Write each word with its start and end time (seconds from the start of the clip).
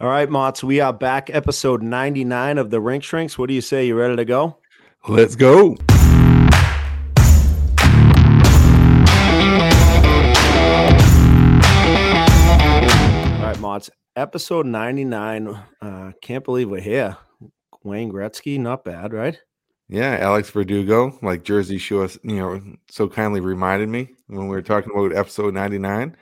All 0.00 0.08
right, 0.08 0.28
Motts, 0.28 0.64
we 0.64 0.80
are 0.80 0.92
back, 0.92 1.30
episode 1.32 1.80
99 1.80 2.58
of 2.58 2.70
the 2.70 2.80
Rink 2.80 3.04
Shrinks. 3.04 3.38
What 3.38 3.46
do 3.46 3.54
you 3.54 3.60
say? 3.60 3.86
You 3.86 3.94
ready 3.94 4.16
to 4.16 4.24
go? 4.24 4.58
Let's 5.06 5.36
go. 5.36 5.76
All 5.76 5.76
right, 13.40 13.56
Motts, 13.60 13.88
episode 14.16 14.66
99. 14.66 15.56
Uh, 15.80 16.10
can't 16.20 16.44
believe 16.44 16.68
we're 16.68 16.80
here. 16.80 17.16
Wayne 17.84 18.10
Gretzky, 18.12 18.58
not 18.58 18.84
bad, 18.84 19.12
right? 19.12 19.38
Yeah, 19.88 20.16
Alex 20.20 20.50
Verdugo, 20.50 21.16
like 21.22 21.44
Jersey 21.44 21.78
Shore, 21.78 22.08
you 22.24 22.36
know, 22.36 22.60
so 22.90 23.08
kindly 23.08 23.38
reminded 23.40 23.88
me 23.88 24.08
when 24.26 24.48
we 24.48 24.56
were 24.56 24.62
talking 24.62 24.90
about 24.92 25.14
episode 25.16 25.54
99. 25.54 26.16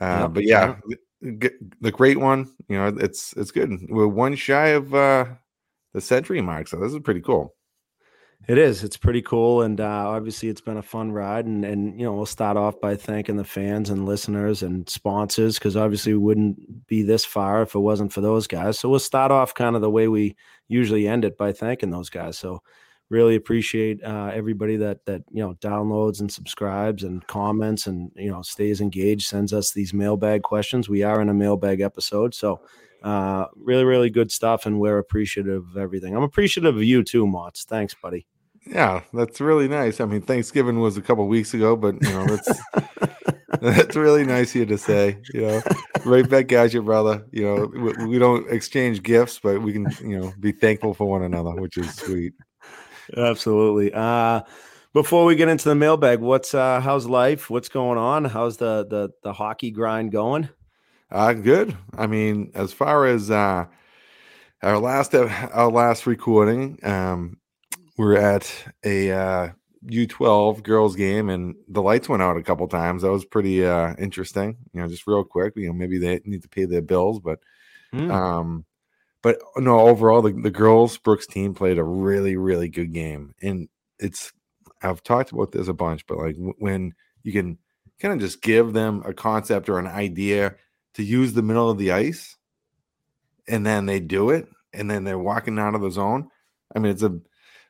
Uh, 0.00 0.04
Yep, 0.22 0.32
but 0.32 0.44
yeah, 0.44 0.76
the 1.24 1.90
great 1.90 2.18
one, 2.18 2.50
you 2.68 2.76
know, 2.76 2.88
it's 2.88 3.32
it's 3.34 3.50
good. 3.50 3.70
We're 3.88 4.06
one 4.06 4.34
shy 4.36 4.68
of 4.68 4.94
uh 4.94 5.26
the 5.92 6.00
century 6.00 6.40
mark, 6.40 6.68
so 6.68 6.78
this 6.78 6.92
is 6.92 7.00
pretty 7.00 7.20
cool. 7.20 7.54
It 8.46 8.58
is. 8.58 8.84
It's 8.84 8.98
pretty 8.98 9.22
cool, 9.22 9.62
and 9.62 9.80
uh, 9.80 10.08
obviously, 10.08 10.50
it's 10.50 10.60
been 10.60 10.76
a 10.76 10.82
fun 10.82 11.12
ride. 11.12 11.46
And 11.46 11.64
and 11.64 11.98
you 11.98 12.04
know, 12.04 12.12
we'll 12.12 12.26
start 12.26 12.58
off 12.58 12.78
by 12.78 12.94
thanking 12.94 13.36
the 13.36 13.44
fans 13.44 13.88
and 13.88 14.04
listeners 14.04 14.62
and 14.62 14.86
sponsors 14.88 15.58
because 15.58 15.76
obviously 15.76 16.12
we 16.12 16.18
wouldn't 16.18 16.86
be 16.86 17.02
this 17.02 17.24
far 17.24 17.62
if 17.62 17.74
it 17.74 17.78
wasn't 17.78 18.12
for 18.12 18.20
those 18.20 18.46
guys. 18.46 18.78
So 18.78 18.90
we'll 18.90 18.98
start 18.98 19.30
off 19.30 19.54
kind 19.54 19.74
of 19.74 19.80
the 19.80 19.90
way 19.90 20.08
we 20.08 20.36
usually 20.68 21.08
end 21.08 21.24
it 21.24 21.38
by 21.38 21.52
thanking 21.52 21.90
those 21.90 22.10
guys. 22.10 22.36
So 22.36 22.60
really 23.10 23.36
appreciate 23.36 24.02
uh, 24.02 24.30
everybody 24.32 24.76
that 24.76 25.04
that 25.06 25.22
you 25.30 25.42
know 25.42 25.54
downloads 25.54 26.20
and 26.20 26.30
subscribes 26.30 27.02
and 27.02 27.26
comments 27.26 27.86
and 27.86 28.10
you 28.16 28.30
know 28.30 28.42
stays 28.42 28.80
engaged, 28.80 29.26
sends 29.26 29.52
us 29.52 29.72
these 29.72 29.94
mailbag 29.94 30.42
questions. 30.42 30.88
We 30.88 31.02
are 31.02 31.20
in 31.20 31.28
a 31.28 31.34
mailbag 31.34 31.80
episode, 31.80 32.34
so. 32.34 32.60
Uh, 33.02 33.48
really, 33.56 33.84
really 33.84 34.08
good 34.08 34.32
stuff, 34.32 34.64
and 34.64 34.80
we're 34.80 34.96
appreciative 34.96 35.62
of 35.68 35.76
everything. 35.76 36.16
I'm 36.16 36.22
appreciative 36.22 36.74
of 36.74 36.82
you 36.82 37.02
too, 37.04 37.26
Motts. 37.26 37.66
Thanks, 37.66 37.94
buddy. 37.94 38.26
Yeah, 38.66 39.02
that's 39.12 39.40
really 39.40 39.68
nice. 39.68 40.00
I 40.00 40.06
mean, 40.06 40.22
Thanksgiving 40.22 40.80
was 40.80 40.96
a 40.96 41.02
couple 41.02 41.26
weeks 41.26 41.52
ago, 41.52 41.76
but 41.76 42.02
you 42.02 42.08
know, 42.08 42.24
that's 42.24 42.60
that's 43.60 43.96
really 43.96 44.24
nice 44.24 44.50
of 44.50 44.56
you 44.56 44.66
to 44.66 44.78
say. 44.78 45.18
You 45.34 45.42
know, 45.42 45.62
right 46.04 46.28
back 46.28 46.50
at 46.52 46.72
you, 46.72 46.82
brother. 46.82 47.26
You 47.30 47.44
know, 47.44 47.66
we, 47.66 48.06
we 48.06 48.18
don't 48.18 48.50
exchange 48.50 49.02
gifts, 49.02 49.38
but 49.38 49.60
we 49.60 49.72
can, 49.74 49.86
you 50.00 50.18
know, 50.18 50.32
be 50.40 50.52
thankful 50.52 50.94
for 50.94 51.06
one 51.06 51.22
another, 51.22 51.54
which 51.56 51.76
is 51.76 51.94
sweet. 51.94 52.32
Absolutely. 53.16 53.92
Uh 53.92 54.42
before 54.92 55.24
we 55.24 55.34
get 55.34 55.48
into 55.48 55.68
the 55.68 55.74
mailbag, 55.74 56.20
what's 56.20 56.54
uh 56.54 56.80
how's 56.80 57.06
life? 57.06 57.50
What's 57.50 57.68
going 57.68 57.98
on? 57.98 58.24
How's 58.24 58.56
the 58.58 58.86
the 58.86 59.10
the 59.22 59.32
hockey 59.32 59.70
grind 59.70 60.12
going? 60.12 60.48
Uh 61.10 61.32
good. 61.34 61.76
I 61.96 62.06
mean, 62.06 62.50
as 62.54 62.72
far 62.72 63.06
as 63.06 63.30
uh 63.30 63.66
our 64.62 64.78
last 64.78 65.14
our 65.14 65.70
last 65.70 66.06
recording, 66.06 66.78
um 66.82 67.38
we're 67.98 68.16
at 68.16 68.52
a 68.84 69.12
uh 69.12 69.48
U12 69.86 70.62
girls 70.62 70.96
game 70.96 71.28
and 71.30 71.56
the 71.68 71.82
lights 71.82 72.08
went 72.08 72.22
out 72.22 72.36
a 72.36 72.42
couple 72.42 72.66
times. 72.68 73.02
That 73.02 73.12
was 73.12 73.24
pretty 73.24 73.64
uh 73.66 73.94
interesting. 73.98 74.56
You 74.72 74.82
know, 74.82 74.88
just 74.88 75.06
real 75.06 75.24
quick, 75.24 75.54
you 75.56 75.68
know, 75.68 75.74
maybe 75.74 75.98
they 75.98 76.20
need 76.24 76.42
to 76.42 76.48
pay 76.48 76.64
their 76.66 76.82
bills, 76.82 77.20
but 77.20 77.40
Hmm. 77.92 78.10
um 78.10 78.64
but 79.24 79.38
no, 79.56 79.80
overall 79.80 80.20
the, 80.20 80.32
the 80.32 80.50
girls 80.50 80.98
Brooks 80.98 81.26
team 81.26 81.54
played 81.54 81.78
a 81.78 81.82
really, 81.82 82.36
really 82.36 82.68
good 82.68 82.92
game. 82.92 83.34
And 83.40 83.70
it's 83.98 84.30
I've 84.82 85.02
talked 85.02 85.32
about 85.32 85.50
this 85.50 85.66
a 85.66 85.72
bunch, 85.72 86.06
but 86.06 86.18
like 86.18 86.36
when 86.58 86.92
you 87.22 87.32
can 87.32 87.56
kind 87.98 88.12
of 88.12 88.20
just 88.20 88.42
give 88.42 88.74
them 88.74 89.02
a 89.06 89.14
concept 89.14 89.70
or 89.70 89.78
an 89.78 89.86
idea 89.86 90.56
to 90.96 91.02
use 91.02 91.32
the 91.32 91.40
middle 91.40 91.70
of 91.70 91.78
the 91.78 91.90
ice 91.90 92.36
and 93.48 93.64
then 93.64 93.86
they 93.86 93.98
do 93.98 94.28
it 94.28 94.46
and 94.74 94.90
then 94.90 95.04
they're 95.04 95.18
walking 95.18 95.58
out 95.58 95.74
of 95.74 95.80
the 95.80 95.90
zone. 95.90 96.28
I 96.76 96.78
mean, 96.78 96.92
it's 96.92 97.02
a 97.02 97.18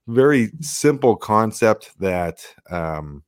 very 0.09 0.51
simple 0.61 1.15
concept 1.15 1.97
that 2.01 2.45
um, 2.69 3.23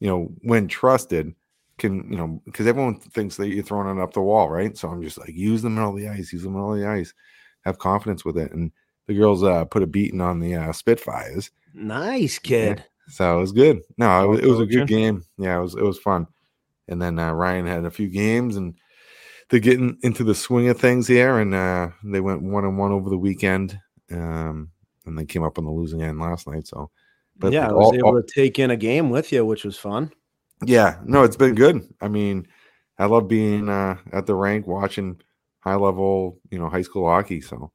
you 0.00 0.08
know, 0.08 0.32
when 0.42 0.66
trusted, 0.66 1.36
can 1.78 2.10
you 2.10 2.18
know, 2.18 2.42
because 2.46 2.66
everyone 2.66 2.98
thinks 2.98 3.36
that 3.36 3.48
you're 3.48 3.62
throwing 3.62 3.96
it 3.96 4.02
up 4.02 4.12
the 4.12 4.20
wall, 4.20 4.50
right? 4.50 4.76
So 4.76 4.88
I'm 4.88 5.04
just 5.04 5.18
like, 5.18 5.30
use 5.30 5.62
the 5.62 5.70
middle 5.70 5.90
of 5.90 5.96
the 5.96 6.08
ice, 6.08 6.32
use 6.32 6.42
the 6.42 6.50
middle 6.50 6.74
of 6.74 6.80
the 6.80 6.88
ice, 6.88 7.14
have 7.64 7.78
confidence 7.78 8.24
with 8.24 8.36
it. 8.38 8.52
And 8.52 8.72
the 9.06 9.14
girls 9.14 9.42
uh, 9.42 9.64
put 9.64 9.82
a 9.82 9.86
beating 9.86 10.20
on 10.20 10.40
the 10.40 10.54
uh, 10.54 10.72
Spitfires, 10.72 11.50
Nice 11.74 12.38
kid. 12.38 12.84
so 13.08 13.38
it 13.38 13.40
was 13.40 13.52
good. 13.52 13.80
No, 13.96 14.24
it 14.24 14.26
was, 14.28 14.40
it 14.40 14.46
was 14.46 14.60
a 14.60 14.66
good 14.66 14.88
game. 14.88 15.24
Yeah, 15.38 15.58
it 15.58 15.62
was 15.62 15.74
it 15.74 15.82
was 15.82 15.98
fun. 15.98 16.26
And 16.88 17.00
then 17.00 17.18
uh, 17.18 17.32
Ryan 17.32 17.66
had 17.66 17.84
a 17.84 17.90
few 17.90 18.08
games, 18.08 18.56
and 18.56 18.74
they're 19.48 19.60
getting 19.60 19.96
into 20.02 20.24
the 20.24 20.34
swing 20.34 20.68
of 20.68 20.78
things 20.78 21.06
here, 21.06 21.38
and 21.38 21.54
uh, 21.54 21.90
they 22.04 22.20
went 22.20 22.42
one 22.42 22.64
and 22.64 22.76
one 22.78 22.90
over 22.92 23.08
the 23.10 23.18
weekend, 23.18 23.78
um, 24.10 24.70
and 25.06 25.16
they 25.18 25.24
came 25.24 25.44
up 25.44 25.58
on 25.58 25.64
the 25.64 25.70
losing 25.70 26.02
end 26.02 26.18
last 26.20 26.48
night. 26.48 26.66
So, 26.66 26.90
but 27.36 27.52
yeah, 27.52 27.68
I 27.68 27.72
was 27.72 27.86
all- 27.86 27.94
able 27.94 28.08
all- 28.16 28.22
to 28.22 28.26
take 28.34 28.58
in 28.58 28.70
a 28.72 28.76
game 28.76 29.10
with 29.10 29.30
you, 29.32 29.44
which 29.44 29.64
was 29.64 29.76
fun. 29.78 30.10
yeah, 30.64 30.98
no, 31.04 31.22
it's 31.22 31.36
been 31.36 31.54
good. 31.54 31.82
I 32.00 32.08
mean, 32.08 32.46
I 32.98 33.06
love 33.06 33.28
being 33.28 33.68
uh, 33.68 33.96
at 34.12 34.26
the 34.26 34.34
rink 34.34 34.66
watching 34.66 35.20
high 35.60 35.76
level, 35.76 36.38
you 36.50 36.58
know, 36.58 36.68
high 36.68 36.82
school 36.82 37.06
hockey. 37.06 37.40
So, 37.40 37.72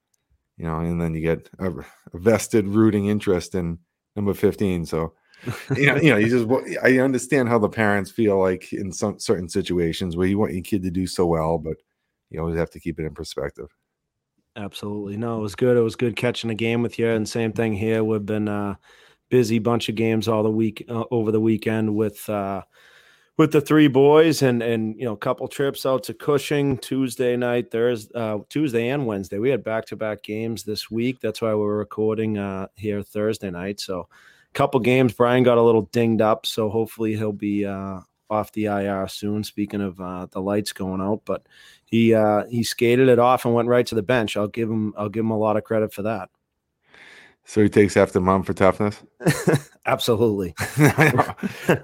you 0.57 0.65
know, 0.65 0.79
and 0.79 1.01
then 1.01 1.13
you 1.13 1.21
get 1.21 1.49
a, 1.59 1.71
a 1.71 1.85
vested 2.13 2.67
rooting 2.67 3.07
interest 3.07 3.55
in 3.55 3.79
number 4.15 4.33
15. 4.33 4.85
So, 4.85 5.13
you 5.75 5.87
know, 5.87 5.95
you 5.97 6.09
know, 6.09 6.17
you 6.17 6.29
just, 6.29 6.77
I 6.83 6.99
understand 6.99 7.49
how 7.49 7.59
the 7.59 7.69
parents 7.69 8.11
feel 8.11 8.39
like 8.39 8.73
in 8.73 8.91
some 8.91 9.19
certain 9.19 9.49
situations 9.49 10.15
where 10.15 10.27
you 10.27 10.37
want 10.37 10.53
your 10.53 10.63
kid 10.63 10.83
to 10.83 10.91
do 10.91 11.07
so 11.07 11.25
well, 11.25 11.57
but 11.57 11.77
you 12.29 12.39
always 12.39 12.57
have 12.57 12.71
to 12.71 12.79
keep 12.79 12.99
it 12.99 13.05
in 13.05 13.13
perspective. 13.13 13.67
Absolutely. 14.55 15.17
No, 15.17 15.37
it 15.37 15.41
was 15.41 15.55
good. 15.55 15.75
It 15.75 15.81
was 15.81 15.97
good 15.97 16.15
catching 16.15 16.49
a 16.49 16.55
game 16.55 16.81
with 16.81 16.97
you. 16.97 17.09
And 17.09 17.27
same 17.27 17.51
thing 17.51 17.73
here. 17.73 18.03
We've 18.03 18.25
been 18.25 18.47
uh 18.47 18.75
busy 19.29 19.59
bunch 19.59 19.89
of 19.89 19.95
games 19.95 20.27
all 20.27 20.43
the 20.43 20.51
week 20.51 20.85
uh, 20.87 21.03
over 21.11 21.31
the 21.31 21.41
weekend 21.41 21.93
with 21.93 22.27
uh 22.29 22.61
with 23.37 23.51
the 23.51 23.61
three 23.61 23.87
boys 23.87 24.41
and 24.41 24.61
and 24.63 24.95
you 24.97 25.05
know 25.05 25.13
a 25.13 25.17
couple 25.17 25.47
trips 25.47 25.85
out 25.85 26.03
to 26.03 26.13
Cushing 26.13 26.77
Tuesday 26.77 27.35
night, 27.35 27.71
Thursday, 27.71 28.11
uh, 28.15 28.39
Tuesday 28.49 28.89
and 28.89 29.05
Wednesday. 29.05 29.39
We 29.39 29.49
had 29.49 29.63
back 29.63 29.85
to 29.87 29.95
back 29.95 30.23
games 30.23 30.63
this 30.63 30.89
week. 30.89 31.19
That's 31.19 31.41
why 31.41 31.53
we're 31.53 31.77
recording 31.77 32.37
uh 32.37 32.67
here 32.75 33.01
Thursday 33.03 33.51
night. 33.51 33.79
So 33.79 34.01
a 34.01 34.53
couple 34.53 34.79
games. 34.79 35.13
Brian 35.13 35.43
got 35.43 35.57
a 35.57 35.61
little 35.61 35.83
dinged 35.91 36.21
up, 36.21 36.45
so 36.45 36.69
hopefully 36.69 37.15
he'll 37.15 37.31
be 37.31 37.65
uh 37.65 37.99
off 38.29 38.51
the 38.53 38.65
IR 38.65 39.07
soon. 39.07 39.43
Speaking 39.43 39.81
of 39.81 39.99
uh, 39.99 40.27
the 40.31 40.41
lights 40.41 40.73
going 40.73 41.01
out, 41.01 41.21
but 41.25 41.45
he 41.85 42.13
uh, 42.13 42.45
he 42.49 42.63
skated 42.63 43.09
it 43.09 43.19
off 43.19 43.45
and 43.45 43.53
went 43.53 43.69
right 43.69 43.85
to 43.87 43.95
the 43.95 44.03
bench. 44.03 44.37
I'll 44.37 44.47
give 44.47 44.69
him 44.69 44.93
I'll 44.97 45.09
give 45.09 45.25
him 45.25 45.31
a 45.31 45.37
lot 45.37 45.57
of 45.57 45.63
credit 45.63 45.93
for 45.93 46.03
that. 46.03 46.29
So 47.45 47.61
he 47.61 47.69
takes 47.69 47.95
after 47.95 48.19
mom 48.19 48.43
for 48.43 48.53
toughness. 48.53 49.03
Absolutely, 49.85 50.55
no, 50.77 50.87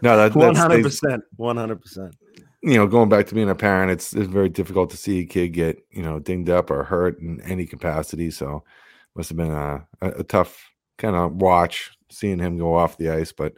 that, 0.02 0.32
that's 0.36 0.58
hundred 0.58 0.84
percent, 0.84 1.24
one 1.36 1.58
hundred 1.58 1.82
percent. 1.82 2.16
you 2.64 2.74
know, 2.74 2.88
going 2.88 3.10
back 3.10 3.28
to 3.28 3.36
being 3.36 3.50
a 3.50 3.56
parent, 3.56 3.92
it's 3.92 4.14
it's 4.14 4.28
very 4.28 4.50
difficult 4.50 4.90
to 4.90 4.98
see 4.98 5.20
a 5.20 5.26
kid 5.26 5.50
get 5.50 5.86
you 5.92 6.02
know 6.02 6.20
dinged 6.20 6.50
up 6.50 6.72
or 6.72 6.84
hurt 6.84 7.20
in 7.20 7.40
any 7.42 7.68
capacity. 7.68 8.32
So 8.32 8.64
must 9.16 9.30
have 9.30 9.38
been 9.38 9.52
a, 9.52 9.86
a, 10.02 10.10
a 10.20 10.24
tough 10.24 10.72
kind 10.98 11.16
of 11.16 11.36
watch 11.36 11.92
seeing 12.10 12.40
him 12.40 12.58
go 12.58 12.76
off 12.76 12.98
the 12.98 13.10
ice, 13.10 13.32
but 13.32 13.54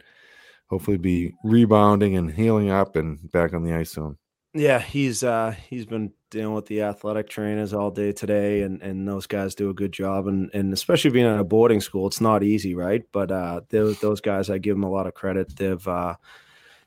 hopefully 0.68 0.96
be 0.96 1.32
rebounding 1.44 2.16
and 2.16 2.30
healing 2.30 2.70
up 2.70 2.96
and 2.96 3.30
back 3.32 3.54
on 3.54 3.62
the 3.62 3.72
ice 3.72 3.92
soon. 3.92 4.16
Yeah, 4.56 4.78
he's 4.78 5.24
uh 5.24 5.50
he's 5.68 5.84
been 5.84 6.12
dealing 6.30 6.54
with 6.54 6.66
the 6.66 6.82
athletic 6.82 7.28
trainers 7.28 7.72
all 7.74 7.90
day 7.90 8.12
today 8.12 8.62
and 8.62 8.80
and 8.82 9.06
those 9.08 9.26
guys 9.26 9.54
do 9.56 9.68
a 9.70 9.74
good 9.74 9.92
job 9.92 10.28
and 10.28 10.48
and 10.54 10.72
especially 10.72 11.10
being 11.10 11.26
at 11.26 11.40
a 11.40 11.44
boarding 11.44 11.80
school, 11.80 12.06
it's 12.06 12.20
not 12.20 12.44
easy, 12.44 12.74
right? 12.74 13.02
But 13.10 13.32
uh 13.32 13.62
those 13.70 13.98
those 14.00 14.20
guys 14.20 14.50
I 14.50 14.58
give 14.58 14.76
them 14.76 14.84
a 14.84 14.90
lot 14.90 15.08
of 15.08 15.14
credit. 15.14 15.56
They've 15.56 15.86
uh 15.88 16.14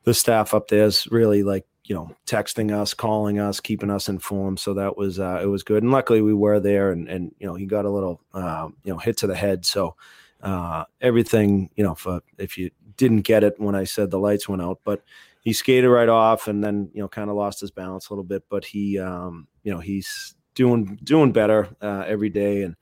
the 0.03 0.13
staff 0.13 0.53
up 0.53 0.69
there 0.69 0.85
is 0.85 1.07
really 1.11 1.43
like 1.43 1.65
you 1.85 1.95
know 1.95 2.11
texting 2.27 2.71
us 2.71 2.93
calling 2.93 3.39
us 3.39 3.59
keeping 3.61 3.89
us 3.91 4.09
informed 4.09 4.59
so 4.59 4.73
that 4.75 4.97
was 4.97 5.19
uh 5.19 5.39
it 5.43 5.47
was 5.47 5.63
good 5.63 5.83
and 5.83 5.91
luckily 5.91 6.21
we 6.21 6.33
were 6.33 6.59
there 6.59 6.91
and 6.91 7.09
and 7.09 7.33
you 7.39 7.47
know 7.47 7.55
he 7.55 7.65
got 7.65 7.85
a 7.85 7.89
little 7.89 8.21
um 8.33 8.75
you 8.83 8.91
know 8.93 8.99
hit 8.99 9.17
to 9.17 9.27
the 9.27 9.35
head 9.35 9.65
so 9.65 9.95
uh 10.41 10.83
everything 11.01 11.69
you 11.75 11.83
know 11.83 11.95
for 11.95 12.21
if 12.37 12.57
you 12.57 12.69
didn't 12.97 13.21
get 13.21 13.43
it 13.43 13.55
when 13.59 13.75
i 13.75 13.83
said 13.85 14.11
the 14.11 14.19
lights 14.19 14.49
went 14.49 14.61
out 14.61 14.79
but 14.83 15.01
he 15.47 15.53
skated 15.53 15.89
right 15.89 16.09
off 16.09 16.49
and 16.49 16.61
then 16.61 16.89
you 16.93 16.99
know 16.99 17.07
kind 17.07 17.29
of 17.29 17.37
lost 17.37 17.61
his 17.61 17.71
balance 17.71 18.09
a 18.09 18.13
little 18.13 18.25
bit 18.25 18.43
but 18.49 18.65
he 18.65 18.99
um 18.99 19.47
you 19.63 19.71
know 19.71 19.79
he's 19.79 20.35
doing 20.55 20.99
doing 21.05 21.31
better 21.31 21.69
uh 21.81 22.03
every 22.05 22.29
day. 22.29 22.63
And 22.63 22.75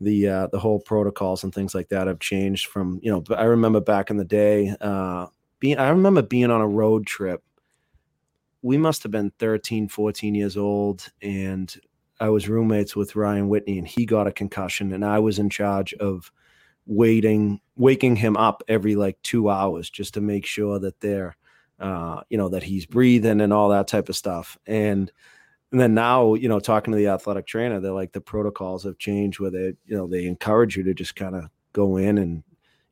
the 0.00 0.26
uh 0.26 0.46
the 0.48 0.58
whole 0.58 0.80
protocols 0.80 1.44
and 1.44 1.54
things 1.54 1.72
like 1.72 1.88
that 1.90 2.08
have 2.08 2.18
changed 2.18 2.66
from 2.66 2.98
you 3.00 3.12
know 3.12 3.22
i 3.36 3.44
remember 3.44 3.80
back 3.80 4.10
in 4.10 4.16
the 4.16 4.24
day 4.24 4.74
uh 4.80 5.26
being 5.60 5.78
i 5.78 5.88
remember 5.90 6.20
being 6.20 6.50
on 6.50 6.60
a 6.60 6.66
road 6.66 7.06
trip. 7.06 7.44
We 8.62 8.76
must 8.76 9.04
have 9.04 9.12
been 9.12 9.30
13 9.38 9.86
14 9.86 10.34
years 10.34 10.56
old 10.56 11.12
and 11.22 11.72
i 12.18 12.28
was 12.28 12.48
roommates 12.48 12.96
with 12.96 13.14
ryan 13.14 13.48
whitney 13.48 13.78
and 13.78 13.86
he 13.86 14.04
got 14.04 14.26
a 14.26 14.32
concussion 14.32 14.92
and 14.92 15.04
i 15.04 15.20
was 15.20 15.38
in 15.38 15.48
charge 15.48 15.94
of 15.94 16.32
waiting 16.86 17.60
waking 17.76 18.16
him 18.16 18.36
up 18.36 18.64
every 18.66 18.96
like 18.96 19.16
two 19.22 19.48
hours 19.48 19.88
just 19.88 20.14
to 20.14 20.20
make 20.20 20.44
sure 20.44 20.80
that 20.80 21.00
they're 21.00 21.36
uh 21.80 22.20
you 22.28 22.38
know 22.38 22.48
that 22.48 22.62
he's 22.62 22.86
breathing 22.86 23.40
and 23.40 23.52
all 23.52 23.70
that 23.70 23.88
type 23.88 24.08
of 24.08 24.16
stuff 24.16 24.58
and 24.66 25.10
and 25.72 25.80
then 25.80 25.94
now, 25.94 26.34
you 26.34 26.48
know, 26.48 26.58
talking 26.58 26.92
to 26.92 26.98
the 26.98 27.08
athletic 27.08 27.46
trainer, 27.46 27.80
they're 27.80 27.92
like 27.92 28.12
the 28.12 28.20
protocols 28.20 28.84
have 28.84 28.98
changed 28.98 29.38
where 29.38 29.50
they, 29.50 29.74
you 29.86 29.96
know, 29.96 30.08
they 30.08 30.26
encourage 30.26 30.76
you 30.76 30.82
to 30.84 30.94
just 30.94 31.14
kind 31.14 31.36
of 31.36 31.44
go 31.72 31.96
in 31.96 32.18
and, 32.18 32.42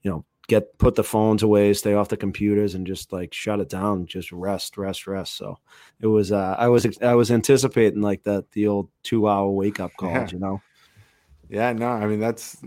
you 0.02 0.10
know, 0.10 0.24
get 0.46 0.78
put 0.78 0.94
the 0.94 1.02
phones 1.02 1.42
away, 1.42 1.72
stay 1.72 1.94
off 1.94 2.08
the 2.08 2.16
computers, 2.16 2.74
and 2.74 2.86
just 2.86 3.12
like 3.12 3.34
shut 3.34 3.58
it 3.58 3.68
down, 3.68 4.06
just 4.06 4.30
rest, 4.30 4.78
rest, 4.78 5.08
rest. 5.08 5.36
So 5.36 5.58
it 6.00 6.06
was, 6.06 6.30
uh, 6.30 6.54
I 6.56 6.68
was, 6.68 6.86
I 7.02 7.14
was 7.14 7.32
anticipating 7.32 8.00
like 8.00 8.22
that 8.22 8.50
the 8.52 8.68
old 8.68 8.88
two 9.02 9.28
hour 9.28 9.50
wake 9.50 9.80
up 9.80 9.90
call, 9.98 10.10
yeah. 10.12 10.28
you 10.30 10.38
know. 10.38 10.62
Yeah, 11.50 11.72
no, 11.72 11.88
I 11.88 12.06
mean 12.06 12.20
that's 12.20 12.58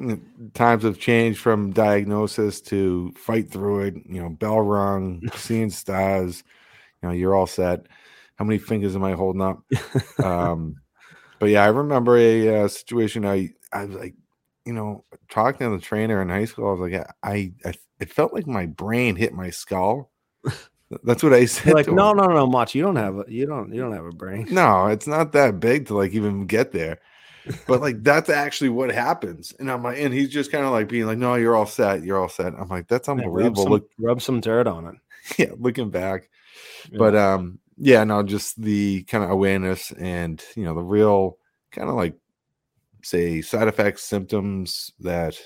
times 0.54 0.84
have 0.84 1.00
changed 1.00 1.40
from 1.40 1.72
diagnosis 1.72 2.62
to 2.62 3.12
fight 3.12 3.52
through 3.52 3.82
it. 3.82 3.96
You 4.08 4.22
know, 4.22 4.30
bell 4.30 4.62
rung, 4.62 5.22
seeing 5.36 5.70
stars. 5.70 6.44
You 7.02 7.10
know, 7.10 7.14
you're 7.14 7.36
all 7.36 7.48
set 7.48 7.88
how 8.42 8.46
many 8.46 8.58
fingers 8.58 8.96
am 8.96 9.04
I 9.04 9.12
holding 9.12 9.44
up? 9.44 9.64
um, 10.24 10.78
but 11.38 11.50
yeah, 11.50 11.64
I 11.64 11.68
remember 11.68 12.18
a 12.18 12.64
uh, 12.64 12.68
situation. 12.68 13.24
I 13.24 13.52
I 13.72 13.86
was 13.86 13.96
like, 13.96 14.16
you 14.66 14.74
know, 14.74 15.06
talking 15.30 15.70
to 15.70 15.78
the 15.78 15.82
trainer 15.82 16.24
in 16.24 16.30
high 16.30 16.46
school. 16.46 16.70
I 16.70 16.72
was 16.72 16.92
like, 16.92 17.08
I, 17.22 17.54
I 17.64 17.74
it 18.00 18.12
felt 18.12 18.34
like 18.34 18.48
my 18.48 18.66
brain 18.66 19.16
hit 19.16 19.34
my 19.34 19.52
skull. 19.52 20.10
That's 21.04 21.22
what 21.22 21.34
I 21.34 21.46
said. 21.46 21.68
You're 21.68 21.76
like, 21.76 21.88
no, 21.88 22.10
him. 22.10 22.18
no, 22.18 22.26
no, 22.26 22.48
Mach, 22.48 22.74
you 22.74 22.82
don't 22.82 22.96
have 22.96 23.20
a, 23.20 23.26
you 23.28 23.46
don't, 23.46 23.72
you 23.72 23.80
don't 23.80 23.94
have 23.94 24.06
a 24.06 24.12
brain. 24.12 24.48
No, 24.50 24.88
it's 24.88 25.06
not 25.06 25.34
that 25.34 25.60
big 25.60 25.86
to 25.88 25.96
like 25.96 26.14
even 26.14 26.48
get 26.48 26.72
there. 26.72 27.00
But 27.68 27.82
like 27.82 28.04
that's 28.04 28.30
actually 28.30 28.70
what 28.70 28.92
happens. 28.92 29.54
And 29.60 29.72
I'm 29.72 29.84
like, 29.84 29.98
and 30.00 30.14
he's 30.14 30.30
just 30.30 30.52
kind 30.52 30.66
of 30.66 30.72
like 30.72 30.88
being 30.88 31.06
like, 31.06 31.18
no, 31.18 31.36
you're 31.36 31.56
all 31.56 31.66
set, 31.66 32.04
you're 32.04 32.20
all 32.20 32.30
set. 32.30 32.54
I'm 32.54 32.68
like, 32.68 32.88
that's 32.88 33.10
unbelievable. 33.10 33.40
Yeah, 33.40 33.46
rub, 33.48 33.58
some, 33.58 33.72
Look, 33.72 33.90
rub 33.98 34.22
some 34.22 34.42
dirt 34.42 34.68
on 34.68 34.88
it. 34.88 34.96
Yeah, 35.38 35.52
looking 35.58 35.92
back. 35.92 36.30
Yeah. 36.92 36.98
But 36.98 37.16
um, 37.16 37.60
yeah, 37.78 38.04
no, 38.04 38.24
just 38.24 38.60
the 38.60 39.04
kind 39.04 39.24
of 39.24 39.30
awareness 39.30 39.92
and 39.92 40.44
you 40.56 40.64
know 40.64 40.74
the 40.74 40.82
real 40.82 41.38
kind 41.72 41.90
of 41.90 41.96
like 41.96 42.16
say 43.04 43.42
side 43.42 43.68
effects, 43.68 44.04
symptoms 44.04 44.92
that 45.00 45.40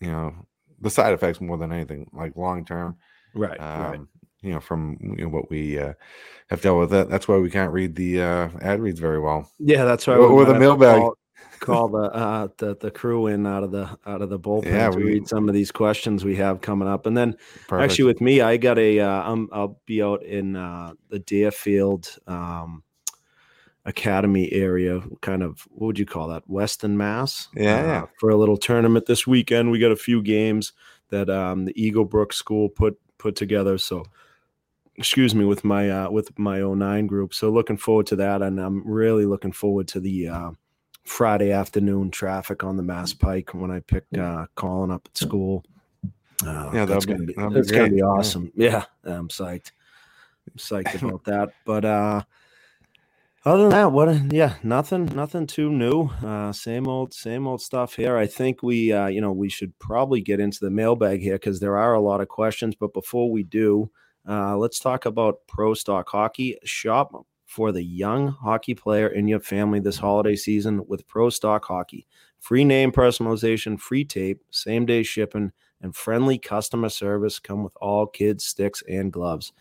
you 0.00 0.10
know 0.10 0.34
the 0.80 0.90
side 0.90 1.12
effects 1.12 1.40
more 1.40 1.56
than 1.56 1.72
anything, 1.72 2.10
like 2.12 2.36
long 2.36 2.64
term, 2.64 2.96
right? 3.34 3.60
Um, 3.60 3.82
right. 3.82 4.00
You 4.42 4.52
know, 4.52 4.60
from 4.60 4.98
you 5.00 5.24
know, 5.24 5.28
what 5.28 5.50
we 5.50 5.78
uh, 5.78 5.94
have 6.50 6.60
dealt 6.60 6.80
with. 6.80 6.90
That 6.90 7.08
that's 7.08 7.28
why 7.28 7.38
we 7.38 7.50
can't 7.50 7.72
read 7.72 7.94
the 7.94 8.22
uh, 8.22 8.48
ad 8.60 8.80
reads 8.80 9.00
very 9.00 9.20
well. 9.20 9.50
Yeah, 9.58 9.84
that's 9.84 10.06
why. 10.06 10.14
Or, 10.14 10.26
or 10.26 10.44
the 10.44 10.58
mailbag. 10.58 11.00
Call, 11.00 11.16
call 11.62 11.88
the 11.88 12.12
uh 12.12 12.48
the, 12.58 12.76
the 12.76 12.90
crew 12.90 13.28
in 13.28 13.46
out 13.46 13.62
of 13.62 13.70
the 13.70 13.88
out 14.06 14.20
of 14.20 14.28
the 14.28 14.38
bullpen 14.40 14.66
yeah, 14.66 14.90
to 14.90 14.96
we, 14.96 15.04
read 15.04 15.28
some 15.28 15.48
of 15.48 15.54
these 15.54 15.70
questions 15.70 16.24
we 16.24 16.36
have 16.36 16.60
coming 16.60 16.88
up 16.88 17.06
and 17.06 17.16
then 17.16 17.36
perfect. 17.68 17.92
actually 17.92 18.04
with 18.04 18.20
me 18.20 18.40
i 18.40 18.56
got 18.56 18.78
a 18.78 18.98
uh 19.00 19.22
I'm, 19.22 19.48
i'll 19.52 19.80
be 19.86 20.02
out 20.02 20.22
in 20.24 20.56
uh 20.56 20.92
the 21.08 21.20
deerfield 21.20 22.18
um 22.26 22.82
academy 23.84 24.52
area 24.52 25.02
kind 25.20 25.42
of 25.42 25.66
what 25.70 25.86
would 25.88 25.98
you 25.98 26.06
call 26.06 26.28
that 26.28 26.48
western 26.48 26.96
mass 26.96 27.48
yeah, 27.54 27.78
uh, 27.78 27.82
yeah. 27.82 28.06
for 28.18 28.30
a 28.30 28.36
little 28.36 28.56
tournament 28.56 29.06
this 29.06 29.26
weekend 29.26 29.70
we 29.70 29.78
got 29.78 29.92
a 29.92 29.96
few 29.96 30.22
games 30.22 30.72
that 31.10 31.28
um 31.30 31.64
the 31.64 31.82
eagle 31.82 32.04
brook 32.04 32.32
school 32.32 32.68
put 32.68 32.98
put 33.18 33.34
together 33.34 33.78
so 33.78 34.04
excuse 35.02 35.34
me 35.34 35.44
with 35.44 35.64
my 35.64 35.90
uh 35.90 36.10
with 36.10 36.38
my 36.38 36.60
09 36.60 37.06
group 37.06 37.34
so 37.34 37.50
looking 37.50 37.76
forward 37.76 38.06
to 38.06 38.16
that 38.16 38.40
and 38.42 38.58
i'm 38.60 38.82
really 38.86 39.26
looking 39.26 39.52
forward 39.52 39.88
to 39.88 40.00
the 40.00 40.28
uh 40.28 40.50
Friday 41.04 41.50
afternoon 41.50 42.10
traffic 42.10 42.62
on 42.62 42.76
the 42.76 42.82
Mass 42.82 43.12
Pike 43.12 43.54
when 43.54 43.70
I 43.70 43.80
pick 43.80 44.04
uh, 44.16 44.46
Colin 44.54 44.90
up 44.90 45.02
at 45.06 45.16
school. 45.16 45.64
Uh, 46.46 46.70
yeah, 46.72 46.84
that's 46.84 47.06
gonna 47.06 47.24
be, 47.24 47.34
that's 47.34 47.70
gonna 47.70 47.90
be 47.90 48.02
awesome. 48.02 48.52
Yeah. 48.54 48.84
yeah, 49.04 49.18
I'm 49.18 49.28
psyched. 49.28 49.72
I'm 50.48 50.56
psyched 50.58 51.02
about 51.06 51.24
that. 51.24 51.50
But 51.64 51.84
uh, 51.84 52.22
other 53.44 53.62
than 53.62 53.70
that, 53.70 53.92
what? 53.92 54.32
Yeah, 54.32 54.54
nothing, 54.62 55.06
nothing 55.06 55.46
too 55.46 55.70
new. 55.70 56.04
Uh, 56.24 56.52
same 56.52 56.86
old, 56.86 57.12
same 57.12 57.46
old 57.46 57.60
stuff 57.60 57.94
here. 57.94 58.16
I 58.16 58.26
think 58.26 58.62
we, 58.62 58.92
uh, 58.92 59.06
you 59.06 59.20
know, 59.20 59.32
we 59.32 59.48
should 59.48 59.76
probably 59.78 60.20
get 60.20 60.40
into 60.40 60.58
the 60.60 60.70
mailbag 60.70 61.20
here 61.20 61.34
because 61.34 61.58
there 61.60 61.76
are 61.76 61.94
a 61.94 62.00
lot 62.00 62.20
of 62.20 62.28
questions. 62.28 62.74
But 62.78 62.92
before 62.92 63.30
we 63.30 63.42
do, 63.42 63.90
uh, 64.28 64.56
let's 64.56 64.78
talk 64.78 65.06
about 65.06 65.38
Pro 65.48 65.74
Stock 65.74 66.08
Hockey. 66.08 66.56
Shop 66.64 67.26
for 67.46 67.72
the 67.72 67.82
young 67.82 68.28
hockey 68.28 68.74
player 68.74 69.08
in 69.08 69.28
your 69.28 69.40
family 69.40 69.80
this 69.80 69.98
holiday 69.98 70.36
season 70.36 70.82
with 70.86 71.06
Pro 71.06 71.28
Stock 71.28 71.64
Hockey. 71.64 72.06
Free 72.40 72.64
name 72.64 72.92
personalization, 72.92 73.78
free 73.78 74.04
tape, 74.04 74.42
same 74.50 74.86
day 74.86 75.02
shipping, 75.02 75.52
and 75.80 75.94
friendly 75.94 76.38
customer 76.38 76.88
service 76.88 77.38
come 77.38 77.62
with 77.62 77.76
all 77.80 78.06
kids' 78.06 78.44
sticks 78.44 78.82
and 78.88 79.12
gloves. 79.12 79.52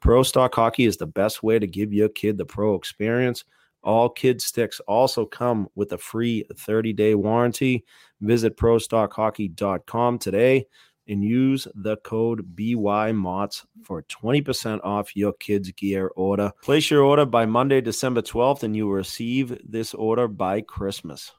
Pro 0.00 0.22
Stock 0.22 0.54
Hockey 0.54 0.84
is 0.84 0.96
the 0.96 1.06
best 1.06 1.42
way 1.42 1.58
to 1.58 1.66
give 1.66 1.92
your 1.92 2.08
kid 2.08 2.38
the 2.38 2.44
pro 2.44 2.74
experience. 2.74 3.44
All 3.82 4.08
kids 4.08 4.44
sticks 4.44 4.80
also 4.86 5.26
come 5.26 5.68
with 5.74 5.92
a 5.92 5.98
free 5.98 6.44
30 6.56 6.92
day 6.92 7.14
warranty. 7.14 7.84
Visit 8.20 8.56
prostockhockey.com 8.56 10.18
today 10.18 10.66
and 11.08 11.24
use 11.24 11.66
the 11.74 11.96
code 11.98 12.54
BYMOTTS 12.54 13.64
for 13.84 14.02
20% 14.02 14.80
off 14.84 15.16
your 15.16 15.32
kids' 15.32 15.72
gear 15.72 16.10
order. 16.14 16.52
Place 16.62 16.90
your 16.90 17.02
order 17.02 17.26
by 17.26 17.46
Monday, 17.46 17.80
December 17.80 18.22
12th, 18.22 18.62
and 18.62 18.76
you 18.76 18.86
will 18.86 18.94
receive 18.94 19.58
this 19.64 19.94
order 19.94 20.28
by 20.28 20.60
Christmas. 20.60 21.32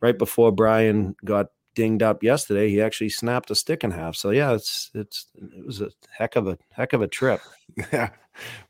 Right 0.00 0.16
before 0.16 0.52
Brian 0.52 1.16
got 1.24 1.46
dinged 1.74 2.02
up 2.02 2.22
yesterday, 2.22 2.70
he 2.70 2.80
actually 2.80 3.08
snapped 3.08 3.50
a 3.50 3.54
stick 3.54 3.84
in 3.84 3.90
half. 3.90 4.16
So 4.16 4.30
yeah, 4.30 4.52
it's 4.52 4.90
it's 4.94 5.26
it 5.34 5.64
was 5.66 5.80
a 5.80 5.90
heck 6.10 6.36
of 6.36 6.46
a 6.46 6.58
heck 6.70 6.92
of 6.92 7.02
a 7.02 7.08
trip. 7.08 7.40
Yeah. 7.92 8.10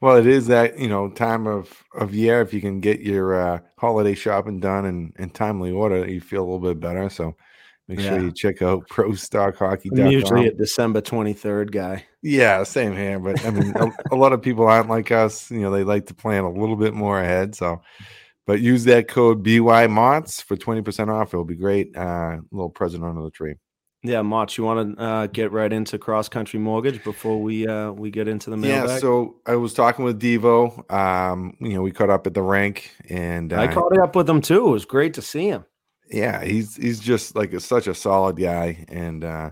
Well, 0.01 0.17
it 0.17 0.27
is 0.27 0.47
that, 0.47 0.79
you 0.79 0.89
know, 0.89 1.11
time 1.11 1.47
of 1.47 1.85
of 1.95 2.15
year 2.15 2.41
if 2.41 2.55
you 2.55 2.61
can 2.61 2.81
get 2.81 3.01
your 3.01 3.35
uh 3.35 3.59
holiday 3.77 4.15
shopping 4.15 4.61
done 4.61 4.85
in, 4.87 5.13
in 5.19 5.31
timely 5.31 5.73
order, 5.73 6.07
you 6.09 6.21
feel 6.21 6.43
a 6.43 6.45
little 6.45 6.59
bit 6.59 6.81
better. 6.81 7.11
So 7.11 7.35
Make 7.89 8.01
yeah. 8.01 8.11
sure 8.11 8.21
you 8.21 8.33
check 8.33 8.63
out 8.63 8.89
prostockhockey.com. 8.91 10.07
I'm 10.07 10.11
usually 10.11 10.47
a 10.47 10.53
December 10.53 11.01
23rd 11.01 11.71
guy. 11.71 12.07
Yeah, 12.23 12.63
same 12.63 12.97
here. 12.97 13.19
But 13.19 13.45
I 13.45 13.51
mean, 13.51 13.75
a, 13.77 14.15
a, 14.15 14.17
lot 14.17 14.33
of 14.33 14.41
people 14.41 14.67
aren't 14.67 14.89
like 14.89 15.11
us. 15.11 15.51
You 15.51 15.61
know, 15.61 15.71
they 15.71 15.85
like 15.85 16.07
to 16.07 16.15
plan 16.15 16.45
a 16.45 16.51
little 16.51 16.77
bit 16.77 16.95
more 16.95 17.21
ahead. 17.21 17.55
So, 17.55 17.83
but 18.47 18.61
use 18.61 18.85
that 18.85 19.09
code 19.09 19.45
BYMOTTS 19.45 20.43
for 20.43 20.57
20% 20.57 21.13
off. 21.13 21.35
It'll 21.35 21.45
be 21.45 21.57
great. 21.57 21.95
Uh, 21.95 22.39
little 22.51 22.71
present 22.71 23.05
under 23.05 23.23
the 23.23 23.31
tree. 23.31 23.57
Yeah, 24.03 24.21
Mott, 24.21 24.59
you 24.59 24.65
want 24.65 24.99
to 24.99 25.03
uh, 25.03 25.27
get 25.29 25.51
right 25.51 25.73
into 25.73 25.97
cross 25.97 26.29
country 26.29 26.61
mortgage 26.61 27.03
before 27.03 27.41
we 27.41 27.67
uh, 27.67 27.91
we 27.91 28.11
get 28.11 28.29
into 28.29 28.51
the 28.51 28.57
mailbag? 28.59 28.91
Yeah, 28.91 28.99
so 28.99 29.37
I 29.47 29.57
was 29.57 29.73
talking 29.73 30.05
with 30.05 30.21
Devo. 30.21 30.91
Um, 30.93 31.57
you 31.59 31.71
know, 31.71 31.81
we 31.81 31.91
caught 31.91 32.11
up 32.11 32.27
at 32.27 32.35
the 32.35 32.43
rink, 32.43 32.91
and 33.09 33.51
uh, 33.51 33.61
I 33.61 33.67
caught 33.67 33.97
up 33.99 34.15
with 34.15 34.29
him 34.29 34.43
too. 34.43 34.69
It 34.69 34.71
was 34.71 34.85
great 34.85 35.15
to 35.15 35.23
see 35.23 35.49
him 35.49 35.65
yeah, 36.11 36.45
he's 36.45 36.77
he's 36.77 37.01
just 37.01 37.37
like 37.37 37.53
a, 37.53 37.61
such 37.61 37.87
a 37.87 37.95
solid 37.95 38.37
guy, 38.37 38.85
and 38.89 39.25
uh, 39.25 39.51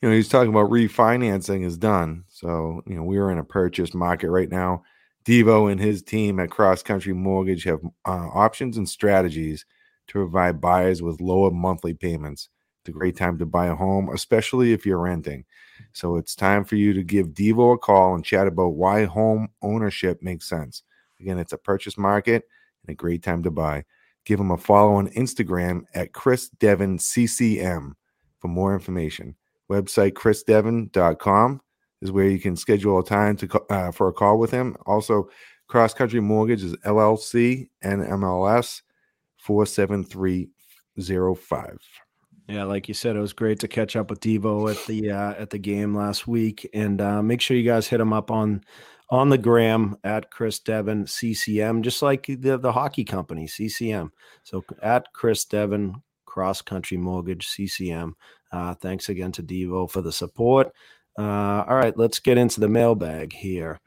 you 0.00 0.08
know 0.08 0.14
he's 0.14 0.28
talking 0.28 0.50
about 0.50 0.70
refinancing 0.70 1.64
is 1.64 1.78
done. 1.78 2.24
So 2.28 2.82
you 2.86 2.94
know 2.96 3.02
we 3.04 3.18
are 3.18 3.30
in 3.30 3.38
a 3.38 3.44
purchase 3.44 3.94
market 3.94 4.30
right 4.30 4.50
now. 4.50 4.82
Devo 5.24 5.70
and 5.70 5.80
his 5.80 6.02
team 6.02 6.40
at 6.40 6.50
Cross 6.50 6.84
Country 6.84 7.12
Mortgage 7.12 7.64
have 7.64 7.80
uh, 8.06 8.28
options 8.32 8.78
and 8.78 8.88
strategies 8.88 9.66
to 10.06 10.12
provide 10.14 10.60
buyers 10.60 11.02
with 11.02 11.20
lower 11.20 11.50
monthly 11.50 11.92
payments. 11.92 12.48
It's 12.82 12.88
a 12.88 12.92
great 12.92 13.16
time 13.16 13.36
to 13.38 13.46
buy 13.46 13.66
a 13.66 13.74
home, 13.74 14.08
especially 14.08 14.72
if 14.72 14.86
you're 14.86 14.98
renting. 14.98 15.44
So 15.92 16.16
it's 16.16 16.34
time 16.34 16.64
for 16.64 16.76
you 16.76 16.94
to 16.94 17.02
give 17.02 17.28
Devo 17.28 17.74
a 17.74 17.78
call 17.78 18.14
and 18.14 18.24
chat 18.24 18.46
about 18.46 18.70
why 18.70 19.04
home 19.04 19.48
ownership 19.60 20.22
makes 20.22 20.48
sense. 20.48 20.82
Again, 21.20 21.38
it's 21.38 21.52
a 21.52 21.58
purchase 21.58 21.98
market 21.98 22.44
and 22.86 22.92
a 22.92 22.96
great 22.96 23.22
time 23.22 23.42
to 23.42 23.50
buy. 23.50 23.84
Give 24.28 24.38
him 24.38 24.50
a 24.50 24.58
follow 24.58 24.96
on 24.96 25.08
Instagram 25.12 25.84
at 25.94 26.12
Chris 26.12 26.50
Devon 26.50 26.98
CCM 26.98 27.96
for 28.40 28.48
more 28.48 28.74
information. 28.74 29.34
Website 29.70 30.12
chrisdevon.com 30.12 31.62
is 32.02 32.12
where 32.12 32.28
you 32.28 32.38
can 32.38 32.54
schedule 32.54 32.98
a 32.98 33.04
time 33.04 33.38
to 33.38 33.62
uh, 33.70 33.90
for 33.90 34.08
a 34.08 34.12
call 34.12 34.38
with 34.38 34.50
him. 34.50 34.76
Also, 34.84 35.30
Cross 35.66 35.94
Country 35.94 36.20
Mortgage 36.20 36.62
is 36.62 36.76
LLC 36.84 37.70
and 37.80 38.02
MLS 38.02 38.82
47305. 39.38 41.78
Yeah, 42.48 42.64
like 42.64 42.86
you 42.86 42.92
said, 42.92 43.16
it 43.16 43.20
was 43.20 43.32
great 43.32 43.60
to 43.60 43.68
catch 43.68 43.96
up 43.96 44.10
with 44.10 44.20
Devo 44.20 44.70
at 44.70 44.86
the 44.86 45.10
uh, 45.10 45.32
at 45.38 45.48
the 45.48 45.58
game 45.58 45.94
last 45.94 46.28
week, 46.28 46.68
and 46.74 47.00
uh, 47.00 47.22
make 47.22 47.40
sure 47.40 47.56
you 47.56 47.64
guys 47.64 47.88
hit 47.88 47.98
him 47.98 48.12
up 48.12 48.30
on 48.30 48.62
on 49.10 49.30
the 49.30 49.38
gram 49.38 49.96
at 50.04 50.30
Chris 50.30 50.58
Devon 50.58 51.06
CCM, 51.06 51.82
just 51.82 52.02
like 52.02 52.26
the, 52.26 52.58
the 52.58 52.72
hockey 52.72 53.04
company, 53.04 53.46
CCM. 53.46 54.12
So 54.42 54.64
at 54.82 55.12
Chris 55.12 55.44
Devon 55.44 56.02
Cross 56.26 56.62
Country 56.62 56.96
Mortgage 56.96 57.48
CCM. 57.48 58.14
Uh, 58.52 58.74
thanks 58.74 59.08
again 59.08 59.32
to 59.32 59.42
Devo 59.42 59.90
for 59.90 60.02
the 60.02 60.12
support. 60.12 60.72
Uh, 61.18 61.64
all 61.66 61.74
right, 61.74 61.96
let's 61.96 62.20
get 62.20 62.38
into 62.38 62.60
the 62.60 62.68
mailbag 62.68 63.32
here. 63.32 63.80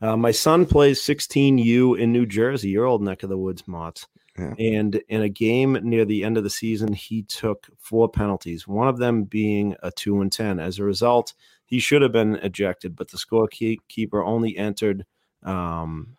Uh, 0.00 0.16
my 0.16 0.30
son 0.30 0.64
plays 0.64 1.00
16U 1.02 1.98
in 1.98 2.10
New 2.10 2.24
Jersey, 2.24 2.70
your 2.70 2.86
old 2.86 3.02
neck 3.02 3.22
of 3.22 3.28
the 3.28 3.36
woods, 3.36 3.64
Mott. 3.66 4.06
Yeah. 4.38 4.54
And 4.58 4.94
in 5.08 5.20
a 5.22 5.28
game 5.28 5.78
near 5.82 6.06
the 6.06 6.24
end 6.24 6.38
of 6.38 6.44
the 6.44 6.48
season, 6.48 6.94
he 6.94 7.22
took 7.24 7.66
four 7.78 8.08
penalties, 8.08 8.66
one 8.66 8.88
of 8.88 8.96
them 8.96 9.24
being 9.24 9.76
a 9.82 9.90
two 9.90 10.22
and 10.22 10.32
10. 10.32 10.58
As 10.58 10.78
a 10.78 10.84
result, 10.84 11.34
he 11.70 11.78
should 11.78 12.02
have 12.02 12.12
been 12.12 12.34
ejected, 12.36 12.96
but 12.96 13.10
the 13.10 13.16
scorekeeper 13.16 14.26
only 14.26 14.56
entered 14.56 15.06
um, 15.44 16.16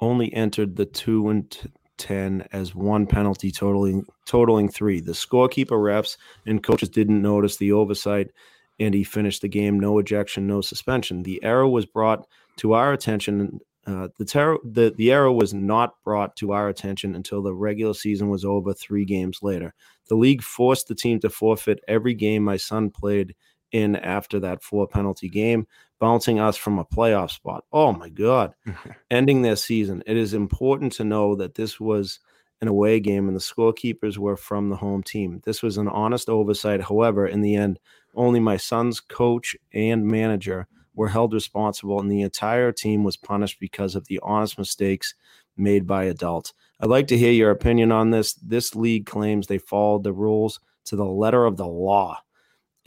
only 0.00 0.32
entered 0.32 0.76
the 0.76 0.86
two 0.86 1.28
and 1.28 1.50
t- 1.50 1.68
10 1.98 2.46
as 2.52 2.74
one 2.74 3.06
penalty 3.06 3.50
totaling 3.50 4.06
totaling 4.24 4.68
3. 4.68 5.00
The 5.00 5.12
scorekeeper 5.12 5.70
refs 5.70 6.16
and 6.46 6.62
coaches 6.62 6.88
didn't 6.88 7.20
notice 7.20 7.56
the 7.56 7.72
oversight 7.72 8.30
and 8.78 8.94
he 8.94 9.02
finished 9.02 9.42
the 9.42 9.48
game 9.48 9.80
no 9.80 9.98
ejection, 9.98 10.46
no 10.46 10.60
suspension. 10.60 11.24
The 11.24 11.42
error 11.42 11.68
was 11.68 11.84
brought 11.84 12.26
to 12.58 12.74
our 12.74 12.92
attention 12.92 13.60
uh, 13.88 14.08
the, 14.18 14.24
ter- 14.24 14.58
the 14.64 14.92
the 14.96 15.10
error 15.10 15.32
was 15.32 15.54
not 15.54 15.94
brought 16.04 16.36
to 16.36 16.52
our 16.52 16.68
attention 16.68 17.14
until 17.14 17.42
the 17.42 17.54
regular 17.54 17.94
season 17.94 18.28
was 18.28 18.44
over 18.44 18.74
three 18.74 19.06
games 19.06 19.38
later. 19.40 19.72
The 20.08 20.14
league 20.14 20.42
forced 20.42 20.88
the 20.88 20.94
team 20.94 21.20
to 21.20 21.30
forfeit 21.30 21.80
every 21.88 22.12
game 22.12 22.44
my 22.44 22.58
son 22.58 22.90
played 22.90 23.34
in 23.72 23.96
after 23.96 24.40
that 24.40 24.62
four 24.62 24.86
penalty 24.86 25.28
game, 25.28 25.66
bouncing 25.98 26.40
us 26.40 26.56
from 26.56 26.78
a 26.78 26.84
playoff 26.84 27.30
spot. 27.30 27.64
Oh 27.72 27.92
my 27.92 28.08
God, 28.08 28.54
ending 29.10 29.42
their 29.42 29.56
season. 29.56 30.02
It 30.06 30.16
is 30.16 30.34
important 30.34 30.92
to 30.94 31.04
know 31.04 31.34
that 31.36 31.54
this 31.54 31.78
was 31.78 32.20
an 32.60 32.68
away 32.68 32.98
game 32.98 33.28
and 33.28 33.36
the 33.36 33.40
scorekeepers 33.40 34.18
were 34.18 34.36
from 34.36 34.68
the 34.68 34.76
home 34.76 35.02
team. 35.02 35.40
This 35.44 35.62
was 35.62 35.76
an 35.76 35.88
honest 35.88 36.28
oversight. 36.28 36.82
However, 36.82 37.26
in 37.26 37.40
the 37.40 37.54
end, 37.54 37.78
only 38.14 38.40
my 38.40 38.56
son's 38.56 39.00
coach 39.00 39.56
and 39.72 40.06
manager 40.06 40.66
were 40.94 41.08
held 41.08 41.32
responsible, 41.32 42.00
and 42.00 42.10
the 42.10 42.22
entire 42.22 42.72
team 42.72 43.04
was 43.04 43.16
punished 43.16 43.60
because 43.60 43.94
of 43.94 44.06
the 44.06 44.18
honest 44.22 44.58
mistakes 44.58 45.14
made 45.56 45.86
by 45.86 46.04
adults. 46.04 46.52
I'd 46.80 46.88
like 46.88 47.06
to 47.08 47.18
hear 47.18 47.30
your 47.30 47.52
opinion 47.52 47.92
on 47.92 48.10
this. 48.10 48.34
This 48.34 48.74
league 48.74 49.06
claims 49.06 49.46
they 49.46 49.58
followed 49.58 50.02
the 50.02 50.12
rules 50.12 50.58
to 50.86 50.96
the 50.96 51.04
letter 51.04 51.44
of 51.44 51.56
the 51.56 51.66
law 51.66 52.18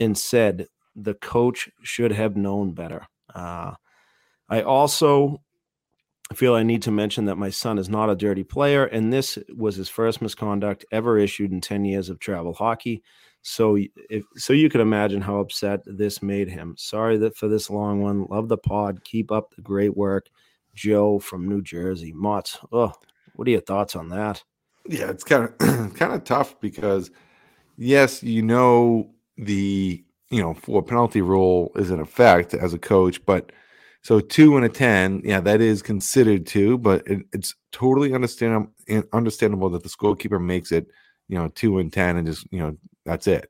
and 0.02 0.18
said 0.18 0.66
the 0.94 1.14
coach 1.14 1.70
should 1.82 2.12
have 2.12 2.36
known 2.36 2.72
better. 2.72 3.06
Uh, 3.34 3.72
I 4.48 4.62
also 4.62 5.40
feel 6.34 6.54
I 6.54 6.62
need 6.62 6.82
to 6.82 6.90
mention 6.90 7.26
that 7.26 7.36
my 7.36 7.50
son 7.50 7.78
is 7.78 7.88
not 7.88 8.10
a 8.10 8.16
dirty 8.16 8.44
player, 8.44 8.84
and 8.84 9.12
this 9.12 9.38
was 9.54 9.76
his 9.76 9.88
first 9.88 10.20
misconduct 10.20 10.84
ever 10.90 11.18
issued 11.18 11.52
in 11.52 11.60
10 11.60 11.84
years 11.84 12.08
of 12.08 12.18
travel 12.18 12.52
hockey. 12.52 13.02
So 13.42 13.76
if 14.08 14.24
so 14.36 14.52
you 14.52 14.70
can 14.70 14.80
imagine 14.80 15.20
how 15.20 15.38
upset 15.38 15.80
this 15.84 16.22
made 16.22 16.48
him. 16.48 16.74
Sorry 16.78 17.16
that 17.18 17.36
for 17.36 17.48
this 17.48 17.70
long 17.70 18.00
one. 18.00 18.26
Love 18.26 18.48
the 18.48 18.56
pod. 18.56 19.02
Keep 19.04 19.32
up 19.32 19.54
the 19.54 19.62
great 19.62 19.96
work. 19.96 20.28
Joe 20.74 21.18
from 21.18 21.48
New 21.48 21.60
Jersey. 21.60 22.12
Mott. 22.12 22.60
Oh, 22.70 22.92
what 23.34 23.48
are 23.48 23.50
your 23.50 23.60
thoughts 23.60 23.96
on 23.96 24.10
that? 24.10 24.42
Yeah, 24.86 25.10
it's 25.10 25.24
kind 25.24 25.44
of 25.44 25.58
kind 25.96 26.12
of 26.12 26.22
tough 26.24 26.60
because 26.60 27.10
yes, 27.76 28.22
you 28.22 28.42
know 28.42 29.10
the 29.36 30.04
you 30.30 30.42
know 30.42 30.54
four 30.54 30.82
penalty 30.82 31.22
rule 31.22 31.72
is 31.76 31.90
in 31.90 32.00
effect 32.00 32.54
as 32.54 32.74
a 32.74 32.78
coach, 32.78 33.24
but 33.24 33.52
so 34.02 34.18
two 34.18 34.56
and 34.56 34.64
a 34.64 34.68
ten, 34.68 35.22
yeah, 35.24 35.40
that 35.40 35.60
is 35.60 35.80
considered 35.80 36.46
two, 36.46 36.78
but 36.78 37.06
it, 37.06 37.24
it's 37.32 37.54
totally 37.70 38.14
understandable 38.14 38.72
understandable 39.12 39.70
that 39.70 39.82
the 39.82 39.88
scorekeeper 39.88 40.42
makes 40.42 40.72
it 40.72 40.88
you 41.28 41.38
know 41.38 41.48
two 41.48 41.78
and 41.78 41.92
ten 41.92 42.16
and 42.16 42.26
just 42.26 42.46
you 42.50 42.58
know 42.58 42.76
that's 43.04 43.26
it. 43.26 43.48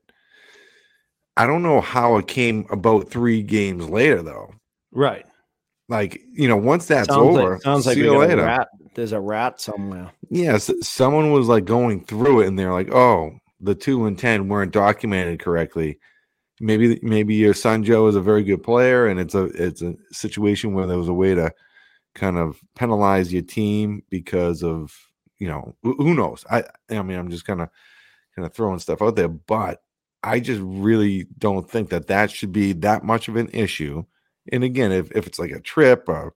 I 1.35 1.47
don't 1.47 1.63
know 1.63 1.81
how 1.81 2.17
it 2.17 2.27
came 2.27 2.67
about 2.69 3.09
three 3.09 3.41
games 3.41 3.89
later, 3.89 4.21
though. 4.21 4.53
Right. 4.91 5.25
Like 5.89 6.21
you 6.31 6.47
know, 6.47 6.57
once 6.57 6.85
that's 6.85 7.07
sounds 7.07 7.37
over, 7.37 7.53
like, 7.53 7.61
sounds 7.61 7.85
like 7.85 7.95
see 7.95 8.03
you 8.03 8.17
later. 8.17 8.41
A 8.41 8.45
rat. 8.45 8.67
There's 8.95 9.11
a 9.11 9.19
rat 9.19 9.59
somewhere. 9.59 10.11
Yes, 10.29 10.71
someone 10.81 11.31
was 11.31 11.47
like 11.47 11.65
going 11.65 12.05
through 12.05 12.41
it, 12.41 12.47
and 12.47 12.57
they're 12.57 12.71
like, 12.71 12.93
"Oh, 12.93 13.31
the 13.63 13.75
two 13.75 14.05
and 14.05 14.17
ten 14.17 14.47
weren't 14.49 14.71
documented 14.71 15.39
correctly." 15.39 15.99
Maybe, 16.59 16.99
maybe 17.01 17.33
your 17.33 17.53
son 17.55 17.83
Joe 17.83 18.07
is 18.07 18.15
a 18.15 18.21
very 18.21 18.43
good 18.43 18.63
player, 18.63 19.07
and 19.07 19.19
it's 19.19 19.35
a 19.35 19.45
it's 19.45 19.81
a 19.81 19.95
situation 20.11 20.73
where 20.73 20.87
there 20.87 20.97
was 20.97 21.07
a 21.09 21.13
way 21.13 21.35
to 21.35 21.51
kind 22.15 22.37
of 22.37 22.61
penalize 22.75 23.33
your 23.33 23.41
team 23.41 24.03
because 24.09 24.63
of 24.63 24.95
you 25.39 25.47
know 25.47 25.75
who 25.83 26.13
knows. 26.13 26.45
I 26.49 26.63
I 26.89 27.01
mean, 27.01 27.17
I'm 27.17 27.29
just 27.29 27.45
kind 27.45 27.61
of 27.61 27.69
kind 28.35 28.45
of 28.45 28.53
throwing 28.53 28.79
stuff 28.79 29.01
out 29.01 29.15
there, 29.15 29.27
but 29.27 29.81
I 30.23 30.39
just 30.39 30.61
really 30.63 31.27
don't 31.37 31.69
think 31.69 31.89
that 31.89 32.07
that 32.07 32.31
should 32.31 32.51
be 32.51 32.73
that 32.73 33.03
much 33.03 33.27
of 33.27 33.35
an 33.35 33.49
issue. 33.53 34.05
And 34.51 34.63
again, 34.63 34.91
if, 34.91 35.11
if 35.11 35.27
it's 35.27 35.39
like 35.39 35.51
a 35.51 35.59
trip 35.59 36.07
or 36.07 36.33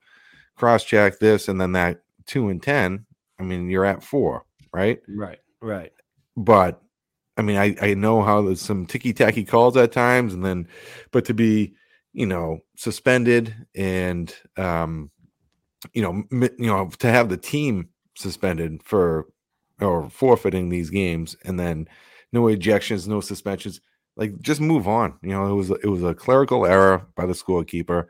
cross 0.56 0.84
check 0.84 1.20
this 1.20 1.48
and 1.48 1.60
then 1.60 1.72
that 1.74 2.02
two 2.26 2.50
and 2.50 2.62
10, 2.62 3.06
I 3.40 3.44
mean, 3.44 3.70
you're 3.70 3.86
at 3.86 4.04
four, 4.04 4.46
right? 4.74 5.02
Right, 5.08 5.40
right. 5.62 5.94
But 6.36 6.82
I 7.38 7.42
mean, 7.42 7.58
I, 7.58 7.76
I 7.82 7.94
know 7.94 8.24
how 8.24 8.42
there's 8.42 8.62
some 8.62 8.86
ticky 8.86 9.14
tacky 9.14 9.44
calls 9.44 9.78
at 9.78 9.92
times, 9.92 10.34
and 10.34 10.44
then, 10.44 10.68
but 11.12 11.26
to 11.26 11.34
be, 11.34 11.74
you 12.14 12.26
know, 12.26 12.60
suspended 12.76 13.54
and, 13.76 14.34
um, 14.58 15.12
you 15.94 16.02
know, 16.02 16.24
you 16.32 16.68
know, 16.68 16.90
to 17.00 17.08
have 17.08 17.30
the 17.30 17.38
team 17.38 17.90
suspended 18.16 18.82
for 18.84 19.28
or 19.80 20.10
forfeiting 20.10 20.70
these 20.70 20.90
games 20.90 21.36
and 21.46 21.60
then 21.60 21.88
no 22.32 22.44
ejections, 22.44 23.08
no 23.08 23.22
suspensions. 23.22 23.80
Like 24.16 24.40
just 24.42 24.60
move 24.60 24.88
on. 24.88 25.14
You 25.22 25.30
know, 25.30 25.48
it 25.52 25.54
was 25.54 25.70
it 25.70 25.86
was 25.86 26.04
a 26.04 26.16
clerical 26.16 26.66
error 26.66 27.06
by 27.16 27.28
the 27.28 27.34
scorekeeper. 27.34 28.08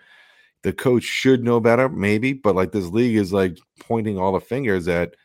The 0.64 0.74
coach 0.74 1.04
should 1.04 1.44
know 1.44 1.60
better, 1.60 1.90
maybe, 1.90 2.34
but 2.34 2.56
like 2.56 2.72
this 2.72 2.88
league 2.88 3.18
is 3.18 3.34
like 3.34 3.58
pointing 3.82 4.18
all 4.18 4.32
the 4.32 4.40
fingers 4.40 4.88
at 4.88 5.16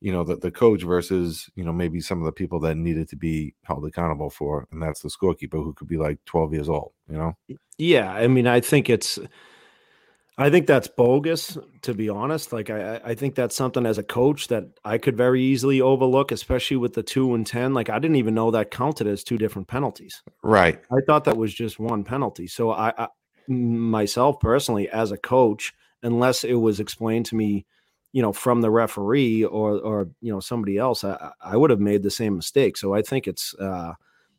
you 0.00 0.12
know 0.12 0.24
the, 0.24 0.36
the 0.36 0.50
coach 0.50 0.82
versus 0.82 1.48
you 1.54 1.64
know 1.64 1.72
maybe 1.72 2.00
some 2.00 2.18
of 2.18 2.24
the 2.26 2.32
people 2.32 2.60
that 2.60 2.76
needed 2.76 3.08
to 3.08 3.16
be 3.16 3.54
held 3.64 3.84
accountable 3.86 4.30
for 4.30 4.66
and 4.70 4.82
that's 4.82 5.00
the 5.00 5.08
scorekeeper 5.08 5.62
who 5.62 5.72
could 5.72 5.88
be 5.88 5.96
like 5.96 6.18
12 6.26 6.52
years 6.52 6.68
old 6.68 6.92
you 7.08 7.16
know 7.16 7.36
yeah 7.78 8.12
i 8.12 8.26
mean 8.26 8.46
i 8.46 8.60
think 8.60 8.90
it's 8.90 9.18
I 10.38 10.50
think 10.50 10.66
that's 10.66 10.86
bogus, 10.86 11.56
to 11.82 11.94
be 11.94 12.10
honest. 12.10 12.52
Like 12.52 12.68
I, 12.68 13.00
I 13.02 13.14
think 13.14 13.34
that's 13.34 13.56
something 13.56 13.86
as 13.86 13.96
a 13.96 14.02
coach 14.02 14.48
that 14.48 14.64
I 14.84 14.98
could 14.98 15.16
very 15.16 15.42
easily 15.42 15.80
overlook, 15.80 16.30
especially 16.30 16.76
with 16.76 16.92
the 16.92 17.02
two 17.02 17.34
and 17.34 17.46
ten. 17.46 17.72
Like 17.72 17.88
I 17.88 17.98
didn't 17.98 18.16
even 18.16 18.34
know 18.34 18.50
that 18.50 18.70
counted 18.70 19.06
as 19.06 19.24
two 19.24 19.38
different 19.38 19.66
penalties. 19.66 20.22
Right. 20.42 20.78
I 20.92 20.98
thought 21.06 21.24
that 21.24 21.38
was 21.38 21.54
just 21.54 21.78
one 21.78 22.04
penalty. 22.04 22.48
So 22.48 22.70
I, 22.70 22.92
I 22.98 23.08
myself 23.48 24.38
personally, 24.40 24.90
as 24.90 25.10
a 25.10 25.16
coach, 25.16 25.72
unless 26.02 26.44
it 26.44 26.54
was 26.54 26.80
explained 26.80 27.26
to 27.26 27.36
me, 27.36 27.64
you 28.16 28.22
know, 28.22 28.32
from 28.32 28.62
the 28.62 28.70
referee 28.70 29.44
or 29.44 29.78
or 29.78 30.08
you 30.22 30.32
know 30.32 30.40
somebody 30.40 30.78
else, 30.78 31.04
I, 31.04 31.32
I 31.42 31.54
would 31.54 31.68
have 31.68 31.80
made 31.80 32.02
the 32.02 32.10
same 32.10 32.36
mistake. 32.36 32.78
So 32.78 32.94
I 32.94 33.02
think 33.02 33.26
it's 33.26 33.54
uh, 33.60 33.92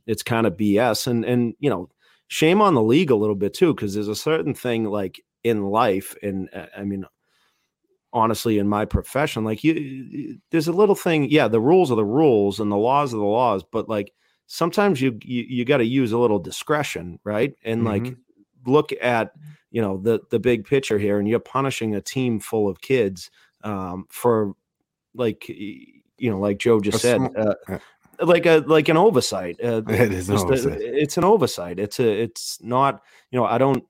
it's 0.08 0.24
kind 0.24 0.48
of 0.48 0.58
BS. 0.58 1.06
And 1.06 1.24
and 1.24 1.54
you 1.60 1.70
know, 1.70 1.90
shame 2.28 2.60
on 2.60 2.74
the 2.74 2.82
league 2.82 3.12
a 3.12 3.16
little 3.16 3.36
bit 3.36 3.54
too, 3.54 3.76
because 3.76 3.94
there's 3.94 4.08
a 4.08 4.16
certain 4.16 4.56
thing 4.56 4.86
like 4.86 5.22
in 5.44 5.64
life 5.64 6.16
and 6.22 6.50
uh, 6.54 6.66
i 6.76 6.84
mean 6.84 7.06
honestly 8.14 8.58
in 8.58 8.68
my 8.68 8.86
profession 8.86 9.44
like 9.44 9.64
you 9.64 10.40
there's 10.52 10.68
a 10.68 10.74
little 10.74 10.96
thing 10.96 11.30
yeah 11.30 11.48
the 11.48 11.62
rules 11.62 11.92
are 11.92 11.96
the 11.96 12.06
rules 12.06 12.60
and 12.60 12.72
the 12.72 12.78
laws 12.78 13.14
are 13.14 13.18
the 13.18 13.24
laws 13.24 13.64
but 13.72 13.88
like 13.88 14.12
sometimes 14.48 15.02
you 15.02 15.18
you, 15.24 15.46
you 15.48 15.66
got 15.66 15.78
to 15.78 15.86
use 15.86 16.12
a 16.12 16.18
little 16.18 16.40
discretion 16.40 17.20
right 17.24 17.54
and 17.64 17.84
mm-hmm. 17.84 18.06
like 18.06 18.16
look 18.66 18.92
at 19.02 19.32
you 19.72 19.82
know 19.82 19.98
the 19.98 20.20
the 20.32 20.40
big 20.40 20.66
picture 20.66 20.98
here 20.98 21.20
and 21.20 21.28
you're 21.28 21.40
punishing 21.40 21.96
a 21.96 22.02
team 22.02 22.40
full 22.40 22.68
of 22.68 22.82
kids 22.82 23.30
um, 23.68 24.06
for 24.10 24.54
like 25.14 25.48
you 25.50 26.30
know 26.30 26.40
like 26.40 26.58
joe 26.58 26.80
just 26.80 27.00
said 27.00 27.22
uh, 27.36 27.54
like 28.22 28.46
a 28.46 28.64
like 28.68 28.90
an 28.90 28.98
oversight 28.98 29.58
uh, 29.64 29.82
it 29.90 30.12
is 30.14 30.30
an 30.30 30.38
oversight. 30.38 30.80
A, 30.80 31.02
it's 31.02 31.18
an 31.18 31.24
oversight 31.24 31.80
it's 31.80 32.00
a 32.00 32.22
it's 32.22 32.62
not 32.62 33.02
you 33.32 33.40
know 33.40 33.46
i 33.46 33.58
don't 33.58 33.84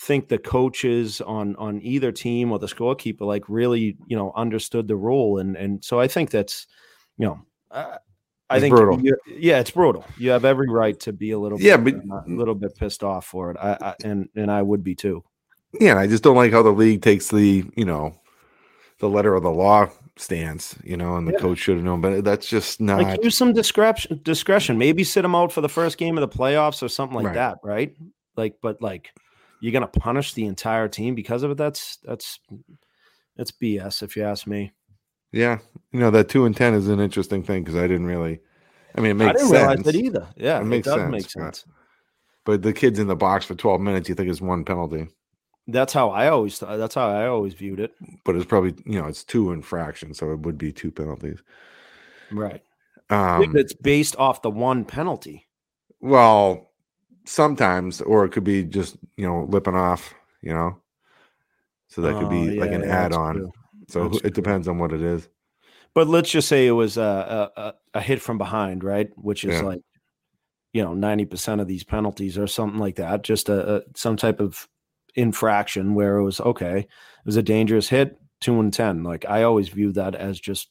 think 0.00 0.28
the 0.28 0.38
coaches 0.38 1.20
on 1.20 1.54
on 1.56 1.80
either 1.82 2.10
team 2.10 2.52
or 2.52 2.58
the 2.58 2.66
scorekeeper 2.66 3.20
like 3.20 3.44
really 3.48 3.98
you 4.06 4.16
know 4.16 4.32
understood 4.34 4.88
the 4.88 4.96
rule 4.96 5.38
and 5.38 5.56
and 5.56 5.84
so 5.84 6.00
I 6.00 6.08
think 6.08 6.30
that's 6.30 6.66
you 7.18 7.26
know 7.26 7.40
uh, 7.70 7.98
I 8.48 8.56
it's 8.56 8.62
think 8.62 9.04
yeah 9.26 9.60
it's 9.60 9.70
brutal. 9.70 10.04
You 10.16 10.30
have 10.30 10.46
every 10.46 10.70
right 10.70 10.98
to 11.00 11.12
be 11.12 11.32
a 11.32 11.38
little 11.38 11.60
yeah, 11.60 11.76
bit, 11.76 12.08
but 12.08 12.26
a 12.26 12.30
little 12.30 12.54
bit 12.54 12.74
pissed 12.76 13.04
off 13.04 13.26
for 13.26 13.50
it. 13.50 13.58
I, 13.58 13.76
I 13.80 13.94
and 14.02 14.28
and 14.34 14.50
I 14.50 14.62
would 14.62 14.82
be 14.82 14.94
too. 14.94 15.22
Yeah, 15.78 15.98
I 15.98 16.06
just 16.06 16.24
don't 16.24 16.34
like 16.34 16.50
how 16.50 16.62
the 16.62 16.70
league 16.70 17.02
takes 17.02 17.28
the 17.28 17.64
you 17.76 17.84
know 17.84 18.18
the 19.00 19.08
letter 19.08 19.34
of 19.34 19.42
the 19.42 19.50
law 19.50 19.90
stance, 20.16 20.76
you 20.84 20.96
know, 20.96 21.16
and 21.16 21.26
the 21.26 21.32
yeah. 21.32 21.38
coach 21.38 21.58
should 21.58 21.76
have 21.76 21.84
known, 21.84 22.00
but 22.00 22.22
that's 22.22 22.48
just 22.48 22.80
not 22.80 23.02
like 23.02 23.24
use 23.24 23.36
some 23.36 23.52
discretion. 23.52 24.20
Discretion, 24.22 24.78
maybe 24.78 25.02
sit 25.02 25.24
him 25.24 25.34
out 25.34 25.52
for 25.52 25.60
the 25.60 25.68
first 25.68 25.98
game 25.98 26.16
of 26.16 26.20
the 26.20 26.36
playoffs 26.38 26.82
or 26.82 26.88
something 26.88 27.16
like 27.16 27.26
right. 27.26 27.34
that, 27.34 27.58
right? 27.62 27.96
Like, 28.36 28.56
but 28.62 28.80
like 28.80 29.10
you're 29.60 29.78
to 29.78 29.86
punish 29.86 30.34
the 30.34 30.46
entire 30.46 30.88
team 30.88 31.14
because 31.14 31.42
of 31.42 31.50
it. 31.50 31.56
That's 31.56 31.98
that's 32.04 32.40
that's 33.36 33.52
BS 33.52 34.02
if 34.02 34.16
you 34.16 34.24
ask 34.24 34.46
me. 34.46 34.72
Yeah, 35.32 35.58
you 35.92 36.00
know 36.00 36.10
that 36.10 36.28
two 36.28 36.44
and 36.44 36.56
ten 36.56 36.74
is 36.74 36.88
an 36.88 37.00
interesting 37.00 37.42
thing 37.42 37.62
because 37.62 37.76
I 37.76 37.86
didn't 37.86 38.06
really. 38.06 38.40
I 38.96 39.00
mean, 39.00 39.12
it 39.12 39.14
makes 39.14 39.28
I 39.28 39.32
didn't 39.32 39.48
sense. 39.48 39.68
realize 39.68 39.86
it 39.86 39.94
either. 39.94 40.28
Yeah, 40.36 40.60
it 40.60 40.64
makes 40.64 40.88
it 40.88 40.94
sense. 40.94 41.10
Make 41.10 41.30
sense. 41.30 41.64
But, 42.44 42.52
but 42.52 42.62
the 42.62 42.72
kid's 42.72 42.98
in 42.98 43.06
the 43.06 43.16
box 43.16 43.44
for 43.44 43.54
twelve 43.54 43.80
minutes. 43.80 44.08
You 44.08 44.14
think 44.14 44.28
it's 44.28 44.40
one 44.40 44.64
penalty? 44.64 45.06
That's 45.66 45.92
how 45.92 46.10
I 46.10 46.28
always. 46.28 46.58
That's 46.58 46.94
how 46.94 47.10
I 47.10 47.26
always 47.26 47.54
viewed 47.54 47.80
it. 47.80 47.94
But 48.24 48.36
it's 48.36 48.46
probably 48.46 48.74
you 48.84 49.00
know 49.00 49.06
it's 49.06 49.24
two 49.24 49.52
infractions, 49.52 50.18
so 50.18 50.32
it 50.32 50.40
would 50.40 50.58
be 50.58 50.72
two 50.72 50.90
penalties. 50.90 51.42
Right. 52.30 52.62
Um, 53.10 53.56
it's 53.56 53.72
based 53.72 54.16
off 54.16 54.42
the 54.42 54.50
one 54.50 54.84
penalty. 54.84 55.48
Well, 56.00 56.70
sometimes, 57.24 58.00
or 58.00 58.24
it 58.24 58.30
could 58.30 58.44
be 58.44 58.64
just 58.64 58.96
you 59.16 59.26
know 59.26 59.44
lipping 59.48 59.74
off, 59.74 60.14
you 60.42 60.52
know. 60.52 60.80
So 61.88 62.02
that 62.02 62.18
could 62.18 62.30
be 62.30 62.50
oh, 62.50 62.52
yeah, 62.52 62.60
like 62.60 62.72
an 62.72 62.82
yeah, 62.82 63.04
add-on. 63.04 63.50
So 63.88 64.08
That's 64.08 64.24
it 64.24 64.34
depends 64.34 64.68
on 64.68 64.78
what 64.78 64.92
it 64.92 65.02
is. 65.02 65.28
But 65.92 66.06
let's 66.06 66.30
just 66.30 66.48
say 66.48 66.68
it 66.68 66.72
was 66.72 66.96
a 66.96 67.50
a, 67.56 67.74
a 67.94 68.00
hit 68.00 68.22
from 68.22 68.38
behind, 68.38 68.84
right? 68.84 69.10
Which 69.16 69.44
is 69.44 69.60
Yeah. 69.60 69.62
like, 69.66 69.80
you 70.72 70.82
know, 70.84 70.94
ninety 70.94 71.24
percent 71.24 71.60
of 71.60 71.66
these 71.66 71.82
penalties 71.82 72.38
or 72.38 72.46
something 72.46 72.78
like 72.78 72.96
that. 72.96 73.22
Just 73.22 73.48
a, 73.48 73.76
a 73.76 73.82
some 73.96 74.16
type 74.16 74.38
of 74.38 74.68
infraction 75.20 75.94
where 75.94 76.16
it 76.16 76.24
was 76.24 76.40
okay. 76.40 76.78
It 76.80 77.26
was 77.26 77.36
a 77.36 77.42
dangerous 77.42 77.88
hit, 77.88 78.18
two 78.40 78.58
and 78.60 78.72
ten. 78.72 79.02
Like 79.02 79.24
I 79.28 79.42
always 79.44 79.68
view 79.68 79.92
that 79.92 80.14
as 80.14 80.38
just. 80.40 80.68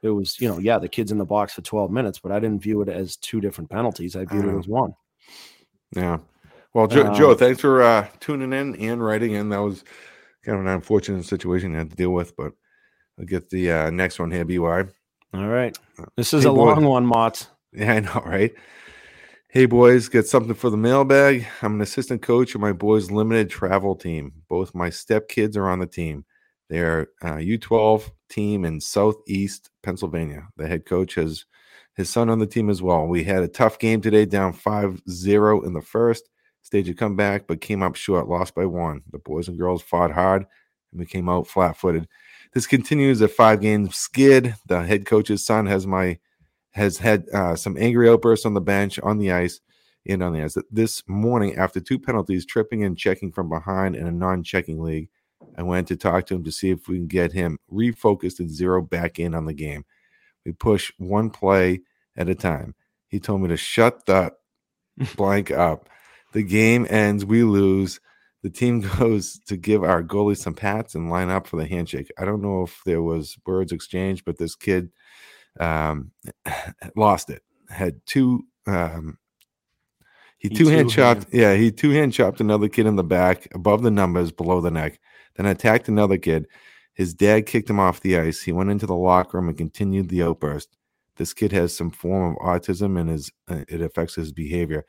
It 0.00 0.10
was, 0.10 0.40
you 0.40 0.46
know, 0.46 0.58
yeah, 0.58 0.78
the 0.78 0.88
kid's 0.88 1.10
in 1.10 1.18
the 1.18 1.24
box 1.24 1.54
for 1.54 1.60
12 1.62 1.90
minutes, 1.90 2.20
but 2.20 2.30
I 2.30 2.38
didn't 2.38 2.62
view 2.62 2.82
it 2.82 2.88
as 2.88 3.16
two 3.16 3.40
different 3.40 3.68
penalties. 3.68 4.14
I 4.14 4.24
viewed 4.26 4.44
it 4.44 4.54
Uh, 4.54 4.58
as 4.60 4.68
one. 4.68 4.92
Yeah. 5.96 6.18
Well, 6.72 6.86
Joe, 6.86 7.12
Joe 7.14 7.32
Um, 7.32 7.36
thanks 7.36 7.60
for 7.60 7.82
uh, 7.82 8.06
tuning 8.20 8.52
in 8.52 8.76
and 8.76 9.02
writing 9.02 9.32
in. 9.32 9.48
That 9.48 9.58
was 9.58 9.82
kind 10.44 10.56
of 10.56 10.64
an 10.66 10.70
unfortunate 10.70 11.24
situation 11.24 11.74
I 11.74 11.78
had 11.78 11.90
to 11.90 11.96
deal 11.96 12.10
with, 12.12 12.36
but 12.36 12.52
I'll 13.18 13.24
get 13.24 13.50
the 13.50 13.72
uh, 13.72 13.90
next 13.90 14.20
one 14.20 14.30
here, 14.30 14.44
BY. 14.44 14.84
All 15.34 15.48
right. 15.48 15.76
This 16.16 16.32
is 16.32 16.44
Hey, 16.44 16.48
a 16.48 16.52
boy. 16.52 16.66
long 16.74 16.84
one, 16.84 17.04
Mott. 17.04 17.48
Yeah, 17.72 17.94
I 17.94 18.00
know, 18.00 18.22
right? 18.24 18.54
Hey, 19.50 19.64
boys, 19.64 20.10
get 20.10 20.26
something 20.26 20.52
for 20.52 20.68
the 20.68 20.76
mailbag. 20.76 21.46
I'm 21.62 21.76
an 21.76 21.80
assistant 21.80 22.20
coach 22.20 22.54
of 22.54 22.60
my 22.60 22.72
boys' 22.72 23.10
limited 23.10 23.48
travel 23.48 23.96
team. 23.96 24.30
Both 24.46 24.74
my 24.74 24.90
stepkids 24.90 25.56
are 25.56 25.70
on 25.70 25.78
the 25.78 25.86
team. 25.86 26.26
They're 26.68 27.08
uh, 27.22 27.36
U12 27.36 28.10
team 28.28 28.66
in 28.66 28.78
Southeast 28.78 29.70
Pennsylvania. 29.82 30.48
The 30.58 30.68
head 30.68 30.84
coach 30.84 31.14
has 31.14 31.46
his 31.94 32.10
son 32.10 32.28
on 32.28 32.40
the 32.40 32.46
team 32.46 32.68
as 32.68 32.82
well. 32.82 33.06
We 33.06 33.24
had 33.24 33.42
a 33.42 33.48
tough 33.48 33.78
game 33.78 34.02
today, 34.02 34.26
down 34.26 34.52
5 34.52 35.00
0 35.08 35.62
in 35.62 35.72
the 35.72 35.80
first. 35.80 36.28
Stage 36.60 36.90
a 36.90 36.94
comeback, 36.94 37.46
but 37.46 37.62
came 37.62 37.82
up 37.82 37.96
short, 37.96 38.28
lost 38.28 38.54
by 38.54 38.66
one. 38.66 39.00
The 39.12 39.18
boys 39.18 39.48
and 39.48 39.56
girls 39.56 39.80
fought 39.80 40.12
hard, 40.12 40.44
and 40.92 41.00
we 41.00 41.06
came 41.06 41.30
out 41.30 41.46
flat 41.46 41.78
footed. 41.78 42.06
This 42.52 42.66
continues 42.66 43.22
a 43.22 43.28
five 43.28 43.62
game 43.62 43.88
skid. 43.88 44.56
The 44.66 44.82
head 44.82 45.06
coach's 45.06 45.46
son 45.46 45.64
has 45.64 45.86
my 45.86 46.18
has 46.72 46.98
had 46.98 47.24
uh, 47.32 47.56
some 47.56 47.76
angry 47.78 48.08
outbursts 48.08 48.46
on 48.46 48.54
the 48.54 48.60
bench, 48.60 48.98
on 49.00 49.18
the 49.18 49.32
ice, 49.32 49.60
and 50.06 50.22
on 50.22 50.32
the 50.32 50.42
ice. 50.42 50.56
This 50.70 51.02
morning, 51.06 51.56
after 51.56 51.80
two 51.80 51.98
penalties, 51.98 52.46
tripping 52.46 52.84
and 52.84 52.96
checking 52.96 53.32
from 53.32 53.48
behind 53.48 53.96
in 53.96 54.06
a 54.06 54.12
non-checking 54.12 54.80
league, 54.80 55.08
I 55.56 55.62
went 55.62 55.88
to 55.88 55.96
talk 55.96 56.26
to 56.26 56.34
him 56.34 56.44
to 56.44 56.52
see 56.52 56.70
if 56.70 56.88
we 56.88 56.96
can 56.96 57.06
get 57.06 57.32
him 57.32 57.58
refocused 57.72 58.38
and 58.38 58.50
zero 58.50 58.82
back 58.82 59.18
in 59.18 59.34
on 59.34 59.46
the 59.46 59.54
game. 59.54 59.84
We 60.44 60.52
push 60.52 60.92
one 60.98 61.30
play 61.30 61.80
at 62.16 62.28
a 62.28 62.34
time. 62.34 62.74
He 63.08 63.20
told 63.20 63.42
me 63.42 63.48
to 63.48 63.56
shut 63.56 64.06
the 64.06 64.32
blank 65.16 65.50
up. 65.50 65.88
The 66.32 66.42
game 66.42 66.86
ends, 66.88 67.24
we 67.24 67.42
lose. 67.42 68.00
The 68.42 68.50
team 68.50 68.80
goes 68.98 69.40
to 69.46 69.56
give 69.56 69.82
our 69.82 70.02
goalie 70.02 70.36
some 70.36 70.54
pats 70.54 70.94
and 70.94 71.10
line 71.10 71.30
up 71.30 71.46
for 71.46 71.56
the 71.56 71.66
handshake. 71.66 72.10
I 72.18 72.24
don't 72.24 72.42
know 72.42 72.62
if 72.62 72.80
there 72.84 73.02
was 73.02 73.36
words 73.46 73.72
exchanged, 73.72 74.24
but 74.24 74.38
this 74.38 74.54
kid 74.54 74.90
um, 75.58 76.12
lost 76.96 77.30
it. 77.30 77.42
Had 77.68 78.00
two. 78.06 78.44
Um, 78.66 79.18
he, 80.38 80.48
He 80.48 80.54
two 80.54 80.68
hand 80.68 80.90
chopped. 80.90 81.26
Yeah, 81.32 81.54
he 81.54 81.70
two 81.72 81.90
hand 81.90 82.12
chopped 82.12 82.40
another 82.40 82.68
kid 82.68 82.86
in 82.86 82.96
the 82.96 83.04
back, 83.04 83.48
above 83.54 83.82
the 83.82 83.90
numbers, 83.90 84.30
below 84.30 84.60
the 84.60 84.70
neck. 84.70 85.00
Then 85.36 85.46
attacked 85.46 85.88
another 85.88 86.18
kid. 86.18 86.46
His 86.94 87.14
dad 87.14 87.46
kicked 87.46 87.70
him 87.70 87.78
off 87.78 88.00
the 88.00 88.18
ice. 88.18 88.42
He 88.42 88.52
went 88.52 88.70
into 88.70 88.86
the 88.86 88.94
locker 88.96 89.38
room 89.38 89.48
and 89.48 89.56
continued 89.56 90.08
the 90.08 90.22
outburst. 90.22 90.76
This 91.16 91.32
kid 91.32 91.52
has 91.52 91.74
some 91.74 91.90
form 91.90 92.36
of 92.36 92.38
autism 92.38 92.98
and 92.98 93.10
is 93.10 93.30
uh, 93.48 93.64
it 93.68 93.80
affects 93.80 94.14
his 94.14 94.32
behavior. 94.32 94.84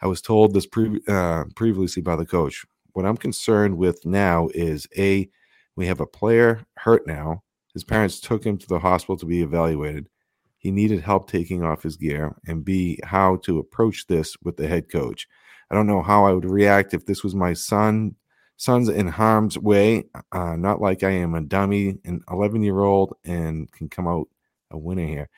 I 0.00 0.06
was 0.06 0.20
told 0.20 0.52
this 0.52 0.66
pre- 0.66 1.00
uh, 1.08 1.44
previously 1.54 2.02
by 2.02 2.16
the 2.16 2.26
coach. 2.26 2.64
What 2.92 3.06
I'm 3.06 3.16
concerned 3.16 3.76
with 3.76 4.04
now 4.04 4.48
is 4.54 4.86
a 4.96 5.28
we 5.76 5.86
have 5.86 6.00
a 6.00 6.06
player 6.06 6.66
hurt 6.78 7.06
now. 7.06 7.42
His 7.76 7.84
parents 7.84 8.20
took 8.20 8.42
him 8.42 8.56
to 8.56 8.66
the 8.66 8.78
hospital 8.78 9.18
to 9.18 9.26
be 9.26 9.42
evaluated. 9.42 10.08
He 10.56 10.70
needed 10.70 11.02
help 11.02 11.30
taking 11.30 11.62
off 11.62 11.82
his 11.82 11.98
gear, 11.98 12.34
and 12.46 12.64
B, 12.64 12.98
how 13.04 13.36
to 13.42 13.58
approach 13.58 14.06
this 14.06 14.34
with 14.42 14.56
the 14.56 14.66
head 14.66 14.90
coach. 14.90 15.28
I 15.70 15.74
don't 15.74 15.86
know 15.86 16.00
how 16.00 16.24
I 16.24 16.32
would 16.32 16.50
react 16.50 16.94
if 16.94 17.04
this 17.04 17.22
was 17.22 17.34
my 17.34 17.52
son, 17.52 18.14
son's 18.56 18.88
in 18.88 19.08
harm's 19.08 19.58
way. 19.58 20.06
Uh, 20.32 20.56
not 20.56 20.80
like 20.80 21.02
I 21.02 21.10
am 21.10 21.34
a 21.34 21.42
dummy, 21.42 21.98
an 22.06 22.22
11 22.30 22.62
year 22.62 22.80
old, 22.80 23.12
and 23.26 23.70
can 23.72 23.90
come 23.90 24.08
out 24.08 24.28
a 24.70 24.78
winner 24.78 25.06
here. 25.06 25.28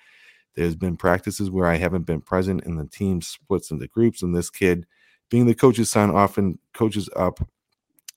There's 0.54 0.76
been 0.76 0.96
practices 0.96 1.50
where 1.50 1.66
I 1.66 1.74
haven't 1.74 2.06
been 2.06 2.20
present, 2.20 2.64
and 2.64 2.78
the 2.78 2.86
team 2.86 3.20
splits 3.20 3.72
into 3.72 3.88
groups. 3.88 4.22
And 4.22 4.32
this 4.32 4.48
kid, 4.48 4.86
being 5.28 5.46
the 5.46 5.56
coach's 5.56 5.90
son, 5.90 6.12
often 6.12 6.60
coaches 6.72 7.08
up 7.16 7.40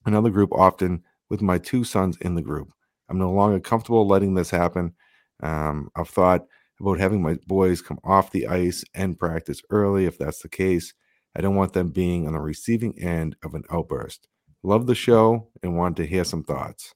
another 0.06 0.30
group, 0.30 0.52
often 0.52 1.02
with 1.28 1.42
my 1.42 1.58
two 1.58 1.82
sons 1.82 2.16
in 2.18 2.36
the 2.36 2.42
group. 2.42 2.72
I'm 3.12 3.18
no 3.18 3.30
longer 3.30 3.60
comfortable 3.60 4.06
letting 4.06 4.34
this 4.34 4.48
happen. 4.50 4.94
Um, 5.42 5.90
I've 5.94 6.08
thought 6.08 6.46
about 6.80 6.98
having 6.98 7.20
my 7.22 7.36
boys 7.46 7.82
come 7.82 7.98
off 8.04 8.30
the 8.30 8.46
ice 8.46 8.84
and 8.94 9.18
practice 9.18 9.60
early 9.68 10.06
if 10.06 10.16
that's 10.16 10.40
the 10.40 10.48
case. 10.48 10.94
I 11.36 11.42
don't 11.42 11.54
want 11.56 11.74
them 11.74 11.90
being 11.90 12.26
on 12.26 12.32
the 12.32 12.40
receiving 12.40 12.98
end 12.98 13.36
of 13.44 13.54
an 13.54 13.64
outburst. 13.70 14.28
Love 14.62 14.86
the 14.86 14.94
show 14.94 15.48
and 15.62 15.76
want 15.76 15.96
to 15.98 16.06
hear 16.06 16.24
some 16.24 16.42
thoughts. 16.42 16.94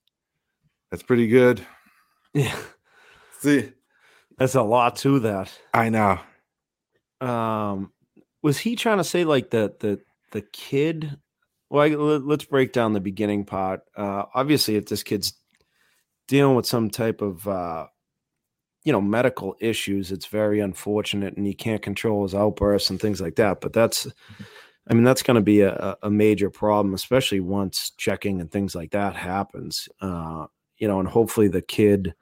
That's 0.90 1.02
pretty 1.02 1.26
good. 1.28 1.60
Yeah. 2.32 2.56
See, 3.40 3.72
That's 4.38 4.54
a 4.54 4.62
lot 4.62 4.96
to 4.96 5.20
that. 5.20 5.52
I 5.74 5.90
know. 5.90 6.18
um 7.20 7.92
was 8.42 8.58
he 8.58 8.76
trying 8.76 8.98
to 8.98 9.04
say 9.04 9.24
like 9.24 9.50
the 9.50 9.74
the 9.80 10.00
the 10.32 10.42
kid 10.42 11.18
well 11.70 11.82
I, 11.82 11.88
let, 11.88 12.24
let's 12.26 12.44
break 12.44 12.72
down 12.72 12.92
the 12.92 13.00
beginning 13.00 13.44
part 13.44 13.80
uh 13.96 14.24
obviously 14.34 14.76
if 14.76 14.86
this 14.86 15.02
kid's 15.02 15.32
dealing 16.28 16.56
with 16.56 16.66
some 16.66 16.90
type 16.90 17.20
of 17.20 17.46
uh 17.48 17.86
you 18.84 18.92
know 18.92 19.00
medical 19.00 19.56
issues 19.60 20.12
it's 20.12 20.26
very 20.26 20.60
unfortunate 20.60 21.36
and 21.36 21.46
he 21.46 21.54
can't 21.54 21.82
control 21.82 22.22
his 22.22 22.34
outbursts 22.34 22.90
and 22.90 23.00
things 23.00 23.20
like 23.20 23.36
that 23.36 23.60
but 23.60 23.72
that's 23.72 24.06
i 24.88 24.94
mean 24.94 25.04
that's 25.04 25.22
going 25.22 25.34
to 25.34 25.40
be 25.40 25.60
a, 25.62 25.96
a 26.02 26.10
major 26.10 26.50
problem 26.50 26.94
especially 26.94 27.40
once 27.40 27.92
checking 27.96 28.40
and 28.40 28.50
things 28.50 28.74
like 28.74 28.90
that 28.90 29.16
happens 29.16 29.88
uh 30.00 30.46
you 30.78 30.86
know 30.86 31.00
and 31.00 31.08
hopefully 31.08 31.48
the 31.48 31.62
kid 31.62 32.14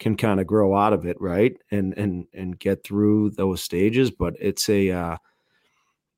can 0.00 0.16
kind 0.16 0.40
of 0.40 0.46
grow 0.46 0.74
out 0.74 0.92
of 0.92 1.06
it 1.06 1.20
right 1.20 1.56
and 1.70 1.96
and 1.96 2.26
and 2.32 2.58
get 2.58 2.82
through 2.82 3.30
those 3.30 3.62
stages 3.62 4.10
but 4.10 4.34
it's 4.40 4.68
a 4.68 4.90
uh 4.90 5.16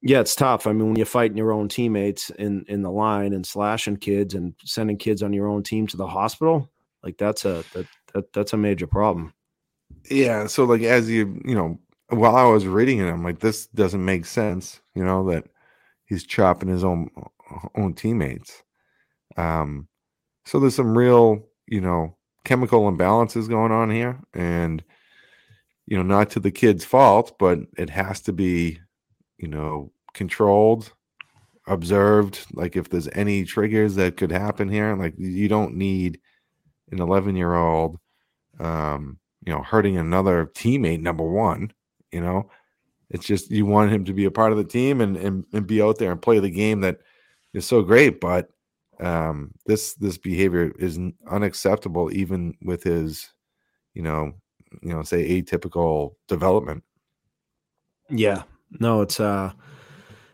yeah 0.03 0.21
it's 0.21 0.35
tough. 0.35 0.67
I 0.67 0.73
mean 0.73 0.89
when 0.89 0.97
you're 0.97 1.07
fighting 1.07 1.37
your 1.37 1.53
own 1.53 1.69
teammates 1.69 2.31
in 2.31 2.65
in 2.69 2.83
the 2.83 2.91
line 2.91 3.33
and 3.33 3.47
slashing 3.47 3.97
kids 3.97 4.35
and 4.35 4.55
sending 4.65 4.97
kids 4.97 5.23
on 5.23 5.33
your 5.33 5.49
own 5.49 5.63
team 5.63 5.87
to 5.89 5.97
the 5.97 6.07
hospital 6.07 6.72
like 7.03 7.17
that's 7.19 7.45
a 7.45 7.65
that, 7.75 7.87
that 8.15 8.33
that's 8.33 8.53
a 8.53 8.57
major 8.57 8.87
problem 8.87 9.33
Yeah. 10.11 10.47
So, 10.47 10.65
like, 10.65 10.83
as 10.83 11.11
you, 11.11 11.41
you 11.45 11.55
know, 11.55 11.79
while 12.09 12.37
I 12.37 12.45
was 12.45 12.67
reading 12.67 12.99
it, 13.01 13.09
I'm 13.11 13.25
like, 13.25 13.41
this 13.41 13.67
doesn't 13.69 14.05
make 14.05 14.27
sense, 14.27 14.81
you 14.95 15.05
know, 15.05 15.29
that 15.31 15.45
he's 16.07 16.25
chopping 16.25 16.69
his 16.69 16.85
own 16.85 17.11
own 17.77 17.95
teammates. 17.95 18.63
Um, 19.37 19.89
so 20.47 20.61
there's 20.61 20.75
some 20.75 20.97
real, 20.97 21.47
you 21.67 21.81
know, 21.81 22.17
chemical 22.45 22.91
imbalances 22.91 23.49
going 23.49 23.73
on 23.73 23.91
here, 23.91 24.21
and 24.35 24.83
you 25.87 25.97
know, 25.97 26.03
not 26.03 26.31
to 26.31 26.41
the 26.41 26.51
kid's 26.53 26.85
fault, 26.85 27.37
but 27.39 27.59
it 27.77 27.91
has 27.91 28.21
to 28.23 28.33
be, 28.33 28.79
you 29.39 29.49
know, 29.49 29.93
controlled, 30.15 30.93
observed. 31.67 32.47
Like 32.55 32.77
if 32.77 32.89
there's 32.91 33.09
any 33.13 33.45
triggers 33.45 33.95
that 33.97 34.17
could 34.17 34.31
happen 34.33 34.69
here, 34.69 34.95
like 34.97 35.15
you 35.19 35.49
don't 35.49 35.75
need 35.77 36.21
an 36.93 37.01
11 37.01 37.37
year 37.37 37.55
old, 37.55 37.99
um, 38.61 39.19
you 39.45 39.53
know, 39.53 39.63
hurting 39.63 39.97
another 39.97 40.47
teammate. 40.55 41.01
Number 41.01 41.25
one, 41.25 41.73
you 42.13 42.21
know, 42.21 42.51
it's 43.11 43.27
just 43.27 43.51
you 43.51 43.67
want 43.67 43.93
him 43.93 44.05
to 44.05 44.13
be 44.13 44.25
a 44.25 44.31
part 44.31 44.53
of 44.53 44.59
the 44.59 44.65
team 44.65 45.01
and 45.01 45.17
and, 45.17 45.45
and 45.53 45.67
be 45.67 45.83
out 45.83 45.99
there 45.99 46.13
and 46.13 46.23
play 46.23 46.39
the 46.39 46.51
game 46.51 46.81
that 46.83 46.99
is 47.53 47.67
so 47.67 47.83
great, 47.83 48.21
but 48.21 48.49
um 49.01 49.51
this 49.67 49.95
this 49.95 50.17
behavior 50.19 50.73
is 50.79 50.99
unacceptable 51.31 52.13
even 52.13 52.55
with 52.63 52.83
his 52.83 53.31
you 53.95 54.03
know 54.03 54.33
you 54.81 54.91
know 54.91 55.03
say 55.03 55.43
atypical 55.43 56.15
development 56.29 56.83
yeah 58.09 58.43
no 58.79 59.03
it's 59.03 59.19
uh 59.19 59.53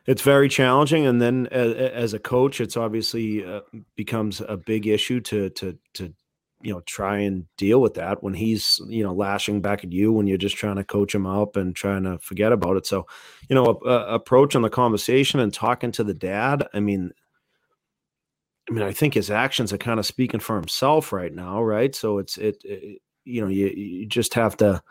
it's 0.07 0.23
very 0.23 0.49
challenging 0.49 1.07
and 1.07 1.21
then 1.21 1.47
as, 1.51 1.75
as 1.75 2.15
a 2.15 2.19
coach 2.19 2.61
it's 2.61 2.77
obviously 2.77 3.45
uh, 3.45 3.61
becomes 3.97 4.43
a 4.49 4.57
big 4.57 4.87
issue 4.87 5.21
to 5.21 5.51
to 5.51 5.77
to 5.95 6.13
you 6.63 6.73
know 6.73 6.81
try 6.81 7.19
and 7.19 7.47
deal 7.57 7.81
with 7.81 7.95
that 7.95 8.23
when 8.23 8.35
he's 8.35 8.81
you 8.89 9.03
know 9.03 9.15
lashing 9.15 9.61
back 9.61 9.85
at 9.85 9.93
you 9.93 10.13
when 10.13 10.27
you're 10.27 10.37
just 10.37 10.57
trying 10.57 10.77
to 10.77 10.85
coach 10.85 11.15
him 11.15 11.27
up 11.27 11.57
and 11.57 11.77
trying 11.77 12.03
to 12.03 12.19
forget 12.19 12.53
about 12.53 12.77
it. 12.77 12.87
So 12.87 13.07
you 13.49 13.55
know 13.55 13.81
a, 13.85 13.89
a 13.89 14.15
approach 14.15 14.57
on 14.57 14.63
the 14.63 14.71
conversation 14.71 15.41
and 15.41 15.53
talking 15.53 15.93
to 15.93 16.05
the 16.05 16.15
dad 16.15 16.67
i 16.75 16.81
mean 16.81 17.13
i 18.69 18.73
mean 18.73 18.83
i 18.83 18.93
think 18.93 19.15
his 19.15 19.31
actions 19.31 19.73
are 19.73 19.79
kind 19.79 20.01
of 20.01 20.07
speaking 20.07 20.41
for 20.41 20.57
himself 20.57 21.13
right 21.13 21.33
now 21.33 21.63
right? 21.63 21.95
So 21.95 22.19
it's 22.19 22.37
it, 22.37 22.61
it 22.65 23.01
you 23.25 23.41
know 23.41 23.49
you, 23.49 23.67
you 23.69 24.07
just 24.07 24.35
have 24.35 24.57
to 24.59 24.83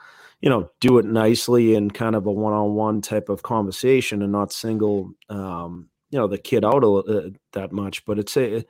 you 0.41 0.49
know 0.49 0.69
do 0.79 0.99
it 0.99 1.05
nicely 1.05 1.75
in 1.75 1.91
kind 1.91 2.15
of 2.15 2.25
a 2.27 2.31
one-on-one 2.31 3.01
type 3.01 3.29
of 3.29 3.43
conversation 3.43 4.21
and 4.21 4.31
not 4.31 4.53
single 4.53 5.11
um 5.29 5.89
you 6.09 6.19
know 6.19 6.27
the 6.27 6.37
kid 6.37 6.63
out 6.63 6.83
a, 6.83 6.89
uh, 6.89 7.29
that 7.53 7.71
much. 7.71 8.05
But 8.05 8.19
it's 8.19 8.37
a 8.37 8.65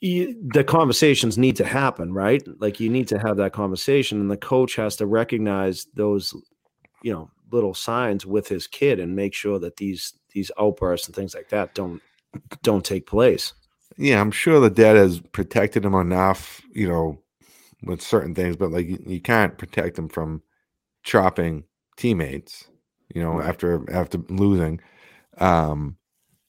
you, 0.00 0.36
the 0.52 0.64
conversations 0.64 1.38
need 1.38 1.56
to 1.56 1.64
happen, 1.64 2.12
right? 2.12 2.42
Like 2.60 2.80
you 2.80 2.88
need 2.88 3.08
to 3.08 3.18
have 3.18 3.36
that 3.36 3.52
conversation, 3.52 4.20
and 4.20 4.30
the 4.30 4.36
coach 4.36 4.76
has 4.76 4.96
to 4.96 5.06
recognize 5.06 5.86
those, 5.94 6.34
you 7.02 7.12
know, 7.12 7.30
little 7.50 7.74
signs 7.74 8.26
with 8.26 8.48
his 8.48 8.66
kid 8.66 9.00
and 9.00 9.16
make 9.16 9.34
sure 9.34 9.58
that 9.58 9.76
these 9.76 10.14
these 10.32 10.50
outbursts 10.58 11.06
and 11.06 11.16
things 11.16 11.34
like 11.34 11.48
that 11.48 11.74
don't 11.74 12.02
don't 12.62 12.84
take 12.84 13.06
place. 13.06 13.52
Yeah, 13.96 14.20
I'm 14.20 14.30
sure 14.30 14.60
the 14.60 14.70
dad 14.70 14.96
has 14.96 15.20
protected 15.32 15.84
him 15.84 15.94
enough, 15.94 16.60
you 16.72 16.88
know, 16.88 17.18
with 17.82 18.02
certain 18.02 18.34
things, 18.34 18.56
but 18.56 18.70
like 18.70 18.86
you, 18.86 19.02
you 19.06 19.20
can't 19.20 19.58
protect 19.58 19.98
him 19.98 20.08
from 20.08 20.42
chopping 21.02 21.64
teammates, 21.96 22.68
you 23.14 23.22
know, 23.22 23.38
right. 23.38 23.48
after 23.48 23.90
after 23.92 24.18
losing. 24.28 24.80
Um, 25.38 25.96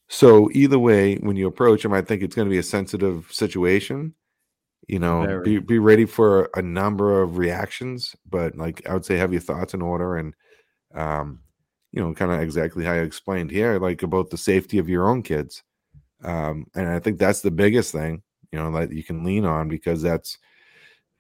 so 0.10 0.50
either 0.54 0.80
way, 0.80 1.16
when 1.18 1.36
you 1.36 1.48
approach 1.48 1.86
him, 1.86 1.94
I 1.94 2.02
think 2.02 2.24
it's 2.24 2.36
going 2.36 2.48
to 2.48 2.54
be 2.54 2.58
a 2.58 2.64
sensitive 2.64 3.28
situation. 3.32 4.16
You 4.88 4.98
know, 4.98 5.22
be 5.44 5.60
be 5.60 5.78
ready 5.78 6.06
for 6.06 6.50
a 6.56 6.64
number 6.64 7.22
of 7.22 7.38
reactions, 7.38 8.16
but 8.28 8.56
like 8.56 8.88
I 8.90 8.94
would 8.94 9.06
say, 9.06 9.18
have 9.18 9.32
your 9.32 9.42
thoughts 9.42 9.76
in 9.76 9.84
order 9.84 10.18
and, 10.18 10.34
um, 10.96 11.42
you 11.92 12.02
know, 12.02 12.12
kind 12.16 12.32
of 12.32 12.42
exactly 12.42 12.84
how 12.84 12.94
I 12.94 13.00
explained 13.00 13.52
here, 13.52 13.78
like 13.78 14.02
about 14.02 14.32
the 14.32 14.38
safety 14.38 14.80
of 14.80 14.90
your 14.90 15.08
own 15.08 15.22
kids. 15.22 15.62
Um, 16.24 16.66
and 16.74 16.90
I 16.90 16.98
think 16.98 17.20
that's 17.20 17.42
the 17.42 17.52
biggest 17.52 17.92
thing, 17.92 18.24
you 18.52 18.58
know, 18.58 18.72
that 18.72 18.92
you 18.92 19.04
can 19.04 19.24
lean 19.24 19.46
on 19.46 19.70
because 19.70 20.02
that's 20.02 20.40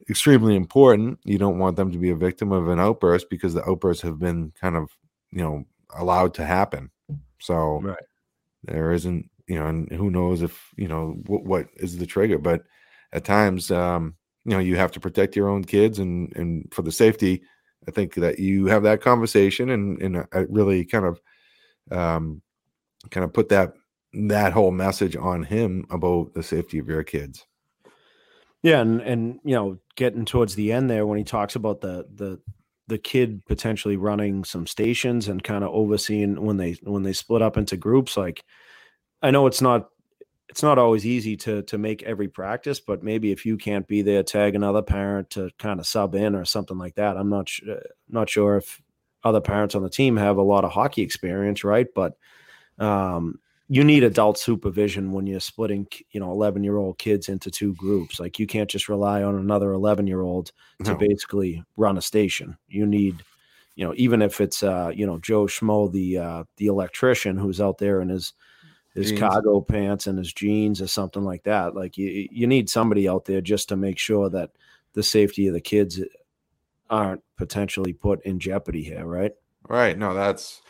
extremely 0.10 0.56
important. 0.56 1.20
You 1.24 1.38
don't 1.38 1.60
want 1.60 1.76
them 1.76 1.92
to 1.92 2.00
be 2.00 2.10
a 2.10 2.16
victim 2.16 2.52
of 2.52 2.70
an 2.70 2.80
outburst 2.80 3.30
because 3.30 3.54
the 3.54 3.70
outbursts 3.70 4.02
have 4.02 4.18
been 4.18 4.52
kind 4.60 4.76
of, 4.76 4.90
you 5.32 5.44
know, 5.44 5.64
allowed 5.96 6.34
to 6.36 6.46
happen. 6.46 6.90
So 7.40 7.82
right. 7.82 7.98
There 8.64 8.92
isn't, 8.92 9.30
you 9.48 9.58
know, 9.58 9.68
and 9.68 9.92
who 9.92 10.10
knows 10.10 10.42
if, 10.42 10.72
you 10.78 10.88
know, 10.88 11.16
what, 11.26 11.44
what 11.44 11.68
is 11.76 11.98
the 11.98 12.06
trigger, 12.06 12.38
but 12.38 12.64
at 13.14 13.24
times, 13.24 13.72
um, 13.72 14.16
you 14.46 14.52
know, 14.52 14.60
you 14.60 14.76
have 14.76 14.92
to 14.92 15.00
protect 15.00 15.36
your 15.36 15.50
own 15.50 15.64
kids 15.64 16.00
and, 16.00 16.36
and 16.36 16.72
for 16.74 16.82
the 16.82 16.92
safety, 16.92 17.42
I 17.88 17.92
think 17.92 18.16
that 18.16 18.40
you 18.40 18.68
have 18.68 18.84
that 18.84 19.02
conversation 19.02 19.70
and, 19.70 20.02
and 20.02 20.18
I 20.34 20.46
really 20.50 20.86
kind 20.86 21.06
of, 21.06 21.22
um, 21.92 22.42
kind 23.10 23.24
of 23.24 23.34
put 23.34 23.50
that, 23.50 23.74
that 24.14 24.54
whole 24.54 24.72
message 24.72 25.16
on 25.16 25.44
him 25.44 25.86
about 25.90 26.34
the 26.34 26.44
safety 26.44 26.80
of 26.80 26.88
your 26.88 27.04
kids. 27.04 27.46
Yeah, 28.62 28.82
and 28.82 29.00
and 29.02 29.40
you 29.46 29.56
know, 29.56 29.78
getting 29.96 30.26
towards 30.26 30.56
the 30.56 30.74
end 30.74 30.90
there 30.90 31.06
when 31.06 31.18
he 31.18 31.24
talks 31.24 31.56
about 31.56 31.80
the 31.80 32.06
the 32.16 32.40
the 32.90 32.98
kid 32.98 33.46
potentially 33.46 33.96
running 33.96 34.44
some 34.44 34.68
stations 34.68 35.28
and 35.28 35.44
kind 35.44 35.64
of 35.64 35.70
overseeing 35.72 36.44
when 36.44 36.58
they 36.58 36.74
when 36.84 37.04
they 37.04 37.14
split 37.14 37.42
up 37.42 37.56
into 37.56 37.78
groups 37.78 38.18
like 38.18 38.44
I 39.22 39.32
know 39.32 39.48
it's 39.48 39.62
not 39.62 39.90
it's 40.50 40.64
not 40.64 40.80
always 40.80 41.06
easy 41.06 41.38
to 41.38 41.62
to 41.64 41.78
make 41.78 42.04
every 42.04 42.28
practice, 42.28 42.80
but 42.80 43.04
maybe 43.04 43.32
if 43.32 43.46
you 43.46 43.56
can't 43.58 43.88
be 43.88 44.02
there, 44.02 44.24
tag 44.24 44.56
another 44.56 44.82
parent 44.82 45.30
to 45.32 45.52
kind 45.60 45.80
of 45.80 45.86
sub 45.86 46.16
in 46.16 46.36
or 46.36 46.44
something 46.44 46.78
like 46.78 46.96
that. 46.96 47.18
I'm 47.18 47.30
not 47.30 47.48
sh- 47.48 47.62
not 48.10 48.30
sure 48.30 48.58
if 48.58 48.82
other 49.24 49.42
parents 49.42 49.76
on 49.76 49.84
the 49.84 49.90
team 49.90 50.18
have 50.18 50.38
a 50.38 50.42
lot 50.42 50.64
of 50.64 50.72
hockey 50.72 51.04
experience, 51.04 51.64
right? 51.64 51.88
But 51.94 52.18
um, 52.80 53.40
you 53.72 53.84
need 53.84 54.04
adult 54.04 54.38
supervision 54.38 55.12
when 55.12 55.28
you're 55.28 55.40
splitting 55.40 55.88
you 56.12 56.20
know 56.20 56.32
11 56.32 56.64
year 56.64 56.78
old 56.78 56.98
kids 56.98 57.30
into 57.30 57.52
two 57.52 57.74
groups. 57.76 58.20
Like 58.20 58.40
you 58.40 58.48
can't 58.48 58.70
just 58.70 58.90
rely 58.90 59.24
on 59.24 59.36
another 59.36 59.72
11 59.72 60.08
year 60.08 60.22
old 60.22 60.52
to 60.84 60.92
no. 60.92 60.98
basically 60.98 61.64
run 61.78 61.98
a 61.98 62.02
station. 62.02 62.58
You 62.68 62.86
need 62.86 63.24
you 63.76 63.86
know 63.86 63.94
even 63.96 64.22
if 64.22 64.42
it's 64.42 64.62
uh 64.62 64.92
you 64.94 65.06
know 65.08 65.18
joe 65.20 65.46
schmo 65.46 65.90
the 65.90 66.18
uh 66.18 66.44
the 66.58 66.68
electrician 66.68 67.38
who's 67.38 67.62
out 67.62 67.78
there 67.78 68.02
in 68.02 68.10
his 68.10 68.34
his 68.94 69.12
jeans. 69.12 69.20
cargo 69.22 69.62
pants 69.62 70.06
and 70.06 70.18
his 70.18 70.34
jeans 70.34 70.82
or 70.82 70.88
something 70.88 71.24
like 71.24 71.44
that 71.44 71.76
like 71.76 71.98
you 71.98 72.28
you 72.30 72.46
need 72.46 72.70
somebody 72.70 73.08
out 73.08 73.24
there 73.24 73.40
just 73.40 73.70
to 73.70 73.78
make 73.78 73.98
sure 73.98 74.30
that 74.30 74.50
the 74.94 75.04
safety 75.04 75.48
of 75.48 75.54
the 75.54 75.62
kids 75.62 76.02
aren't 76.90 77.24
potentially 77.38 77.94
put 77.94 78.22
in 78.26 78.38
jeopardy 78.38 78.84
here 78.84 79.06
right? 79.06 79.32
Right. 79.68 79.98
No 79.98 80.14
that's 80.14 80.62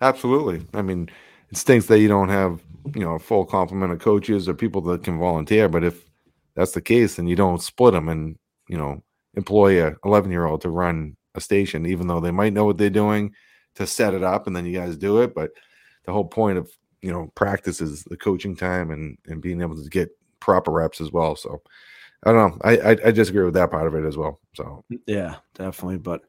absolutely. 0.00 0.62
I 0.72 0.82
mean 0.82 1.08
it 1.50 1.56
stinks 1.56 1.86
that 1.86 2.00
you 2.00 2.08
don't 2.08 2.28
have 2.28 2.62
you 2.94 3.00
know 3.00 3.14
a 3.14 3.18
full 3.18 3.44
complement 3.44 3.92
of 3.92 3.98
coaches 3.98 4.48
or 4.48 4.54
people 4.54 4.80
that 4.82 5.02
can 5.04 5.18
volunteer. 5.18 5.68
But 5.68 5.84
if 5.84 6.04
that's 6.54 6.72
the 6.72 6.80
case, 6.80 7.16
then 7.16 7.26
you 7.26 7.36
don't 7.36 7.62
split 7.62 7.92
them 7.92 8.08
and 8.08 8.36
you 8.68 8.76
know 8.76 9.02
employ 9.34 9.86
a 9.86 9.94
11 10.04 10.30
year 10.30 10.46
old 10.46 10.62
to 10.62 10.70
run 10.70 11.16
a 11.34 11.40
station, 11.40 11.86
even 11.86 12.06
though 12.06 12.20
they 12.20 12.30
might 12.30 12.52
know 12.52 12.64
what 12.64 12.78
they're 12.78 12.90
doing 12.90 13.32
to 13.74 13.86
set 13.86 14.14
it 14.14 14.22
up, 14.22 14.46
and 14.46 14.56
then 14.56 14.64
you 14.64 14.72
guys 14.72 14.96
do 14.96 15.20
it. 15.20 15.34
But 15.34 15.50
the 16.04 16.12
whole 16.12 16.24
point 16.24 16.58
of 16.58 16.70
you 17.02 17.12
know 17.12 17.30
practice 17.34 17.80
is 17.80 18.04
the 18.04 18.16
coaching 18.16 18.56
time 18.56 18.90
and 18.90 19.18
and 19.26 19.42
being 19.42 19.60
able 19.60 19.76
to 19.82 19.88
get 19.88 20.10
proper 20.40 20.70
reps 20.70 21.00
as 21.00 21.12
well. 21.12 21.36
So 21.36 21.62
I 22.24 22.32
don't 22.32 22.50
know. 22.50 22.58
I, 22.64 22.76
I, 22.78 22.90
I 23.06 23.10
disagree 23.10 23.44
with 23.44 23.54
that 23.54 23.70
part 23.70 23.86
of 23.86 23.94
it 23.94 24.06
as 24.06 24.16
well. 24.16 24.40
So 24.54 24.84
yeah, 25.06 25.36
definitely. 25.54 25.98
But 25.98 26.22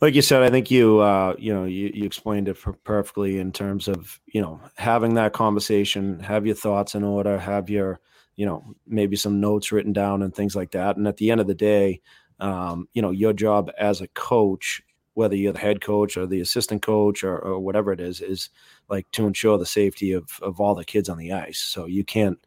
like 0.00 0.14
you 0.14 0.22
said, 0.22 0.42
I 0.42 0.50
think 0.50 0.70
you 0.70 1.00
uh 1.00 1.34
you 1.38 1.52
know 1.52 1.64
you, 1.64 1.90
you 1.94 2.04
explained 2.04 2.48
it 2.48 2.56
perfectly 2.84 3.38
in 3.38 3.52
terms 3.52 3.86
of 3.86 4.18
you 4.26 4.40
know 4.40 4.60
having 4.76 5.14
that 5.14 5.32
conversation, 5.32 6.18
have 6.20 6.46
your 6.46 6.54
thoughts 6.54 6.94
in 6.94 7.04
order, 7.04 7.38
have 7.38 7.68
your 7.68 8.00
you 8.36 8.46
know 8.46 8.64
maybe 8.86 9.16
some 9.16 9.40
notes 9.40 9.70
written 9.70 9.92
down 9.92 10.22
and 10.22 10.34
things 10.34 10.56
like 10.56 10.72
that. 10.72 10.96
And 10.96 11.06
at 11.06 11.18
the 11.18 11.30
end 11.30 11.40
of 11.40 11.46
the 11.46 11.54
day, 11.54 12.00
um, 12.40 12.88
you 12.94 13.02
know 13.02 13.10
your 13.10 13.34
job 13.34 13.70
as 13.78 14.00
a 14.00 14.08
coach, 14.08 14.82
whether 15.12 15.36
you're 15.36 15.52
the 15.52 15.58
head 15.58 15.82
coach 15.82 16.16
or 16.16 16.26
the 16.26 16.40
assistant 16.40 16.82
coach 16.82 17.22
or, 17.22 17.38
or 17.38 17.60
whatever 17.60 17.92
it 17.92 18.00
is, 18.00 18.22
is 18.22 18.48
like 18.88 19.08
to 19.12 19.26
ensure 19.26 19.58
the 19.58 19.66
safety 19.66 20.12
of 20.12 20.38
of 20.40 20.58
all 20.58 20.74
the 20.74 20.84
kids 20.86 21.10
on 21.10 21.18
the 21.18 21.32
ice. 21.32 21.60
So 21.60 21.84
you 21.84 22.02
can't 22.02 22.38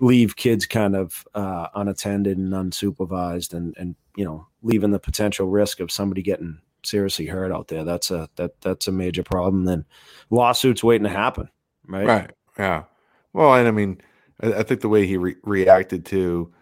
leave 0.00 0.36
kids 0.36 0.66
kind 0.66 0.94
of 0.94 1.26
uh, 1.34 1.68
unattended 1.74 2.38
and 2.38 2.52
unsupervised 2.52 3.54
and 3.54 3.74
and 3.78 3.96
you 4.16 4.24
know 4.24 4.46
leaving 4.62 4.90
the 4.90 4.98
potential 4.98 5.48
risk 5.48 5.80
of 5.80 5.90
somebody 5.90 6.22
getting 6.22 6.58
seriously 6.84 7.26
hurt 7.26 7.52
out 7.52 7.68
there 7.68 7.84
that's 7.84 8.10
a 8.10 8.28
that 8.36 8.60
that's 8.60 8.86
a 8.86 8.92
major 8.92 9.22
problem 9.22 9.64
then 9.64 9.84
lawsuits 10.30 10.84
waiting 10.84 11.04
to 11.04 11.10
happen 11.10 11.48
right? 11.86 12.06
Right 12.06 12.30
yeah. 12.58 12.84
Well 13.32 13.54
and 13.54 13.66
i 13.66 13.70
mean 13.70 14.00
i, 14.40 14.54
I 14.54 14.62
think 14.62 14.80
the 14.80 14.88
way 14.88 15.06
he 15.06 15.16
re- 15.16 15.36
reacted 15.42 16.06
to 16.06 16.52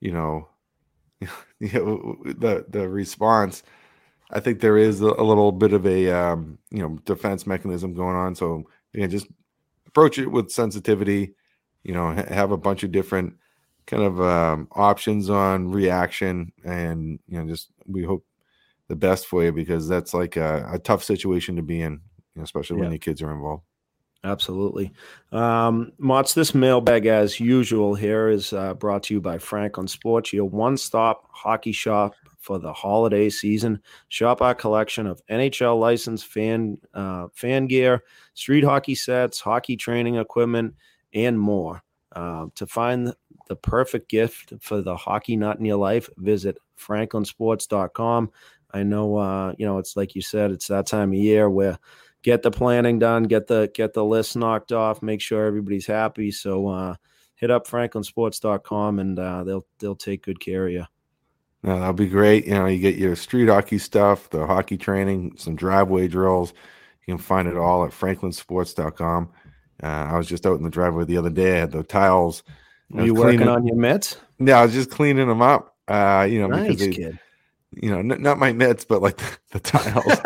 you 0.00 0.12
know 0.12 0.48
the 1.60 2.64
the 2.68 2.88
response 2.88 3.62
i 4.30 4.40
think 4.40 4.60
there 4.60 4.76
is 4.76 5.00
a, 5.00 5.06
little 5.06 5.52
bit 5.52 5.72
of 5.72 5.86
a 5.86 6.10
um, 6.10 6.58
you 6.70 6.80
know 6.80 6.98
defense 7.04 7.46
mechanism 7.46 7.94
going 7.94 8.16
on. 8.16 8.34
So 8.34 8.64
you 8.92 9.02
know 9.02 9.06
just 9.06 9.26
approach 9.86 10.18
it 10.18 10.26
with 10.30 10.50
sensitivity 10.50 11.34
you 11.86 11.94
know 11.94 12.10
have 12.10 12.50
a 12.50 12.56
bunch 12.56 12.82
of 12.82 12.90
different 12.90 13.34
kind 13.86 14.02
of 14.02 14.20
um, 14.20 14.66
options 14.72 15.30
on 15.30 15.70
reaction 15.70 16.52
and 16.64 17.20
you 17.28 17.38
know 17.38 17.46
just 17.46 17.70
we 17.86 18.02
hope 18.02 18.26
the 18.88 18.96
best 18.96 19.26
for 19.26 19.44
you 19.44 19.52
because 19.52 19.88
that's 19.88 20.12
like 20.12 20.36
a, 20.36 20.68
a 20.72 20.78
tough 20.80 21.04
situation 21.04 21.54
to 21.56 21.62
be 21.62 21.80
in 21.80 21.92
you 21.92 22.00
know, 22.40 22.42
especially 22.42 22.76
yeah. 22.78 22.82
when 22.82 22.92
your 22.92 22.98
kids 22.98 23.22
are 23.22 23.32
involved. 23.32 23.62
Absolutely. 24.24 24.92
Um 25.30 25.92
Motts, 26.00 26.34
this 26.34 26.54
mailbag 26.54 27.06
as 27.06 27.38
usual 27.38 27.94
here 27.94 28.28
is 28.28 28.52
uh, 28.52 28.74
brought 28.74 29.04
to 29.04 29.14
you 29.14 29.20
by 29.20 29.38
franklin 29.38 29.86
sports 29.86 30.32
your 30.32 30.46
one-stop 30.46 31.28
hockey 31.30 31.72
shop 31.72 32.14
for 32.40 32.58
the 32.58 32.72
holiday 32.72 33.28
season. 33.28 33.80
Shop 34.08 34.42
our 34.42 34.56
collection 34.56 35.06
of 35.06 35.24
nhl 35.30 35.78
licensed 35.78 36.26
fan 36.26 36.78
uh, 36.94 37.28
fan 37.32 37.68
gear 37.68 38.02
street 38.34 38.64
hockey 38.64 38.96
sets 38.96 39.38
hockey 39.38 39.76
training 39.76 40.16
equipment 40.16 40.74
and 41.16 41.38
more. 41.38 41.82
Uh, 42.14 42.46
to 42.54 42.66
find 42.66 43.12
the 43.48 43.56
perfect 43.56 44.08
gift 44.08 44.52
for 44.60 44.80
the 44.80 44.96
hockey 44.96 45.36
nut 45.36 45.58
in 45.58 45.64
your 45.64 45.76
life, 45.76 46.08
visit 46.16 46.56
franklinsports.com. 46.78 48.30
I 48.72 48.82
know, 48.82 49.16
uh, 49.16 49.54
you 49.58 49.66
know, 49.66 49.78
it's 49.78 49.96
like 49.96 50.14
you 50.14 50.22
said, 50.22 50.50
it's 50.50 50.68
that 50.68 50.86
time 50.86 51.12
of 51.12 51.18
year 51.18 51.50
where 51.50 51.78
get 52.22 52.42
the 52.42 52.50
planning 52.50 52.98
done, 52.98 53.24
get 53.24 53.46
the 53.46 53.70
get 53.74 53.92
the 53.92 54.04
list 54.04 54.36
knocked 54.36 54.72
off, 54.72 55.02
make 55.02 55.20
sure 55.20 55.46
everybody's 55.46 55.86
happy. 55.86 56.30
So 56.30 56.68
uh, 56.68 56.94
hit 57.34 57.50
up 57.50 57.66
franklinsports.com 57.66 58.98
and 58.98 59.18
uh, 59.18 59.44
they'll 59.44 59.66
they'll 59.78 59.96
take 59.96 60.24
good 60.24 60.40
care 60.40 60.66
of 60.66 60.72
you. 60.72 60.84
No, 61.62 61.78
that'll 61.78 61.92
be 61.94 62.08
great. 62.08 62.46
You 62.46 62.54
know, 62.54 62.66
you 62.66 62.78
get 62.78 62.96
your 62.96 63.16
street 63.16 63.48
hockey 63.48 63.78
stuff, 63.78 64.30
the 64.30 64.46
hockey 64.46 64.76
training, 64.76 65.36
some 65.36 65.56
driveway 65.56 66.08
drills. 66.08 66.52
You 67.06 67.14
can 67.14 67.22
find 67.22 67.48
it 67.48 67.56
all 67.56 67.84
at 67.84 67.92
franklinsports.com. 67.92 69.30
Uh, 69.82 69.86
I 70.10 70.16
was 70.16 70.26
just 70.26 70.46
out 70.46 70.56
in 70.56 70.64
the 70.64 70.70
driveway 70.70 71.04
the 71.04 71.18
other 71.18 71.30
day. 71.30 71.56
I 71.56 71.60
had 71.60 71.72
the 71.72 71.82
tiles. 71.82 72.42
Were 72.90 73.04
you 73.04 73.14
working 73.14 73.48
on 73.48 73.66
your 73.66 73.76
mitts? 73.76 74.16
Yeah, 74.38 74.60
I 74.60 74.64
was 74.64 74.72
just 74.72 74.90
cleaning 74.90 75.28
them 75.28 75.42
up. 75.42 75.76
Uh, 75.88 76.26
you 76.28 76.40
know, 76.40 76.46
nice 76.48 76.68
because 76.68 76.80
they, 76.80 76.92
kid. 76.92 77.18
You 77.72 77.90
know, 77.90 77.98
n- 77.98 78.22
not 78.22 78.38
my 78.38 78.52
mitts, 78.52 78.84
but 78.84 79.02
like 79.02 79.16
the, 79.18 79.38
the 79.52 79.60
tiles. 79.60 80.20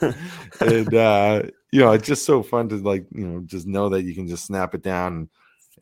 and 0.60 0.94
uh, 0.94 1.42
you 1.72 1.80
know, 1.80 1.92
it's 1.92 2.06
just 2.06 2.24
so 2.24 2.42
fun 2.42 2.68
to 2.68 2.76
like, 2.76 3.06
you 3.12 3.26
know, 3.26 3.40
just 3.44 3.66
know 3.66 3.88
that 3.88 4.02
you 4.02 4.14
can 4.14 4.28
just 4.28 4.46
snap 4.46 4.74
it 4.74 4.82
down 4.82 5.12
and, 5.12 5.28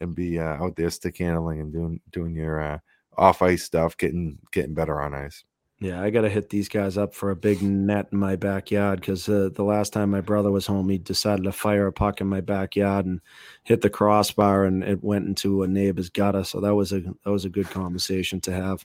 and 0.01 0.15
be 0.15 0.39
uh, 0.39 0.63
out 0.63 0.77
there 0.77 0.91
stick 0.91 1.19
handling 1.19 1.61
and 1.61 1.73
doing 1.73 2.01
doing 2.11 2.35
your 2.35 2.61
uh, 2.61 2.79
off 3.17 3.43
ice 3.43 3.65
stuff, 3.65 3.97
getting 3.97 4.39
getting 4.53 4.75
better 4.75 5.01
on 5.01 5.15
ice. 5.15 5.45
Yeah, 5.81 6.03
I 6.03 6.11
got 6.11 6.23
to 6.23 6.29
hit 6.29 6.51
these 6.51 6.69
guys 6.69 6.99
up 6.99 7.15
for 7.15 7.31
a 7.31 7.37
big 7.37 7.63
net 7.63 8.09
in 8.11 8.19
my 8.19 8.35
backyard 8.35 8.99
because 9.01 9.29
uh, 9.29 9.51
the 9.55 9.63
last 9.63 9.93
time 9.93 10.11
my 10.11 10.21
brother 10.21 10.51
was 10.51 10.67
home, 10.67 10.89
he 10.89 10.99
decided 10.99 11.45
to 11.45 11.53
fire 11.53 11.87
a 11.87 11.93
puck 11.93 12.21
in 12.21 12.27
my 12.27 12.41
backyard 12.41 13.07
and 13.07 13.21
hit 13.63 13.83
the 13.83 13.91
crossbar, 13.91 14.65
and 14.65 14.83
it 14.83 15.05
went 15.05 15.29
into 15.29 15.63
a 15.63 15.69
neighbor's 15.69 16.11
gutter. 16.11 16.43
So 16.43 16.61
that 16.61 16.75
was 16.75 16.93
a 16.93 17.01
that 17.01 17.31
was 17.31 17.45
a 17.45 17.49
good 17.49 17.71
conversation 17.71 18.41
to 18.41 18.53
have. 18.53 18.85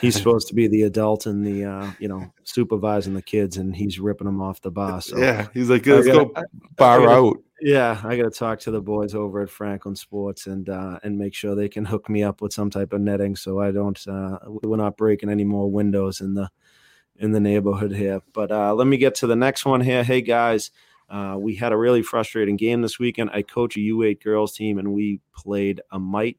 He's 0.00 0.14
supposed 0.18 0.48
to 0.48 0.54
be 0.54 0.68
the 0.68 0.82
adult 0.82 1.26
and 1.26 1.44
the 1.46 1.64
uh, 1.64 1.90
you 1.98 2.08
know 2.08 2.32
supervising 2.44 3.14
the 3.14 3.22
kids, 3.22 3.56
and 3.56 3.74
he's 3.74 3.98
ripping 3.98 4.26
them 4.26 4.40
off 4.40 4.60
the 4.60 4.70
bar. 4.70 5.00
So 5.00 5.18
yeah, 5.18 5.48
he's 5.54 5.70
like, 5.70 5.86
let's 5.86 6.06
gotta, 6.06 6.26
go 6.26 6.42
bar 6.76 7.00
gotta, 7.00 7.10
out. 7.10 7.36
Yeah, 7.60 8.00
I 8.02 8.16
got 8.16 8.24
to 8.24 8.36
talk 8.38 8.58
to 8.60 8.72
the 8.72 8.80
boys 8.80 9.14
over 9.14 9.40
at 9.40 9.48
Franklin 9.48 9.94
Sports 9.94 10.46
and 10.46 10.68
uh, 10.68 10.98
and 11.02 11.16
make 11.16 11.34
sure 11.34 11.54
they 11.54 11.68
can 11.68 11.84
hook 11.84 12.08
me 12.08 12.22
up 12.22 12.42
with 12.42 12.52
some 12.52 12.70
type 12.70 12.92
of 12.92 13.00
netting 13.00 13.36
so 13.36 13.60
I 13.60 13.70
don't 13.70 13.98
uh, 14.08 14.38
we're 14.46 14.76
not 14.76 14.96
breaking 14.96 15.30
any 15.30 15.44
more 15.44 15.70
windows 15.70 16.20
in 16.20 16.34
the 16.34 16.50
in 17.16 17.30
the 17.30 17.40
neighborhood 17.40 17.92
here. 17.92 18.20
But 18.32 18.50
uh, 18.50 18.74
let 18.74 18.86
me 18.86 18.96
get 18.96 19.14
to 19.16 19.26
the 19.26 19.36
next 19.36 19.64
one 19.64 19.80
here. 19.80 20.02
Hey 20.02 20.22
guys, 20.22 20.72
uh, 21.08 21.36
we 21.38 21.54
had 21.54 21.72
a 21.72 21.76
really 21.76 22.02
frustrating 22.02 22.56
game 22.56 22.82
this 22.82 22.98
weekend. 22.98 23.30
I 23.32 23.42
coach 23.42 23.76
a 23.76 23.80
U8 23.80 24.22
girls 24.22 24.54
team 24.54 24.78
and 24.78 24.92
we 24.92 25.20
played 25.34 25.80
a 25.92 25.98
might 25.98 26.38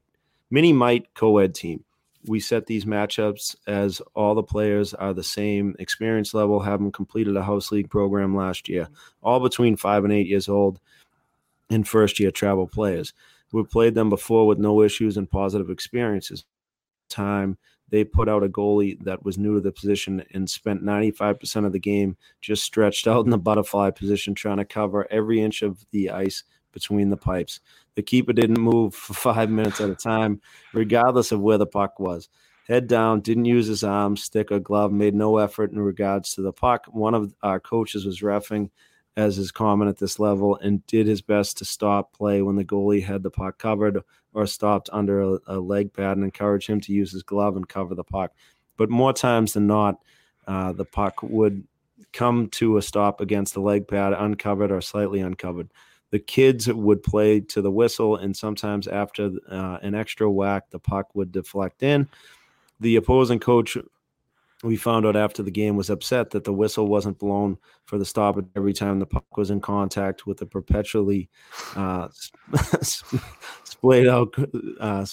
mini 0.52 0.74
might 0.74 1.14
co-ed 1.14 1.56
team. 1.56 1.86
We 2.26 2.40
set 2.40 2.66
these 2.66 2.86
matchups 2.86 3.56
as 3.68 4.02
all 4.16 4.36
the 4.36 4.44
players 4.44 4.94
are 4.94 5.14
the 5.14 5.24
same 5.24 5.76
experience 5.80 6.34
level, 6.34 6.60
having 6.62 6.92
completed 6.92 7.36
a 7.36 7.44
house 7.44 7.72
league 7.72 7.90
program 7.90 8.36
last 8.36 8.70
year, 8.70 8.88
all 9.22 9.40
between 9.40 9.76
five 9.76 10.04
and 10.04 10.14
eight 10.14 10.28
years 10.28 10.48
old 10.48 10.80
and 11.70 11.88
first 11.88 12.20
year 12.20 12.32
travel 12.32 12.68
players. 12.68 13.14
We've 13.52 13.70
played 13.70 13.96
them 13.96 14.10
before 14.10 14.48
with 14.48 14.58
no 14.58 14.82
issues 14.82 15.18
and 15.18 15.30
positive 15.30 15.70
experiences. 15.70 16.46
Time 17.10 17.58
they 17.90 18.04
put 18.04 18.28
out 18.28 18.44
a 18.44 18.50
goalie 18.50 19.00
that 19.04 19.24
was 19.24 19.38
new 19.38 19.54
to 19.54 19.62
the 19.62 19.72
position 19.72 20.24
and 20.34 20.50
spent 20.50 20.84
95% 20.84 21.64
of 21.64 21.74
the 21.74 21.80
game 21.80 22.18
just 22.42 22.64
stretched 22.64 23.06
out 23.08 23.26
in 23.26 23.30
the 23.30 23.38
butterfly 23.38 23.92
position, 23.92 24.34
trying 24.34 24.58
to 24.58 24.66
cover 24.66 25.08
every 25.12 25.40
inch 25.40 25.62
of 25.62 25.86
the 25.92 26.10
ice 26.10 26.44
between 26.74 27.10
the 27.10 27.18
pipes. 27.18 27.60
The 27.96 28.04
keeper 28.04 28.34
didn't 28.34 28.60
move 28.60 28.94
for 28.94 29.14
five 29.34 29.50
minutes 29.50 29.80
at 29.80 29.90
a 29.90 29.96
time, 29.96 30.42
regardless 30.74 31.32
of 31.32 31.42
where 31.42 31.58
the 31.58 31.66
puck 31.66 32.00
was. 32.00 32.30
Head 32.68 32.88
down, 32.88 33.22
didn't 33.22 33.46
use 33.46 33.68
his 33.68 33.84
arm, 33.84 34.16
stick, 34.18 34.52
or 34.52 34.60
glove, 34.60 34.92
made 34.92 35.14
no 35.14 35.38
effort 35.38 35.72
in 35.72 35.80
regards 35.80 36.34
to 36.36 36.42
the 36.42 36.54
puck. 36.54 36.86
One 36.88 37.14
of 37.14 37.34
our 37.44 37.60
coaches 37.60 38.06
was 38.06 38.22
refing 38.22 38.70
as 39.16 39.38
is 39.38 39.52
common 39.52 39.88
at 39.88 39.98
this 39.98 40.20
level, 40.20 40.56
and 40.58 40.86
did 40.88 41.08
his 41.08 41.22
best 41.22 41.58
to 41.58 41.66
stop 41.66 42.14
play 42.14 42.42
when 42.42 42.56
the 42.56 42.66
goalie 42.66 43.04
had 43.04 43.22
the 43.24 43.30
puck 43.30 43.58
covered 43.58 44.00
or 44.34 44.48
stopped 44.48 44.90
under 44.92 45.22
a, 45.22 45.40
a 45.48 45.60
leg 45.60 45.94
pad 45.94 46.18
and 46.18 46.24
encourage 46.24 46.68
him 46.68 46.82
to 46.82 46.94
use 46.94 47.12
his 47.12 47.24
glove 47.24 47.56
and 47.56 47.70
cover 47.70 47.94
the 47.94 48.04
puck. 48.04 48.32
But 48.76 48.90
more 48.90 49.14
times 49.14 49.54
than 49.54 49.68
not, 49.68 50.00
uh, 50.48 50.72
the 50.74 50.86
puck 50.86 51.22
would 51.22 51.68
come 52.12 52.48
to 52.48 52.78
a 52.78 52.82
stop 52.82 53.22
against 53.22 53.54
the 53.54 53.62
leg 53.62 53.88
pad, 53.88 54.14
uncovered 54.14 54.72
or 54.72 54.82
slightly 54.82 55.20
uncovered. 55.20 55.70
The 56.14 56.20
kids 56.20 56.72
would 56.72 57.02
play 57.02 57.40
to 57.40 57.60
the 57.60 57.72
whistle, 57.72 58.18
and 58.18 58.38
sometimes 58.38 58.88
after 58.88 59.32
uh, 59.50 59.80
an 59.82 59.96
extra 59.96 60.30
whack, 60.30 60.70
the 60.70 60.78
puck 60.78 61.08
would 61.16 61.32
deflect 61.32 61.82
in. 61.82 62.08
The 62.80 62.98
opposing 62.98 63.40
coach 63.40 63.76
we 64.62 64.76
found 64.76 65.08
out 65.08 65.16
after 65.16 65.42
the 65.42 65.50
game 65.50 65.76
was 65.76 65.90
upset 65.90 66.30
that 66.30 66.44
the 66.44 66.54
whistle 66.54 66.88
wasn't 66.88 67.18
blown 67.18 67.58
for 67.86 67.98
the 67.98 68.06
stop 68.06 68.38
every 68.56 68.74
time 68.74 69.00
the 69.00 69.08
puck 69.08 69.38
was 69.38 69.50
in 69.50 69.60
contact 69.60 70.28
with 70.28 70.40
a 70.44 70.46
perpetually 70.46 71.32
uh, 71.76 72.10
splayed 73.64 74.08
out, 74.08 74.36
uh, 74.80 75.08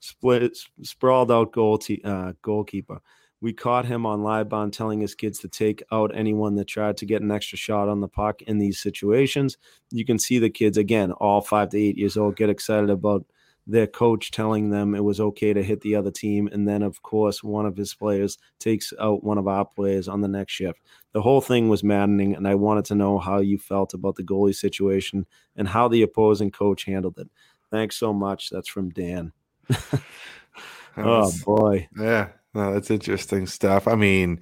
split, 0.00 0.58
sprawled 0.82 1.30
out 1.30 1.52
goal 1.52 1.78
te- 1.78 2.02
uh, 2.04 2.32
goalkeeper. 2.42 3.00
We 3.44 3.52
caught 3.52 3.84
him 3.84 4.06
on 4.06 4.22
live 4.22 4.48
bond 4.48 4.72
telling 4.72 5.02
his 5.02 5.14
kids 5.14 5.38
to 5.40 5.48
take 5.48 5.82
out 5.92 6.16
anyone 6.16 6.54
that 6.54 6.64
tried 6.64 6.96
to 6.96 7.04
get 7.04 7.20
an 7.20 7.30
extra 7.30 7.58
shot 7.58 7.90
on 7.90 8.00
the 8.00 8.08
puck 8.08 8.40
in 8.40 8.56
these 8.56 8.80
situations. 8.80 9.58
You 9.90 10.06
can 10.06 10.18
see 10.18 10.38
the 10.38 10.48
kids 10.48 10.78
again, 10.78 11.12
all 11.12 11.42
five 11.42 11.68
to 11.68 11.78
eight 11.78 11.98
years 11.98 12.16
old, 12.16 12.36
get 12.36 12.48
excited 12.48 12.88
about 12.88 13.26
their 13.66 13.86
coach 13.86 14.30
telling 14.30 14.70
them 14.70 14.94
it 14.94 15.04
was 15.04 15.20
okay 15.20 15.52
to 15.52 15.62
hit 15.62 15.82
the 15.82 15.94
other 15.94 16.10
team. 16.10 16.48
And 16.52 16.66
then, 16.66 16.82
of 16.82 17.02
course, 17.02 17.44
one 17.44 17.66
of 17.66 17.76
his 17.76 17.92
players 17.92 18.38
takes 18.60 18.94
out 18.98 19.22
one 19.22 19.36
of 19.36 19.46
our 19.46 19.66
players 19.66 20.08
on 20.08 20.22
the 20.22 20.28
next 20.28 20.54
shift. 20.54 20.80
The 21.12 21.20
whole 21.20 21.42
thing 21.42 21.68
was 21.68 21.84
maddening. 21.84 22.34
And 22.34 22.48
I 22.48 22.54
wanted 22.54 22.86
to 22.86 22.94
know 22.94 23.18
how 23.18 23.40
you 23.40 23.58
felt 23.58 23.92
about 23.92 24.14
the 24.14 24.24
goalie 24.24 24.54
situation 24.54 25.26
and 25.54 25.68
how 25.68 25.88
the 25.88 26.00
opposing 26.00 26.50
coach 26.50 26.84
handled 26.86 27.18
it. 27.18 27.28
Thanks 27.70 27.98
so 27.98 28.14
much. 28.14 28.48
That's 28.48 28.70
from 28.70 28.88
Dan. 28.88 29.32
oh, 30.96 31.30
boy. 31.44 31.88
Yeah. 32.00 32.28
No, 32.54 32.72
that's 32.72 32.90
interesting 32.90 33.46
stuff. 33.46 33.88
I 33.88 33.94
mean, 33.96 34.40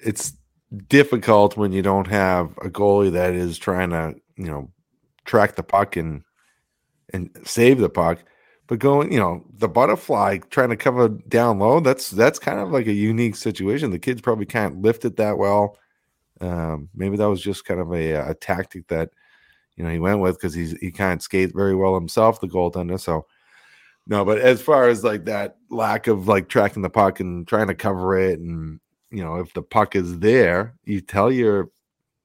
it's 0.00 0.32
difficult 0.88 1.56
when 1.56 1.72
you 1.72 1.82
don't 1.82 2.06
have 2.06 2.56
a 2.58 2.70
goalie 2.70 3.12
that 3.12 3.34
is 3.34 3.58
trying 3.58 3.90
to, 3.90 4.14
you 4.36 4.46
know, 4.46 4.70
track 5.24 5.56
the 5.56 5.62
puck 5.62 5.96
and 5.96 6.22
and 7.12 7.30
save 7.44 7.78
the 7.78 7.90
puck 7.90 8.24
but 8.72 8.78
going, 8.78 9.12
you 9.12 9.18
know, 9.18 9.44
the 9.58 9.68
butterfly 9.68 10.38
trying 10.48 10.70
to 10.70 10.76
cover 10.76 11.08
down 11.08 11.58
low, 11.58 11.80
that's 11.80 12.10
that's 12.10 12.38
kind 12.38 12.58
of 12.58 12.70
like 12.70 12.86
a 12.86 12.92
unique 12.92 13.36
situation. 13.36 13.90
The 13.90 13.98
kids 13.98 14.22
probably 14.22 14.46
can't 14.46 14.80
lift 14.80 15.04
it 15.04 15.16
that 15.16 15.36
well. 15.36 15.76
Um, 16.40 16.88
maybe 16.94 17.18
that 17.18 17.28
was 17.28 17.42
just 17.42 17.64
kind 17.66 17.80
of 17.80 17.92
a, 17.92 18.12
a 18.12 18.34
tactic 18.34 18.88
that 18.88 19.10
you 19.76 19.84
know 19.84 19.90
he 19.90 19.98
went 19.98 20.20
with 20.20 20.36
because 20.38 20.54
he's 20.54 20.72
he 20.80 20.90
can't 20.90 21.22
skate 21.22 21.54
very 21.54 21.74
well 21.74 21.94
himself, 21.94 22.40
the 22.40 22.48
goaltender. 22.48 22.98
So 22.98 23.26
no, 24.06 24.24
but 24.24 24.38
as 24.38 24.60
far 24.60 24.88
as 24.88 25.04
like 25.04 25.26
that 25.26 25.56
lack 25.70 26.06
of 26.06 26.28
like 26.28 26.48
tracking 26.48 26.82
the 26.82 26.90
puck 26.90 27.20
and 27.20 27.46
trying 27.46 27.68
to 27.68 27.74
cover 27.74 28.18
it, 28.18 28.40
and 28.40 28.80
you 29.10 29.22
know, 29.22 29.36
if 29.36 29.52
the 29.54 29.62
puck 29.62 29.94
is 29.96 30.18
there, 30.20 30.74
you 30.84 31.00
tell 31.00 31.30
your 31.30 31.70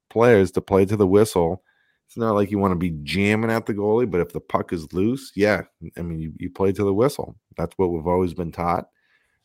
players 0.09 0.51
to 0.51 0.61
play 0.61 0.85
to 0.85 0.95
the 0.95 1.07
whistle 1.07 1.61
it's 2.07 2.15
not 2.15 2.35
like 2.35 2.51
you 2.51 2.57
want 2.57 2.71
to 2.71 2.77
be 2.77 2.91
jamming 3.03 3.51
at 3.51 3.65
the 3.65 3.73
goalie, 3.73 4.09
but 4.09 4.21
if 4.21 4.31
the 4.31 4.39
puck 4.39 4.71
is 4.71 4.93
loose, 4.93 5.33
yeah, 5.35 5.63
I 5.97 6.01
mean, 6.01 6.19
you, 6.19 6.33
you 6.37 6.49
play 6.49 6.71
to 6.71 6.83
the 6.83 6.93
whistle. 6.93 7.35
That's 7.57 7.77
what 7.77 7.91
we've 7.91 8.07
always 8.07 8.33
been 8.33 8.53
taught. 8.53 8.87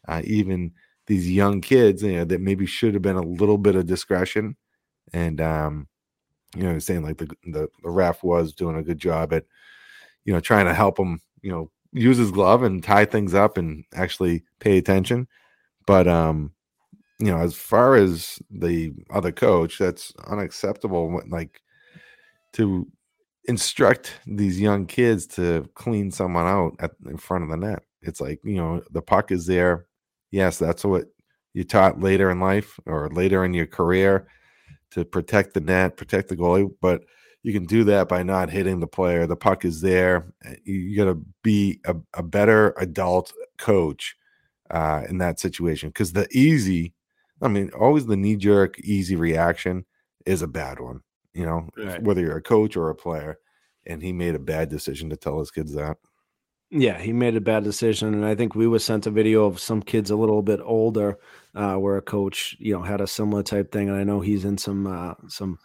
Uh, 0.07 0.23
even 0.25 0.71
these 1.09 1.29
young 1.29 1.61
kids, 1.61 2.05
you 2.05 2.12
know, 2.12 2.25
that 2.25 2.40
maybe 2.40 2.64
should 2.66 2.95
have 2.95 3.03
been 3.03 3.16
a 3.16 3.23
little 3.23 3.59
bit 3.59 3.75
of 3.75 3.87
discretion, 3.87 4.57
and 5.12 5.40
um, 5.40 5.88
you 6.57 6.62
know, 6.62 6.79
saying 6.79 7.03
like 7.03 7.18
the, 7.18 7.27
the 7.45 7.68
the 7.83 7.90
ref 7.90 8.23
was 8.23 8.55
doing 8.55 8.77
a 8.77 8.83
good 8.83 8.99
job 8.99 9.33
at, 9.33 9.45
you 10.25 10.33
know, 10.33 10.40
trying 10.40 10.66
to 10.66 10.75
help 10.75 10.97
them, 10.97 11.21
you 11.42 11.51
know, 11.51 11.68
use 11.92 12.16
his 12.16 12.31
glove 12.31 12.62
and 12.62 12.83
tie 12.83 13.05
things 13.05 13.35
up 13.35 13.59
and 13.59 13.85
actually 13.94 14.42
pay 14.61 14.78
attention. 14.78 15.28
But 15.87 16.09
um, 16.09 16.52
you 17.18 17.31
know, 17.31 17.38
as 17.38 17.55
far 17.55 17.94
as 17.96 18.38
the 18.50 18.92
other 19.11 19.33
coach, 19.33 19.78
that's 19.78 20.12
unacceptable. 20.26 21.22
Like 21.28 21.61
to 22.55 22.87
instruct 23.44 24.20
these 24.26 24.61
young 24.61 24.87
kids 24.87 25.26
to 25.26 25.68
clean 25.74 26.11
someone 26.11 26.46
out 26.46 26.74
at 26.81 26.92
in 27.07 27.16
front 27.16 27.44
of 27.44 27.50
the 27.50 27.57
net. 27.57 27.83
It's 28.02 28.20
like, 28.20 28.40
you 28.44 28.57
know, 28.57 28.83
the 28.90 29.02
puck 29.02 29.31
is 29.31 29.46
there. 29.46 29.87
Yes, 30.31 30.59
that's 30.59 30.85
what 30.85 31.05
you 31.55 31.64
taught 31.64 32.00
later 32.00 32.31
in 32.31 32.40
life 32.40 32.78
or 32.87 33.09
later 33.11 33.44
in 33.44 33.55
your 33.55 33.66
career 33.66 34.26
to 34.92 35.05
protect 35.05 35.55
the 35.55 35.61
net, 35.61 35.96
protect 35.96 36.28
the 36.28 36.37
goalie, 36.37 36.70
but 36.81 37.05
you 37.42 37.52
can 37.52 37.64
do 37.64 37.85
that 37.85 38.09
by 38.09 38.22
not 38.22 38.50
hitting 38.50 38.81
the 38.81 38.87
player. 38.87 39.26
The 39.26 39.37
puck 39.37 39.64
is 39.64 39.81
there. 39.81 40.33
Eh, 40.44 40.57
you 40.64 40.96
got 40.96 41.07
to 41.07 41.20
be 41.42 41.81
a, 41.85 41.96
a, 42.14 42.22
better 42.22 42.74
adult 42.78 43.33
coach 43.59 44.16
uh, 44.70 45.02
in 45.09 45.18
that 45.18 45.40
situation 45.40 45.88
because 45.88 46.12
the 46.12 46.28
easy, 46.31 46.92
I 47.40 47.48
mean, 47.48 47.70
always 47.70 48.07
the 48.07 48.16
knee 48.16 48.37
jerk, 48.37 48.78
easy 48.81 49.16
reaction 49.16 49.85
is 50.24 50.42
a 50.42 50.46
bad 50.46 50.78
one 50.78 51.02
you 51.35 51.46
know, 51.46 51.68
right. 51.76 52.02
whether 52.02 52.20
you're 52.20 52.37
a 52.37 52.42
coach 52.42 52.76
or 52.76 52.90
a 52.90 52.94
player. 52.94 53.38
And 53.87 54.02
he 54.02 54.12
made 54.12 54.35
a 54.35 54.40
bad 54.40 54.68
decision 54.68 55.11
to 55.11 55.16
tell 55.16 55.40
his 55.40 55.50
kids 55.50 55.74
that. 55.74 55.96
Yeah, 56.70 56.98
he 56.98 57.12
made 57.12 57.37
a 57.37 57.40
bad 57.40 57.64
decision, 57.64 58.14
and 58.14 58.24
I 58.24 58.35
think 58.35 58.55
we 58.55 58.66
were 58.66 58.78
sent 58.78 59.07
a 59.07 59.11
video 59.11 59.44
of 59.44 59.61
some 59.61 59.83
kids 59.83 60.11
a 60.11 60.16
little 60.16 60.40
bit 60.40 60.59
older, 60.64 61.18
uh, 61.55 61.74
where 61.74 61.98
a 61.98 62.02
coach, 62.02 62.57
you 62.59 62.72
know, 62.72 62.81
had 62.81 63.02
a 63.02 63.07
similar 63.07 63.42
type 63.42 63.70
thing, 63.70 63.90
and 63.90 63.98
I 63.98 64.05
know 64.05 64.20
he's 64.20 64.46
in 64.46 64.57
some 64.57 64.87
uh, 64.87 65.12
some 65.28 65.59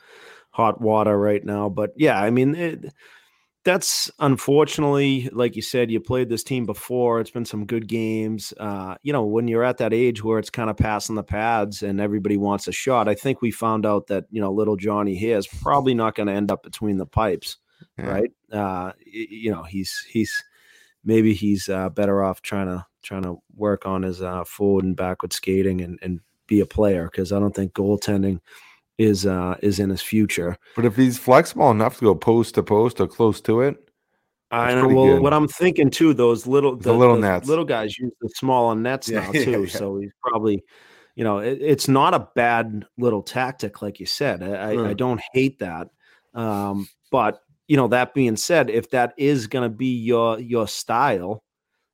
hot 0.57 0.81
water 0.81 1.17
right 1.17 1.45
now. 1.45 1.69
But 1.69 1.93
yeah, 1.95 2.19
I 2.19 2.31
mean, 2.31 2.55
it, 2.55 2.91
that's 3.63 4.09
unfortunately, 4.17 5.29
like 5.31 5.55
you 5.55 5.61
said, 5.61 5.91
you 5.91 5.99
played 5.99 6.29
this 6.29 6.43
team 6.43 6.65
before. 6.65 7.21
It's 7.21 7.29
been 7.29 7.45
some 7.45 7.67
good 7.67 7.87
games. 7.87 8.55
Uh, 8.59 8.95
you 9.03 9.13
know, 9.13 9.23
when 9.23 9.47
you're 9.47 9.63
at 9.63 9.77
that 9.77 9.93
age 9.93 10.23
where 10.23 10.39
it's 10.39 10.49
kind 10.49 10.71
of 10.71 10.75
passing 10.75 11.15
the 11.15 11.23
pads 11.23 11.83
and 11.83 12.01
everybody 12.01 12.37
wants 12.37 12.67
a 12.67 12.71
shot, 12.71 13.07
I 13.07 13.13
think 13.13 13.39
we 13.39 13.51
found 13.51 13.85
out 13.85 14.07
that 14.07 14.25
you 14.31 14.41
know 14.41 14.51
little 14.51 14.77
Johnny 14.77 15.15
here 15.15 15.37
is 15.37 15.45
probably 15.45 15.93
not 15.93 16.15
going 16.15 16.27
to 16.27 16.33
end 16.33 16.51
up 16.51 16.63
between 16.63 16.97
the 16.97 17.05
pipes, 17.05 17.57
yeah. 17.99 18.07
right? 18.07 18.31
Uh, 18.51 18.93
you 19.05 19.51
know, 19.51 19.61
he's 19.61 20.03
he's 20.09 20.43
maybe 21.05 21.35
he's 21.35 21.69
uh, 21.69 21.89
better 21.89 22.23
off 22.23 22.41
trying 22.41 22.67
to 22.67 22.83
trying 23.03 23.23
to 23.23 23.35
work 23.55 23.85
on 23.85 24.01
his 24.01 24.23
uh, 24.23 24.43
forward 24.43 24.85
and 24.85 24.97
backward 24.97 25.33
skating 25.33 25.81
and 25.81 25.99
and 26.01 26.19
be 26.47 26.61
a 26.61 26.65
player 26.65 27.09
because 27.11 27.31
I 27.31 27.39
don't 27.39 27.55
think 27.55 27.73
goaltending 27.73 28.39
is 28.97 29.25
uh 29.25 29.55
is 29.61 29.79
in 29.79 29.89
his 29.89 30.01
future. 30.01 30.57
But 30.75 30.85
if 30.85 30.95
he's 30.95 31.17
flexible 31.17 31.71
enough 31.71 31.99
to 31.99 32.05
go 32.05 32.15
post 32.15 32.55
to 32.55 32.63
post 32.63 32.99
or 32.99 33.07
close 33.07 33.41
to 33.41 33.61
it, 33.61 33.89
I 34.51 34.73
know. 34.75 34.87
Well, 34.87 35.05
good. 35.13 35.21
what 35.21 35.33
I'm 35.33 35.47
thinking 35.47 35.89
too, 35.89 36.13
those 36.13 36.47
little 36.47 36.75
the, 36.75 36.91
the 36.91 36.93
little 36.93 37.17
nets, 37.17 37.47
little 37.47 37.65
guys 37.65 37.97
use 37.97 38.13
the 38.21 38.29
smaller 38.29 38.75
nets 38.75 39.09
yeah, 39.09 39.19
now 39.25 39.31
too. 39.31 39.51
Yeah, 39.51 39.57
yeah. 39.57 39.67
So 39.67 39.97
he's 39.97 40.11
probably 40.23 40.63
you 41.17 41.23
know, 41.23 41.39
it, 41.39 41.57
it's 41.61 41.87
not 41.87 42.13
a 42.13 42.29
bad 42.35 42.85
little 42.99 43.23
tactic, 43.23 43.81
like 43.81 43.99
you 43.99 44.05
said. 44.05 44.43
I, 44.43 44.75
mm. 44.75 44.87
I 44.87 44.93
don't 44.93 45.19
hate 45.33 45.57
that. 45.59 45.89
Um, 46.35 46.87
but 47.09 47.41
you 47.67 47.75
know, 47.75 47.87
that 47.87 48.13
being 48.13 48.37
said, 48.37 48.69
if 48.69 48.91
that 48.91 49.15
is 49.17 49.47
going 49.47 49.69
to 49.69 49.75
be 49.75 49.97
your 49.97 50.39
your 50.39 50.67
style, 50.67 51.43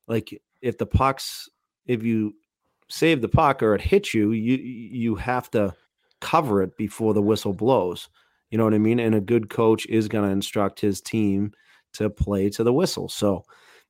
like 0.08 0.40
if 0.62 0.78
the 0.78 0.86
pucks, 0.86 1.50
if 1.86 2.04
you 2.04 2.36
save 2.90 3.22
the 3.22 3.30
puck 3.30 3.64
or 3.64 3.74
it 3.76 3.82
hits 3.82 4.14
you, 4.14 4.34
you 4.34 4.58
you 4.58 5.16
have 5.16 5.50
to 5.52 5.74
cover 6.24 6.64
it 6.64 6.76
before 6.78 7.14
the 7.14 7.22
whistle 7.22 7.54
blows. 7.54 8.10
You 8.50 8.58
know 8.58 8.64
what 8.64 8.74
I 8.74 8.80
mean? 8.80 9.00
And 9.00 9.14
a 9.14 9.22
good 9.22 9.50
coach 9.50 9.86
is 9.88 10.08
going 10.08 10.26
to 10.26 10.32
instruct 10.32 10.80
his 10.80 11.02
team 11.02 11.52
to 11.94 12.10
play 12.10 12.50
to 12.52 12.64
the 12.64 12.74
whistle. 12.74 13.10
So, 13.10 13.44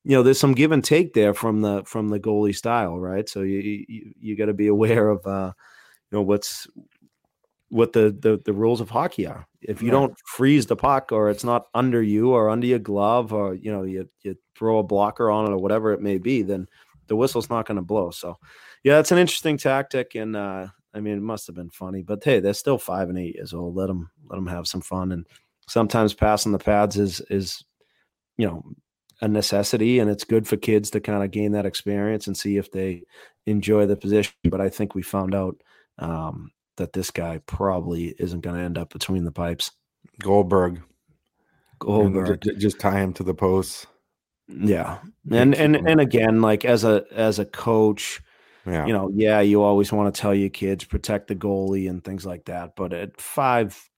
you 0.03 0.15
know, 0.15 0.23
there's 0.23 0.39
some 0.39 0.53
give 0.53 0.71
and 0.71 0.83
take 0.83 1.13
there 1.13 1.33
from 1.33 1.61
the 1.61 1.83
from 1.85 2.09
the 2.09 2.19
goalie 2.19 2.55
style, 2.55 2.99
right? 2.99 3.29
So 3.29 3.41
you 3.41 3.85
you, 3.87 4.13
you 4.19 4.35
got 4.35 4.47
to 4.47 4.53
be 4.53 4.67
aware 4.67 5.09
of 5.09 5.25
uh, 5.25 5.53
you 6.11 6.17
know 6.17 6.21
what's 6.21 6.67
what 7.69 7.93
the, 7.93 8.15
the 8.19 8.41
the 8.45 8.53
rules 8.53 8.81
of 8.81 8.89
hockey 8.89 9.25
are. 9.25 9.47
If 9.61 9.81
you 9.81 9.91
don't 9.91 10.15
freeze 10.25 10.65
the 10.65 10.75
puck 10.75 11.11
or 11.11 11.29
it's 11.29 11.43
not 11.43 11.67
under 11.73 12.01
you 12.01 12.31
or 12.31 12.49
under 12.49 12.67
your 12.67 12.79
glove 12.79 13.33
or 13.33 13.55
you 13.55 13.71
know 13.71 13.83
you 13.83 14.09
you 14.23 14.35
throw 14.57 14.79
a 14.79 14.83
blocker 14.83 15.31
on 15.31 15.45
it 15.45 15.53
or 15.53 15.57
whatever 15.57 15.93
it 15.93 16.01
may 16.01 16.17
be, 16.17 16.41
then 16.41 16.67
the 17.07 17.15
whistle's 17.15 17.49
not 17.49 17.65
going 17.65 17.77
to 17.77 17.81
blow. 17.81 18.11
So, 18.11 18.37
yeah, 18.83 18.95
that's 18.95 19.11
an 19.11 19.17
interesting 19.17 19.57
tactic, 19.57 20.15
and 20.15 20.35
uh, 20.35 20.67
I 20.93 20.99
mean, 20.99 21.17
it 21.17 21.21
must 21.21 21.47
have 21.47 21.55
been 21.55 21.69
funny, 21.69 22.03
but 22.03 22.23
hey, 22.23 22.39
they're 22.39 22.53
still 22.53 22.77
five 22.77 23.09
and 23.09 23.17
eight 23.17 23.35
years 23.35 23.53
old. 23.53 23.75
Let 23.75 23.87
them 23.87 24.11
let 24.29 24.35
them 24.35 24.47
have 24.47 24.67
some 24.67 24.81
fun, 24.81 25.11
and 25.11 25.27
sometimes 25.67 26.13
passing 26.13 26.51
the 26.51 26.59
pads 26.59 26.97
is 26.97 27.21
is 27.29 27.63
you 28.37 28.45
know 28.45 28.63
a 29.21 29.27
necessity, 29.27 29.99
and 29.99 30.09
it's 30.09 30.23
good 30.23 30.47
for 30.47 30.57
kids 30.57 30.91
to 30.91 30.99
kind 30.99 31.23
of 31.23 31.31
gain 31.31 31.53
that 31.53 31.65
experience 31.65 32.27
and 32.27 32.37
see 32.37 32.57
if 32.57 32.71
they 32.71 33.03
enjoy 33.45 33.85
the 33.85 33.95
position. 33.95 34.33
But 34.43 34.61
I 34.61 34.69
think 34.69 34.95
we 34.95 35.01
found 35.01 35.33
out 35.33 35.61
um, 35.99 36.51
that 36.77 36.93
this 36.93 37.11
guy 37.11 37.39
probably 37.45 38.15
isn't 38.19 38.41
going 38.41 38.57
to 38.57 38.63
end 38.63 38.77
up 38.77 38.91
between 38.91 39.23
the 39.23 39.31
pipes. 39.31 39.71
Goldberg. 40.21 40.81
Goldberg. 41.79 42.41
Just, 42.41 42.59
just 42.59 42.79
tie 42.79 42.99
him 42.99 43.13
to 43.13 43.23
the 43.23 43.33
posts. 43.33 43.87
Yeah. 44.47 44.99
And 45.31 45.55
and 45.55 45.75
and 45.75 46.01
again, 46.01 46.41
like 46.41 46.65
as 46.65 46.83
a 46.83 47.05
as 47.11 47.39
a 47.39 47.45
coach, 47.45 48.21
yeah. 48.65 48.85
you 48.85 48.93
know, 48.93 49.11
yeah, 49.13 49.41
you 49.41 49.61
always 49.61 49.91
want 49.91 50.13
to 50.13 50.21
tell 50.21 50.33
your 50.33 50.49
kids 50.49 50.83
protect 50.83 51.27
the 51.27 51.35
goalie 51.35 51.89
and 51.89 52.03
things 52.03 52.25
like 52.25 52.45
that. 52.45 52.75
But 52.75 52.93
at 52.93 53.19
five 53.19 53.89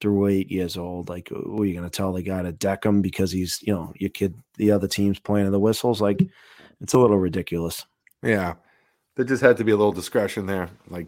through 0.00 0.28
eight 0.28 0.50
years 0.50 0.76
old, 0.76 1.08
like, 1.08 1.28
what 1.30 1.62
are 1.62 1.66
you 1.66 1.74
going 1.74 1.88
to 1.88 1.96
tell 1.96 2.12
the 2.12 2.22
guy 2.22 2.42
to 2.42 2.52
deck 2.52 2.84
him 2.84 3.02
because 3.02 3.32
he's, 3.32 3.60
you 3.62 3.72
know, 3.72 3.92
your 3.96 4.10
kid, 4.10 4.34
the 4.56 4.70
other 4.70 4.88
team's 4.88 5.18
playing 5.18 5.46
in 5.46 5.52
the 5.52 5.60
whistles? 5.60 6.00
Like, 6.00 6.26
it's 6.80 6.94
a 6.94 6.98
little 6.98 7.18
ridiculous. 7.18 7.86
Yeah. 8.22 8.54
There 9.16 9.24
just 9.24 9.42
had 9.42 9.56
to 9.58 9.64
be 9.64 9.72
a 9.72 9.76
little 9.76 9.92
discretion 9.92 10.46
there. 10.46 10.70
Like, 10.88 11.06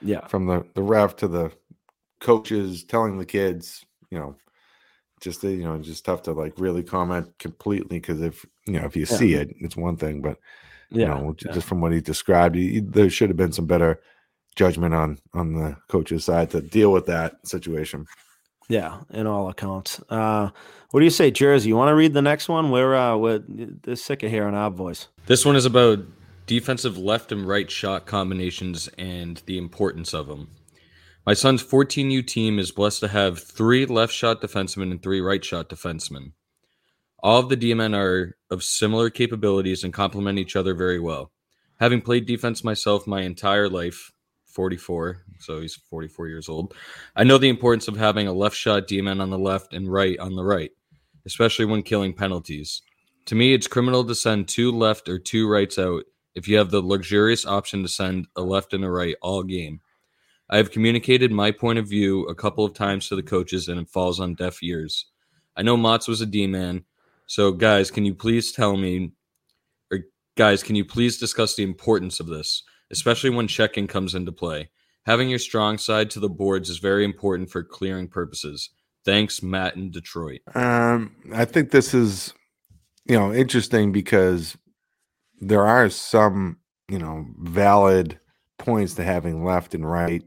yeah. 0.00 0.26
From 0.28 0.46
the, 0.46 0.64
the 0.74 0.82
ref 0.82 1.16
to 1.16 1.28
the 1.28 1.52
coaches 2.20 2.84
telling 2.84 3.18
the 3.18 3.26
kids, 3.26 3.84
you 4.10 4.18
know, 4.18 4.36
just 5.20 5.42
you 5.42 5.64
know, 5.64 5.78
just 5.78 6.04
tough 6.04 6.22
to 6.22 6.32
like 6.32 6.54
really 6.58 6.82
comment 6.82 7.36
completely 7.38 7.98
because 7.98 8.20
if 8.22 8.46
you 8.66 8.74
know 8.74 8.84
if 8.84 8.96
you 8.96 9.06
yeah. 9.10 9.16
see 9.16 9.34
it, 9.34 9.54
it's 9.60 9.76
one 9.76 9.96
thing, 9.96 10.20
but 10.20 10.38
you 10.90 11.02
yeah, 11.02 11.08
know, 11.08 11.34
just 11.36 11.66
from 11.66 11.80
what 11.80 11.92
he 11.92 12.00
described, 12.00 12.56
he, 12.56 12.80
there 12.80 13.10
should 13.10 13.28
have 13.30 13.36
been 13.36 13.52
some 13.52 13.66
better 13.66 14.00
judgment 14.56 14.94
on 14.94 15.18
on 15.34 15.54
the 15.54 15.76
coach's 15.88 16.24
side 16.24 16.50
to 16.50 16.60
deal 16.60 16.92
with 16.92 17.06
that 17.06 17.46
situation. 17.46 18.06
Yeah, 18.68 19.00
in 19.10 19.26
all 19.26 19.48
accounts. 19.48 20.00
Uh, 20.10 20.50
what 20.90 21.00
do 21.00 21.04
you 21.04 21.10
say, 21.10 21.30
Jersey? 21.30 21.68
You 21.68 21.76
want 21.76 21.88
to 21.88 21.94
read 21.94 22.12
the 22.12 22.22
next 22.22 22.48
one? 22.48 22.70
We're 22.70 22.94
uh, 22.94 23.16
we're, 23.16 23.42
they're 23.48 23.96
sick 23.96 24.22
of 24.22 24.30
hearing 24.30 24.54
our 24.54 24.70
voice. 24.70 25.08
This 25.26 25.44
one 25.44 25.56
is 25.56 25.64
about 25.64 26.00
defensive 26.46 26.96
left 26.96 27.30
and 27.30 27.46
right 27.46 27.70
shot 27.70 28.06
combinations 28.06 28.88
and 28.98 29.42
the 29.46 29.58
importance 29.58 30.14
of 30.14 30.26
them. 30.26 30.48
My 31.26 31.34
son's 31.34 31.62
14U 31.62 32.26
team 32.26 32.58
is 32.58 32.70
blessed 32.70 33.00
to 33.00 33.08
have 33.08 33.38
three 33.38 33.84
left 33.84 34.14
shot 34.14 34.40
defensemen 34.40 34.90
and 34.90 35.02
three 35.02 35.20
right 35.20 35.44
shot 35.44 35.68
defensemen. 35.68 36.32
All 37.20 37.40
of 37.40 37.48
the 37.48 37.56
D-men 37.56 37.94
are 37.94 38.36
of 38.50 38.62
similar 38.62 39.10
capabilities 39.10 39.82
and 39.82 39.92
complement 39.92 40.38
each 40.38 40.54
other 40.54 40.74
very 40.74 41.00
well. 41.00 41.32
Having 41.80 42.02
played 42.02 42.26
defense 42.26 42.62
myself 42.62 43.06
my 43.06 43.22
entire 43.22 43.68
life, 43.68 44.12
44, 44.46 45.22
so 45.40 45.60
he's 45.60 45.74
44 45.74 46.28
years 46.28 46.48
old, 46.48 46.74
I 47.16 47.24
know 47.24 47.38
the 47.38 47.48
importance 47.48 47.88
of 47.88 47.96
having 47.96 48.28
a 48.28 48.32
left 48.32 48.56
shot 48.56 48.86
D-man 48.86 49.20
on 49.20 49.30
the 49.30 49.38
left 49.38 49.72
and 49.72 49.90
right 49.90 50.18
on 50.18 50.36
the 50.36 50.44
right, 50.44 50.70
especially 51.26 51.64
when 51.64 51.82
killing 51.82 52.14
penalties. 52.14 52.82
To 53.26 53.34
me, 53.34 53.52
it's 53.52 53.66
criminal 53.66 54.04
to 54.04 54.14
send 54.14 54.48
two 54.48 54.72
left 54.72 55.08
or 55.08 55.18
two 55.18 55.48
rights 55.48 55.78
out 55.78 56.04
if 56.34 56.48
you 56.48 56.56
have 56.58 56.70
the 56.70 56.80
luxurious 56.80 57.44
option 57.44 57.82
to 57.82 57.88
send 57.88 58.26
a 58.36 58.42
left 58.42 58.72
and 58.72 58.84
a 58.84 58.90
right 58.90 59.16
all 59.20 59.42
game. 59.42 59.80
I 60.48 60.56
have 60.56 60.70
communicated 60.70 61.30
my 61.30 61.50
point 61.50 61.78
of 61.78 61.88
view 61.88 62.24
a 62.26 62.34
couple 62.34 62.64
of 62.64 62.74
times 62.74 63.08
to 63.08 63.16
the 63.16 63.22
coaches 63.22 63.68
and 63.68 63.78
it 63.78 63.90
falls 63.90 64.18
on 64.18 64.34
deaf 64.34 64.62
ears. 64.62 65.06
I 65.56 65.62
know 65.62 65.76
Motts 65.76 66.08
was 66.08 66.20
a 66.20 66.26
D 66.26 66.46
man, 66.46 66.84
so 67.28 67.52
guys, 67.52 67.92
can 67.92 68.04
you 68.04 68.14
please 68.14 68.50
tell 68.50 68.76
me, 68.76 69.12
or 69.92 70.00
guys, 70.36 70.64
can 70.64 70.74
you 70.74 70.84
please 70.84 71.16
discuss 71.16 71.54
the 71.54 71.62
importance 71.62 72.18
of 72.18 72.26
this, 72.26 72.64
especially 72.90 73.30
when 73.30 73.46
checking 73.46 73.86
comes 73.86 74.16
into 74.16 74.32
play? 74.32 74.70
Having 75.06 75.30
your 75.30 75.38
strong 75.38 75.78
side 75.78 76.10
to 76.10 76.20
the 76.20 76.28
boards 76.28 76.68
is 76.68 76.78
very 76.78 77.04
important 77.04 77.50
for 77.50 77.62
clearing 77.62 78.08
purposes. 78.08 78.70
Thanks, 79.04 79.42
Matt 79.42 79.76
in 79.76 79.92
Detroit. 79.92 80.40
Um, 80.56 81.14
I 81.32 81.44
think 81.44 81.70
this 81.70 81.94
is, 81.94 82.34
you 83.06 83.16
know, 83.16 83.32
interesting 83.32 83.92
because 83.92 84.58
there 85.40 85.64
are 85.64 85.88
some, 85.88 86.58
you 86.88 86.98
know, 86.98 87.24
valid 87.38 88.18
points 88.58 88.94
to 88.94 89.04
having 89.04 89.44
left 89.44 89.72
and 89.72 89.88
right 89.88 90.24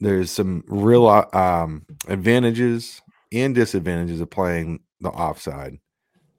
there's 0.00 0.30
some 0.30 0.64
real 0.66 1.06
uh, 1.06 1.26
um, 1.32 1.84
advantages 2.08 3.02
and 3.32 3.54
disadvantages 3.54 4.20
of 4.20 4.30
playing 4.30 4.80
the 5.00 5.10
offside. 5.10 5.78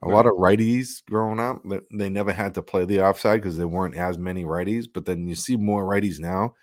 A 0.04 0.08
right. 0.08 0.16
lot 0.16 0.26
of 0.26 0.34
righties 0.34 1.04
growing 1.10 1.40
up, 1.40 1.64
they 1.92 2.10
never 2.10 2.34
had 2.34 2.54
to 2.56 2.62
play 2.62 2.86
the 2.86 3.02
offside 3.02 3.42
because 3.42 3.58
there 3.58 3.68
weren't 3.68 3.96
as 3.96 4.18
many 4.18 4.44
righties. 4.44 4.88
But 4.92 5.06
then 5.06 5.28
you 5.28 5.36
see 5.36 5.58
more 5.58 5.84
righties 5.84 6.20
now, 6.20 6.56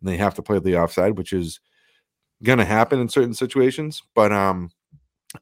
and 0.00 0.08
they 0.08 0.16
have 0.16 0.34
to 0.34 0.42
play 0.42 0.58
the 0.58 0.76
offside, 0.76 1.18
which 1.18 1.32
is 1.32 1.60
going 2.42 2.58
to 2.58 2.64
happen 2.64 2.98
in 3.00 3.08
certain 3.08 3.34
situations. 3.34 4.02
But 4.14 4.32
um, 4.32 4.70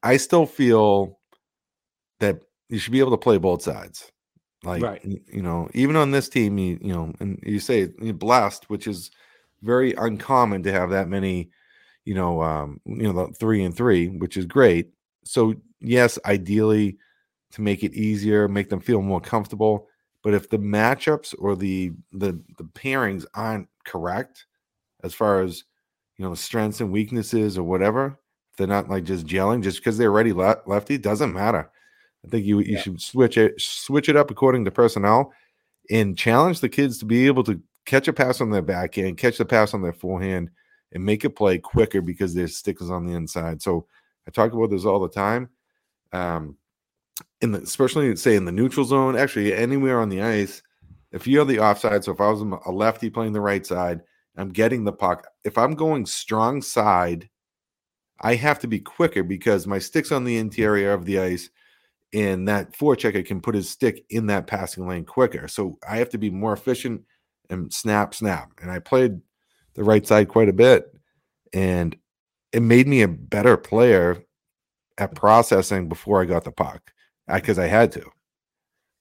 I 0.03 0.17
still 0.17 0.47
feel 0.47 1.19
that 2.21 2.41
you 2.69 2.79
should 2.79 2.93
be 2.93 3.01
able 3.01 3.13
to 3.13 3.17
play 3.17 3.39
both 3.39 3.63
sides. 3.63 4.11
Like, 4.65 4.83
right. 4.83 5.05
you 5.05 5.43
know, 5.43 5.69
even 5.75 5.95
on 5.95 6.11
this 6.11 6.29
team, 6.29 6.59
you, 6.59 6.79
you 6.81 6.93
know, 6.93 7.13
and 7.21 7.39
you 7.43 7.61
say 7.61 7.91
you're 8.01 8.15
blessed, 8.15 8.69
which 8.71 8.87
is– 8.87 9.11
very 9.63 9.95
uncommon 9.95 10.63
to 10.63 10.71
have 10.71 10.91
that 10.91 11.09
many, 11.09 11.49
you 12.05 12.13
know, 12.15 12.43
um, 12.43 12.79
you 12.85 13.11
know, 13.11 13.33
three 13.39 13.65
and 13.65 13.75
three, 13.75 14.09
which 14.09 14.37
is 14.37 14.45
great. 14.45 14.91
So 15.25 15.55
yes, 15.81 16.19
ideally 16.27 16.99
to 17.55 17.63
make 17.63 17.85
it 17.85 17.95
easier, 17.95 18.49
make 18.49 18.69
them 18.69 18.81
feel 18.81 19.01
more 19.01 19.21
comfortable. 19.21 19.89
But 20.23 20.35
if 20.35 20.51
the 20.51 20.59
matchups 20.59 21.35
or 21.39 21.55
the 21.55 21.93
the 22.13 22.41
the 22.59 22.65
pairings 22.65 23.25
aren't 23.35 23.69
correct, 23.85 24.47
as 25.03 25.15
far 25.15 25.43
as 25.43 25.65
you 26.17 26.25
know, 26.25 26.31
the 26.31 26.37
strengths 26.37 26.81
and 26.81 26.91
weaknesses 26.91 27.57
or 27.57 27.63
whatever, 27.63 28.19
if 28.51 28.57
they're 28.57 28.67
not 28.67 28.89
like 28.89 29.05
just 29.05 29.27
gelling 29.27 29.63
just 29.63 29.79
because 29.79 29.97
they're 29.97 30.11
ready 30.11 30.33
le- 30.33 30.63
lefty. 30.67 30.99
Doesn't 30.99 31.33
matter. 31.33 31.71
I 32.25 32.29
think 32.29 32.45
you 32.45 32.59
you 32.61 32.75
yeah. 32.75 32.81
should 32.81 33.01
switch 33.01 33.37
it 33.39 33.61
switch 33.61 34.09
it 34.09 34.17
up 34.17 34.31
according 34.31 34.65
to 34.65 34.71
personnel 34.71 35.33
and 35.91 36.19
challenge 36.19 36.61
the 36.61 36.69
kids 36.69 36.99
to 36.99 37.05
be 37.05 37.27
able 37.27 37.45
to 37.45 37.61
catch 37.85 38.09
a 38.09 38.13
pass 38.13 38.41
on 38.41 38.51
their 38.51 38.63
backhand, 38.63 39.19
catch 39.19 39.39
the 39.39 39.45
pass 39.45 39.75
on 39.75 39.83
their 39.83 39.93
forehand, 39.93 40.51
and 40.93 41.05
make 41.05 41.25
it 41.25 41.37
play 41.37 41.59
quicker 41.59 42.01
because 42.01 42.35
their 42.35 42.49
stick 42.49 42.81
is 42.81 42.91
on 42.91 43.07
the 43.07 43.13
inside. 43.13 43.61
So 43.63 43.87
I 44.27 44.31
talk 44.31 44.53
about 44.53 44.71
this 44.71 44.87
all 44.87 45.01
the 45.01 45.09
time. 45.09 45.51
Um, 46.13 46.57
in 47.45 47.53
the 47.53 47.61
especially 47.61 48.17
say 48.17 48.35
in 48.35 48.47
the 48.47 48.53
neutral 48.53 48.87
zone, 48.87 49.17
actually 49.17 49.55
anywhere 49.55 50.01
on 50.01 50.09
the 50.09 50.23
ice, 50.23 50.63
if 51.13 51.27
you 51.27 51.39
have 51.39 51.47
the 51.47 51.61
offside, 51.61 52.03
so 52.03 52.13
if 52.13 52.21
I 52.21 52.29
was 52.29 52.41
a 52.41 52.73
lefty 52.73 53.09
playing 53.11 53.35
the 53.35 53.41
right 53.41 53.65
side, 53.65 54.01
I'm 54.37 54.49
getting 54.49 54.83
the 54.83 54.93
puck. 54.93 55.29
If 55.45 55.57
I'm 55.57 55.75
going 55.75 56.07
strong 56.07 56.61
side, 56.61 57.29
I 58.21 58.35
have 58.35 58.59
to 58.61 58.67
be 58.67 58.81
quicker 58.81 59.23
because 59.23 59.67
my 59.67 59.79
stick's 59.79 60.11
on 60.11 60.25
the 60.25 60.39
interior 60.39 60.93
of 60.93 61.05
the 61.05 61.21
ice, 61.21 61.51
and 62.13 62.49
that 62.49 62.73
forechecker 62.73 63.25
can 63.25 63.41
put 63.41 63.55
his 63.55 63.69
stick 63.69 64.05
in 64.11 64.27
that 64.27 64.47
passing 64.47 64.89
lane 64.89 65.05
quicker. 65.05 65.47
So 65.47 65.79
I 65.89 65.99
have 65.99 66.11
to 66.11 66.19
be 66.19 66.31
more 66.31 66.53
efficient 66.53 67.03
and 67.51 67.73
snap, 67.73 68.15
snap. 68.15 68.51
And 68.63 68.71
I 68.71 68.79
played 68.79 69.21
the 69.75 69.85
right 69.85 70.07
side 70.07 70.29
quite 70.29 70.49
a 70.49 70.53
bit. 70.53 70.93
And 71.53 71.97
it 72.53 72.63
made 72.63 72.89
me 72.89 73.03
a 73.03 73.09
better 73.09 73.57
player 73.57 74.25
at 74.97 75.15
processing 75.15 75.89
before 75.89 76.23
I 76.23 76.25
got 76.25 76.45
the 76.45 76.53
puck 76.53 76.93
because 77.33 77.59
I, 77.59 77.65
I, 77.65 77.69
had 77.69 77.93
to. 77.93 78.05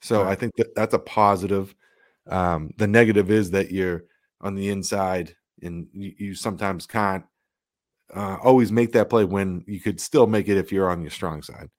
So 0.01 0.23
I 0.23 0.35
think 0.35 0.55
that 0.57 0.75
that's 0.75 0.93
a 0.93 0.99
positive. 0.99 1.73
Um, 2.27 2.71
the 2.77 2.87
negative 2.87 3.31
is 3.31 3.51
that 3.51 3.71
you're 3.71 4.03
on 4.41 4.55
the 4.55 4.69
inside 4.69 5.35
and 5.61 5.87
you, 5.93 6.13
you 6.17 6.35
sometimes 6.35 6.85
can't 6.85 7.25
uh, 8.13 8.37
always 8.43 8.71
make 8.71 8.91
that 8.93 9.09
play 9.09 9.25
when 9.25 9.63
you 9.67 9.79
could 9.79 9.99
still 9.99 10.27
make 10.27 10.47
it 10.47 10.57
if 10.57 10.71
you're 10.71 10.89
on 10.89 11.01
your 11.01 11.11
strong 11.11 11.41
side. 11.41 11.69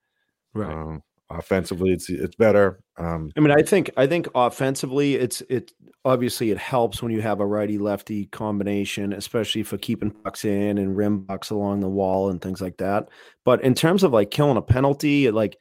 Right. 0.55 0.73
Um, 0.73 1.03
offensively, 1.31 1.93
it's 1.93 2.09
it's 2.09 2.37
better. 2.37 2.81
Um, 2.97 3.31
I 3.37 3.41
mean, 3.41 3.51
I 3.51 3.63
think 3.63 3.91
I 3.97 4.07
think 4.07 4.29
offensively, 4.35 5.15
it's 5.15 5.43
it 5.43 5.73
obviously 6.05 6.51
it 6.51 6.59
helps 6.59 7.03
when 7.03 7.13
you 7.13 7.21
have 7.21 7.41
a 7.41 7.47
righty 7.47 7.79
lefty 7.79 8.27
combination, 8.27 9.13
especially 9.13 9.63
for 9.63 9.79
keeping 9.79 10.11
pucks 10.11 10.45
in 10.45 10.79
and 10.79 10.97
rim 10.97 11.21
bucks 11.21 11.51
along 11.51 11.81
the 11.81 11.89
wall 11.89 12.31
and 12.31 12.41
things 12.41 12.61
like 12.61 12.77
that. 12.79 13.09
But 13.45 13.63
in 13.63 13.75
terms 13.75 14.03
of 14.03 14.13
like 14.13 14.31
killing 14.31 14.57
a 14.57 14.63
penalty, 14.63 15.31
like 15.31 15.59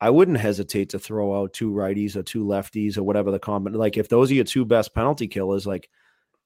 I 0.00 0.10
wouldn't 0.10 0.38
hesitate 0.38 0.90
to 0.90 0.98
throw 0.98 1.40
out 1.40 1.52
two 1.52 1.70
righties 1.70 2.16
or 2.16 2.22
two 2.22 2.44
lefties 2.44 2.98
or 2.98 3.02
whatever 3.02 3.30
the 3.30 3.38
combination. 3.38 3.80
Like 3.80 3.96
if 3.96 4.08
those 4.08 4.30
are 4.30 4.34
your 4.34 4.44
two 4.44 4.64
best 4.64 4.94
penalty 4.94 5.26
killers, 5.26 5.66
like 5.66 5.88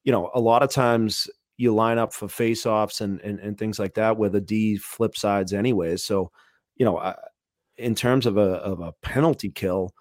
you 0.04 0.12
know, 0.12 0.30
a 0.34 0.40
lot 0.40 0.62
of 0.62 0.70
times 0.70 1.28
you 1.56 1.74
line 1.74 1.98
up 1.98 2.12
for 2.12 2.28
face-offs 2.28 3.00
and 3.00 3.20
and, 3.20 3.38
and 3.40 3.58
things 3.58 3.78
like 3.78 3.94
that 3.94 4.16
where 4.16 4.30
the 4.30 4.40
D 4.40 4.76
flip 4.76 5.16
sides 5.16 5.52
anyways. 5.52 6.04
So, 6.04 6.30
you 6.76 6.84
know, 6.84 7.14
in 7.76 7.94
terms 7.94 8.26
of 8.26 8.36
a 8.36 8.40
of 8.40 8.80
a 8.80 8.92
penalty 9.02 9.50
kill, 9.50 9.94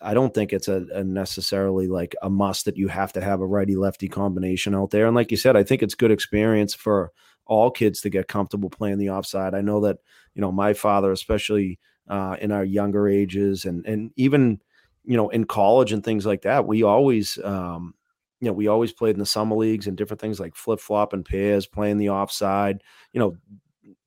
I 0.00 0.14
don't 0.14 0.34
think 0.34 0.52
it's 0.52 0.68
a, 0.68 0.86
a, 0.92 1.04
necessarily 1.04 1.86
like 1.86 2.16
a 2.22 2.30
must 2.30 2.64
that 2.64 2.76
you 2.76 2.88
have 2.88 3.12
to 3.12 3.20
have 3.20 3.40
a 3.40 3.46
righty 3.46 3.76
lefty 3.76 4.08
combination 4.08 4.74
out 4.74 4.90
there. 4.90 5.06
And 5.06 5.14
like 5.14 5.30
you 5.30 5.36
said, 5.36 5.56
I 5.56 5.62
think 5.62 5.82
it's 5.82 5.94
good 5.94 6.10
experience 6.10 6.74
for 6.74 7.12
all 7.46 7.70
kids 7.70 8.00
to 8.00 8.10
get 8.10 8.28
comfortable 8.28 8.70
playing 8.70 8.98
the 8.98 9.10
offside. 9.10 9.54
I 9.54 9.60
know 9.60 9.80
that 9.82 9.98
you 10.34 10.40
know 10.42 10.52
my 10.52 10.72
father, 10.72 11.12
especially 11.12 11.78
uh, 12.08 12.36
in 12.40 12.52
our 12.52 12.64
younger 12.64 13.08
ages, 13.08 13.64
and 13.64 13.86
and 13.86 14.10
even 14.16 14.60
you 15.04 15.16
know 15.16 15.28
in 15.28 15.44
college 15.44 15.92
and 15.92 16.04
things 16.04 16.26
like 16.26 16.42
that, 16.42 16.66
we 16.66 16.82
always 16.82 17.38
um, 17.44 17.94
you 18.40 18.46
know, 18.46 18.52
we 18.52 18.68
always 18.68 18.92
played 18.92 19.14
in 19.14 19.18
the 19.18 19.26
summer 19.26 19.56
leagues 19.56 19.86
and 19.86 19.96
different 19.96 20.20
things 20.20 20.38
like 20.38 20.54
flip 20.54 20.80
flop 20.80 21.12
and 21.12 21.24
pairs, 21.24 21.66
playing 21.66 21.98
the 21.98 22.10
offside. 22.10 22.82
You 23.12 23.20
know, 23.20 23.36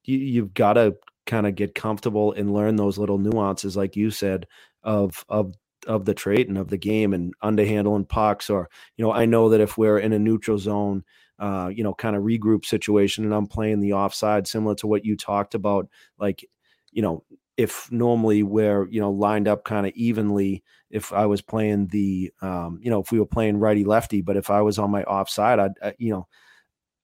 you, 0.05 0.17
you've 0.17 0.53
got 0.53 0.73
to 0.73 0.95
kind 1.25 1.45
of 1.45 1.55
get 1.55 1.75
comfortable 1.75 2.33
and 2.33 2.53
learn 2.53 2.75
those 2.77 2.97
little 2.97 3.17
nuances, 3.17 3.75
like 3.75 3.95
you 3.95 4.09
said, 4.11 4.47
of 4.83 5.25
of 5.27 5.53
of 5.87 6.05
the 6.05 6.13
trait 6.13 6.47
and 6.47 6.57
of 6.57 6.69
the 6.69 6.77
game 6.77 7.13
and 7.13 7.33
underhandling 7.43 8.07
pucks. 8.07 8.49
Or 8.49 8.69
you 8.95 9.03
know, 9.03 9.11
I 9.11 9.25
know 9.25 9.49
that 9.49 9.61
if 9.61 9.77
we're 9.77 9.99
in 9.99 10.13
a 10.13 10.19
neutral 10.19 10.57
zone, 10.57 11.03
uh, 11.39 11.69
you 11.73 11.83
know, 11.83 11.93
kind 11.93 12.15
of 12.15 12.23
regroup 12.23 12.65
situation, 12.65 13.25
and 13.25 13.33
I'm 13.33 13.47
playing 13.47 13.81
the 13.81 13.93
offside, 13.93 14.47
similar 14.47 14.75
to 14.75 14.87
what 14.87 15.03
you 15.05 15.17
talked 15.17 15.55
about, 15.55 15.89
like 16.17 16.45
you 16.93 17.01
know, 17.01 17.23
if 17.61 17.91
normally 17.91 18.41
we're 18.43 18.87
you 18.89 18.99
know 18.99 19.11
lined 19.11 19.47
up 19.47 19.63
kind 19.63 19.85
of 19.85 19.93
evenly 19.93 20.63
if 20.89 21.13
i 21.13 21.25
was 21.25 21.41
playing 21.41 21.87
the 21.87 22.31
um 22.41 22.79
you 22.81 22.89
know 22.89 22.99
if 22.99 23.11
we 23.11 23.19
were 23.19 23.25
playing 23.25 23.57
righty 23.57 23.83
lefty 23.83 24.21
but 24.21 24.37
if 24.37 24.49
i 24.49 24.61
was 24.61 24.79
on 24.79 24.89
my 24.89 25.03
offside 25.03 25.59
i'd 25.59 25.71
I, 25.83 25.93
you 25.99 26.11
know 26.11 26.27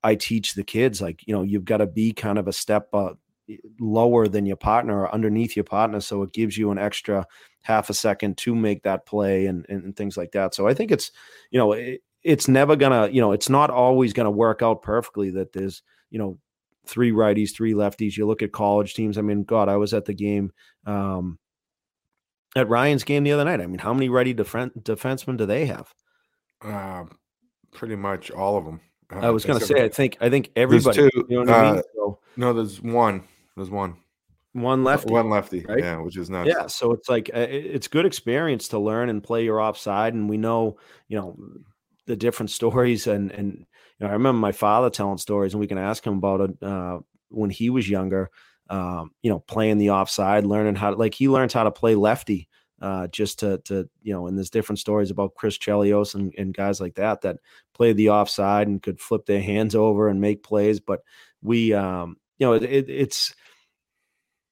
i 0.04 0.16
teach 0.16 0.54
the 0.54 0.64
kids 0.64 1.02
like 1.02 1.26
you 1.28 1.34
know 1.34 1.44
you've 1.44 1.66
got 1.66 1.78
to 1.78 1.88
be 1.88 2.12
kind 2.12 2.40
of 2.40 2.48
a 2.48 2.54
step 2.54 2.88
uh, 2.94 3.14
lower 3.80 4.28
than 4.28 4.46
your 4.46 4.58
partner 4.58 5.02
or 5.02 5.14
underneath 5.14 5.56
your 5.56 5.64
partner 5.64 6.00
so 6.00 6.24
it 6.24 6.34
gives 6.34 6.58
you 6.58 6.72
an 6.72 6.78
extra 6.80 7.26
half 7.68 7.90
a 7.90 7.94
second 7.94 8.38
to 8.38 8.56
make 8.56 8.84
that 8.84 9.06
play 9.06 9.46
and 9.46 9.66
and, 9.68 9.94
things 9.98 10.16
like 10.16 10.32
that. 10.32 10.56
So 10.56 10.68
i 10.68 10.74
think 10.74 10.90
it's 10.90 11.12
you 11.52 11.60
know 11.60 11.74
it, 11.74 12.02
it's 12.24 12.48
never 12.48 12.76
gonna 12.76 13.10
you 13.10 13.20
know 13.20 13.34
it's 13.34 13.50
not 13.50 13.70
always 13.70 14.14
gonna 14.14 14.32
work 14.32 14.62
out 14.62 14.82
perfectly 14.82 15.30
that 15.32 15.52
there's 15.52 15.84
you 16.10 16.18
know 16.18 16.40
three 16.88 17.12
righties, 17.12 17.54
three 17.54 17.74
lefties. 17.74 18.18
You 18.18 18.26
look 18.26 18.42
at 18.42 18.52
college 18.52 18.94
teams. 18.94 19.18
I 19.18 19.22
mean, 19.22 19.44
God, 19.44 19.70
I 19.70 19.78
was 19.78 19.94
at 19.94 20.06
the 20.06 20.14
game 20.14 20.52
um, 20.86 21.38
at 22.56 22.70
Ryan's 22.70 23.04
game 23.04 23.24
the 23.24 23.34
other 23.34 23.46
night. 23.46 23.62
I 23.62 23.68
mean, 23.68 23.80
how 23.80 23.94
many 23.94 24.10
righty 24.10 24.34
def- 24.34 24.52
defensemen 24.52 25.38
do 25.38 25.46
they 25.46 25.66
have? 25.66 25.94
Uh, 26.62 27.06
pretty 27.72 27.96
much 27.96 28.32
all 28.32 28.58
of 28.58 28.66
them. 28.66 28.82
Uh, 29.12 29.20
I 29.20 29.30
was 29.30 29.46
going 29.46 29.60
to 29.60 29.66
say, 29.66 29.84
I 29.84 29.90
think, 29.90 30.18
I 30.20 30.30
think 30.30 30.50
everybody. 30.56 30.98
Two, 30.98 31.10
you 31.14 31.26
know 31.30 31.40
what 31.40 31.50
I 31.50 31.72
mean? 31.72 31.80
Uh, 31.80 31.82
so, 31.96 32.20
no, 32.36 32.54
there's 32.54 32.82
one. 32.82 33.24
There's 33.56 33.70
one. 33.70 33.98
One 34.54 34.84
lefty. 34.84 35.12
One 35.12 35.30
lefty. 35.30 35.64
Right? 35.68 35.80
Yeah, 35.80 36.00
which 36.00 36.18
is 36.18 36.30
not. 36.30 36.48
Yeah, 36.48 36.68
so 36.68 36.92
it's 36.92 37.08
like 37.08 37.30
uh, 37.34 37.46
it's 37.50 37.88
good 37.88 38.06
experience 38.06 38.70
to 38.70 38.80
learn 38.80 39.10
and 39.10 39.24
play 39.24 39.44
your 39.44 39.62
offside, 39.62 40.16
and 40.16 40.28
we 40.28 40.38
know, 40.38 40.78
you 41.08 41.18
know, 41.18 41.38
the 42.08 42.16
different 42.16 42.50
stories 42.50 43.06
and 43.06 43.32
and 43.32 43.66
know, 44.06 44.10
I 44.10 44.14
remember 44.14 44.40
my 44.40 44.52
father 44.52 44.90
telling 44.90 45.18
stories, 45.18 45.54
and 45.54 45.60
we 45.60 45.68
can 45.68 45.78
ask 45.78 46.06
him 46.06 46.18
about 46.18 46.42
it 46.42 46.64
uh, 46.64 47.00
when 47.30 47.50
he 47.50 47.70
was 47.70 47.90
younger. 47.90 48.30
Um, 48.70 49.12
you 49.22 49.30
know, 49.30 49.40
playing 49.40 49.78
the 49.78 49.92
offside, 49.92 50.46
learning 50.46 50.76
how 50.76 50.92
to 50.92 50.98
like 50.98 51.14
he 51.14 51.30
learns 51.30 51.54
how 51.54 51.64
to 51.64 51.72
play 51.72 51.96
lefty. 51.96 52.50
Uh, 52.80 53.08
just 53.08 53.40
to 53.40 53.58
to 53.60 53.90
you 54.04 54.14
know, 54.14 54.28
and 54.28 54.38
there's 54.38 54.52
different 54.52 54.78
stories 54.78 55.10
about 55.10 55.34
Chris 55.34 55.58
Chelios 55.58 56.14
and, 56.14 56.32
and 56.38 56.54
guys 56.54 56.80
like 56.80 56.94
that 56.96 57.22
that 57.22 57.38
played 57.74 57.98
the 57.98 58.12
offside 58.12 58.68
and 58.68 58.84
could 58.84 59.00
flip 59.00 59.26
their 59.26 59.42
hands 59.42 59.74
over 59.74 60.10
and 60.10 60.22
make 60.22 60.44
plays. 60.44 60.80
But 60.80 61.02
we, 61.42 61.74
um, 61.74 62.18
you 62.38 62.46
know, 62.46 62.54
it, 62.54 62.64
it, 62.64 62.90
it's 62.90 63.34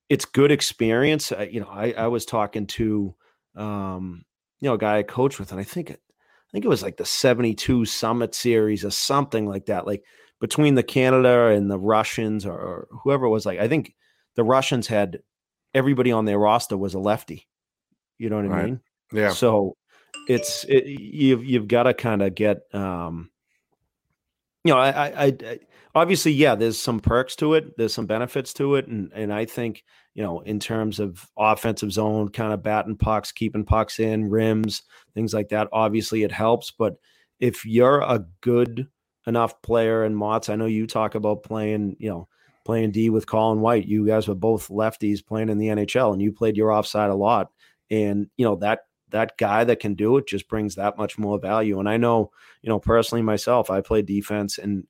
it's 0.10 0.26
good 0.26 0.52
experience. 0.52 1.32
Uh, 1.32 1.46
you 1.50 1.60
know, 1.60 1.70
I, 1.70 1.91
I 1.91 2.08
was 2.08 2.26
talking 2.26 2.68
to 2.68 3.14
um, 3.56 4.26
you 4.60 4.70
know 4.70 4.76
a 4.76 4.80
guy 4.80 4.98
I 5.00 5.04
coach 5.04 5.39
with, 5.39 5.52
and 5.52 5.60
I 5.60 5.64
think 5.64 5.96
think 6.56 6.64
it 6.64 6.70
was 6.70 6.84
like 6.84 6.95
the 6.95 7.03
72 7.03 7.84
Summit 7.84 8.34
Series 8.34 8.86
or 8.86 8.89
something 8.89 9.45
like 9.45 9.66
that. 9.66 9.86
Like 9.86 10.06
between 10.39 10.76
the 10.76 10.84
Canada 10.84 11.47
and 11.47 11.70
the 11.70 11.78
Russians 11.78 12.45
or, 12.45 12.53
or 12.53 12.88
whoever 13.03 13.26
it 13.26 13.30
was, 13.30 13.45
like 13.45 13.60
I 13.60 13.68
think 13.68 13.93
the 14.36 14.45
Russians 14.45 14.88
had 14.88 15.20
everybody 15.74 16.14
on 16.14 16.24
their 16.24 16.39
roster 16.39 16.78
was 16.78 16.93
a 16.93 16.99
lefty. 16.99 17.49
You 18.18 18.30
know 18.30 18.38
what 18.38 18.47
right. 18.47 18.62
I 18.62 18.66
mean? 18.68 18.80
Yeah. 19.12 19.32
So 19.32 19.76
it's 20.30 20.64
it, 20.64 20.86
you've 20.86 21.43
you've 21.43 21.68
got 21.68 21.84
to 21.84 21.93
kind 21.93 22.22
of 22.22 22.34
get 22.34 22.62
um 22.74 23.30
you 24.64 24.72
know 24.72 24.80
I, 24.80 25.08
I 25.08 25.26
I 25.26 25.60
obviously 25.93 26.32
yeah 26.32 26.56
there's 26.56 26.80
some 26.80 27.01
perks 27.01 27.36
to 27.38 27.56
it 27.56 27.76
there's 27.76 27.93
some 27.93 28.06
benefits 28.06 28.53
to 28.53 28.76
it 28.76 28.88
and 28.88 29.12
and 29.14 29.34
I 29.34 29.43
think 29.43 29.84
you 30.16 30.24
know, 30.24 30.39
in 30.39 30.59
terms 30.59 30.99
of 30.99 31.28
offensive 31.38 31.91
zone, 31.91 32.30
kind 32.30 32.53
of 32.53 32.63
batting 32.63 32.95
pucks, 32.95 33.34
keeping 33.34 33.66
pucks 33.66 33.99
in, 33.99 34.30
rims, 34.30 34.82
things 35.13 35.34
like 35.34 35.49
that. 35.49 35.68
Obviously, 35.74 36.24
it 36.24 36.32
helps. 36.32 36.72
But 36.72 36.95
if 37.39 37.66
you're 37.66 37.99
a 37.99 38.26
good 38.41 38.88
enough 39.28 39.61
player, 39.61 40.03
and 40.03 40.16
Motts, 40.16 40.49
I 40.49 40.55
know 40.55 40.68
you 40.68 40.88
talk 40.88 41.16
about 41.16 41.43
playing, 41.43 41.97
you 41.99 42.09
know, 42.09 42.30
playing 42.63 42.91
D 42.91 43.09
with 43.09 43.28
Colin 43.28 43.59
White. 43.59 43.88
You 43.88 44.07
guys 44.07 44.28
were 44.28 44.36
both 44.36 44.70
lefties 44.70 45.26
playing 45.26 45.49
in 45.49 45.57
the 45.57 45.68
NHL, 45.68 46.13
and 46.13 46.22
you 46.22 46.32
played 46.32 46.55
your 46.55 46.72
offside 46.72 47.09
a 47.09 47.16
lot. 47.16 47.51
And 47.91 48.28
you 48.38 48.45
know 48.45 48.55
that 48.57 48.80
that 49.09 49.38
guy 49.38 49.66
that 49.66 49.82
can 49.82 49.95
do 49.95 50.18
it 50.18 50.28
just 50.28 50.47
brings 50.47 50.76
that 50.76 50.97
much 50.97 51.18
more 51.18 51.39
value. 51.39 51.80
And 51.80 51.88
I 51.88 51.97
know, 51.97 52.32
you 52.61 52.70
know, 52.70 52.80
personally 52.80 53.22
myself, 53.22 53.70
I 53.70 53.82
played 53.82 54.05
defense, 54.05 54.57
and 54.57 54.88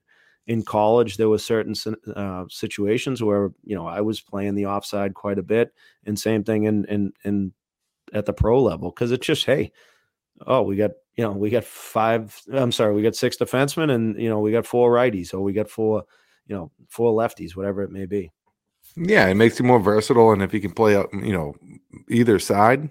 in 0.47 0.63
college 0.63 1.17
there 1.17 1.29
were 1.29 1.39
certain 1.39 1.73
uh, 2.15 2.45
situations 2.49 3.23
where 3.23 3.51
you 3.63 3.75
know 3.75 3.87
I 3.87 4.01
was 4.01 4.21
playing 4.21 4.55
the 4.55 4.67
offside 4.67 5.13
quite 5.13 5.39
a 5.39 5.43
bit, 5.43 5.73
and 6.05 6.19
same 6.19 6.43
thing 6.43 6.63
in 6.63 6.85
in 6.85 7.13
in 7.23 7.53
at 8.13 8.25
the 8.25 8.33
pro 8.33 8.61
level 8.61 8.91
because 8.91 9.11
it's 9.11 9.25
just 9.25 9.45
hey, 9.45 9.71
oh 10.45 10.61
we 10.61 10.75
got 10.75 10.91
you 11.15 11.23
know 11.23 11.31
we 11.31 11.49
got 11.49 11.63
five 11.63 12.39
I'm 12.51 12.71
sorry 12.71 12.93
we 12.93 13.01
got 13.01 13.15
six 13.15 13.37
defensemen 13.37 13.91
and 13.91 14.19
you 14.21 14.29
know 14.29 14.39
we 14.39 14.51
got 14.51 14.67
four 14.67 14.91
righties 14.91 15.33
or 15.33 15.41
we 15.41 15.53
got 15.53 15.69
four 15.69 16.03
you 16.47 16.55
know 16.55 16.71
four 16.87 17.13
lefties 17.13 17.55
whatever 17.55 17.81
it 17.83 17.91
may 17.91 18.05
be. 18.05 18.31
Yeah, 18.95 19.27
it 19.27 19.35
makes 19.35 19.59
you 19.59 19.65
more 19.65 19.79
versatile, 19.79 20.31
and 20.31 20.41
if 20.41 20.53
you 20.53 20.61
can 20.61 20.71
play 20.71 20.95
out 20.95 21.09
you 21.13 21.33
know 21.33 21.55
either 22.09 22.39
side 22.39 22.89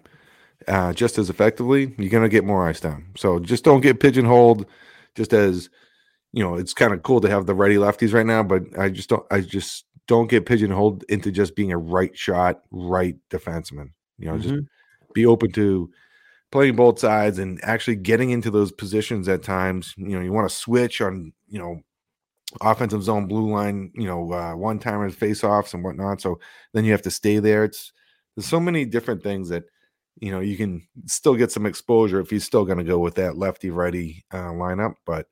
uh, 0.66 0.92
just 0.92 1.18
as 1.18 1.30
effectively, 1.30 1.94
you're 1.98 2.10
gonna 2.10 2.28
get 2.28 2.44
more 2.44 2.66
ice 2.66 2.80
time. 2.80 3.12
So 3.16 3.38
just 3.38 3.64
don't 3.64 3.80
get 3.80 4.00
pigeonholed 4.00 4.66
just 5.14 5.32
as 5.32 5.70
you 6.34 6.42
know, 6.42 6.56
it's 6.56 6.74
kind 6.74 6.92
of 6.92 7.04
cool 7.04 7.20
to 7.20 7.30
have 7.30 7.46
the 7.46 7.54
righty 7.54 7.76
lefties 7.76 8.12
right 8.12 8.26
now, 8.26 8.42
but 8.42 8.62
I 8.76 8.88
just 8.88 9.08
don't, 9.08 9.24
I 9.30 9.40
just 9.40 9.84
don't 10.08 10.28
get 10.28 10.46
pigeonholed 10.46 11.04
into 11.08 11.30
just 11.30 11.54
being 11.54 11.70
a 11.70 11.78
right 11.78 12.16
shot, 12.18 12.62
right 12.72 13.14
defenseman. 13.30 13.90
You 14.18 14.26
know, 14.26 14.32
mm-hmm. 14.32 14.42
just 14.42 14.64
be 15.14 15.26
open 15.26 15.52
to 15.52 15.88
playing 16.50 16.74
both 16.74 16.98
sides 16.98 17.38
and 17.38 17.60
actually 17.62 17.94
getting 17.94 18.30
into 18.30 18.50
those 18.50 18.72
positions 18.72 19.28
at 19.28 19.44
times. 19.44 19.94
You 19.96 20.16
know, 20.16 20.22
you 20.22 20.32
want 20.32 20.48
to 20.50 20.54
switch 20.54 21.00
on, 21.00 21.32
you 21.46 21.60
know, 21.60 21.80
offensive 22.60 23.04
zone, 23.04 23.28
blue 23.28 23.52
line, 23.52 23.92
you 23.94 24.08
know, 24.08 24.32
uh, 24.32 24.56
one 24.56 24.80
timers, 24.80 25.14
face 25.14 25.44
offs, 25.44 25.72
and 25.72 25.84
whatnot. 25.84 26.20
So 26.20 26.40
then 26.72 26.84
you 26.84 26.90
have 26.90 27.02
to 27.02 27.12
stay 27.12 27.38
there. 27.38 27.62
It's 27.62 27.92
there's 28.34 28.46
so 28.46 28.58
many 28.58 28.84
different 28.84 29.22
things 29.22 29.50
that 29.50 29.66
you 30.20 30.32
know 30.32 30.40
you 30.40 30.56
can 30.56 30.82
still 31.06 31.36
get 31.36 31.52
some 31.52 31.64
exposure 31.64 32.18
if 32.18 32.30
he's 32.30 32.44
still 32.44 32.64
going 32.64 32.78
to 32.78 32.84
go 32.84 32.98
with 32.98 33.14
that 33.14 33.36
lefty 33.36 33.70
righty 33.70 34.24
uh, 34.32 34.50
lineup, 34.50 34.94
but 35.06 35.28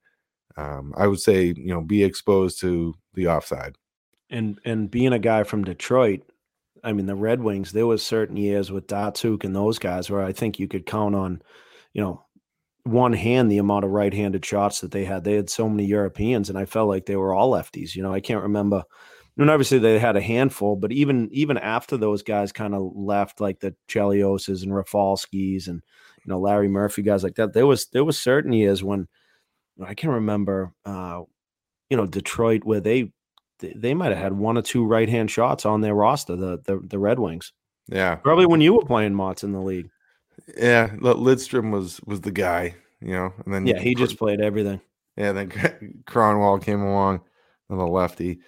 um, 0.56 0.94
I 0.96 1.06
would 1.06 1.20
say 1.20 1.54
you 1.56 1.72
know 1.72 1.80
be 1.80 2.04
exposed 2.04 2.60
to 2.60 2.94
the 3.14 3.28
offside. 3.28 3.76
And 4.30 4.58
and 4.64 4.90
being 4.90 5.12
a 5.12 5.18
guy 5.18 5.42
from 5.44 5.64
Detroit, 5.64 6.22
I 6.82 6.92
mean 6.92 7.06
the 7.06 7.14
Red 7.14 7.42
Wings, 7.42 7.72
there 7.72 7.86
was 7.86 8.02
certain 8.02 8.36
years 8.36 8.70
with 8.70 8.86
Datsyuk 8.86 9.44
and 9.44 9.54
those 9.54 9.78
guys 9.78 10.10
where 10.10 10.22
I 10.22 10.32
think 10.32 10.58
you 10.58 10.68
could 10.68 10.86
count 10.86 11.14
on, 11.14 11.42
you 11.92 12.02
know, 12.02 12.24
one 12.84 13.12
hand 13.12 13.50
the 13.50 13.58
amount 13.58 13.84
of 13.84 13.90
right-handed 13.90 14.44
shots 14.44 14.80
that 14.80 14.90
they 14.90 15.04
had. 15.04 15.24
They 15.24 15.34
had 15.34 15.50
so 15.50 15.68
many 15.68 15.84
Europeans, 15.86 16.48
and 16.48 16.58
I 16.58 16.64
felt 16.64 16.88
like 16.88 17.06
they 17.06 17.16
were 17.16 17.34
all 17.34 17.52
lefties. 17.52 17.94
You 17.94 18.02
know, 18.02 18.12
I 18.12 18.20
can't 18.20 18.42
remember. 18.42 18.84
And 19.38 19.48
obviously 19.48 19.78
they 19.78 19.98
had 19.98 20.16
a 20.16 20.20
handful, 20.20 20.76
but 20.76 20.92
even 20.92 21.28
even 21.32 21.56
after 21.56 21.96
those 21.96 22.22
guys 22.22 22.52
kind 22.52 22.74
of 22.74 22.92
left, 22.94 23.40
like 23.40 23.60
the 23.60 23.74
Chelioses 23.88 24.62
and 24.62 24.72
Rafalskis 24.72 25.68
and 25.68 25.82
you 26.24 26.26
know 26.26 26.38
Larry 26.38 26.68
Murphy 26.68 27.02
guys 27.02 27.24
like 27.24 27.36
that, 27.36 27.54
there 27.54 27.66
was 27.66 27.86
there 27.86 28.04
was 28.04 28.18
certain 28.18 28.52
years 28.52 28.84
when 28.84 29.08
I 29.84 29.94
can't 29.94 30.14
remember, 30.14 30.72
uh, 30.84 31.22
you 31.88 31.96
know, 31.96 32.06
Detroit 32.06 32.64
where 32.64 32.80
they 32.80 33.12
they 33.60 33.94
might 33.94 34.10
have 34.10 34.18
had 34.18 34.32
one 34.32 34.58
or 34.58 34.62
two 34.62 34.84
right 34.84 35.08
hand 35.08 35.30
shots 35.30 35.64
on 35.64 35.80
their 35.80 35.94
roster, 35.94 36.36
the, 36.36 36.58
the 36.64 36.80
the 36.84 36.98
Red 36.98 37.18
Wings. 37.18 37.52
Yeah, 37.88 38.16
probably 38.16 38.46
when 38.46 38.60
you 38.60 38.74
were 38.74 38.84
playing 38.84 39.14
Motts 39.14 39.44
in 39.44 39.52
the 39.52 39.60
league. 39.60 39.88
Yeah, 40.56 40.88
Lidstrom 40.96 41.70
was 41.70 42.00
was 42.06 42.20
the 42.20 42.32
guy, 42.32 42.74
you 43.00 43.12
know, 43.12 43.32
and 43.44 43.54
then 43.54 43.66
yeah, 43.66 43.78
he 43.78 43.94
just 43.94 44.18
played 44.18 44.40
everything. 44.40 44.80
Yeah, 45.16 45.32
then 45.32 45.50
Kronwall 46.06 46.62
came 46.62 46.82
along 46.82 47.20
on 47.70 47.78
the 47.78 47.86
lefty. 47.86 48.40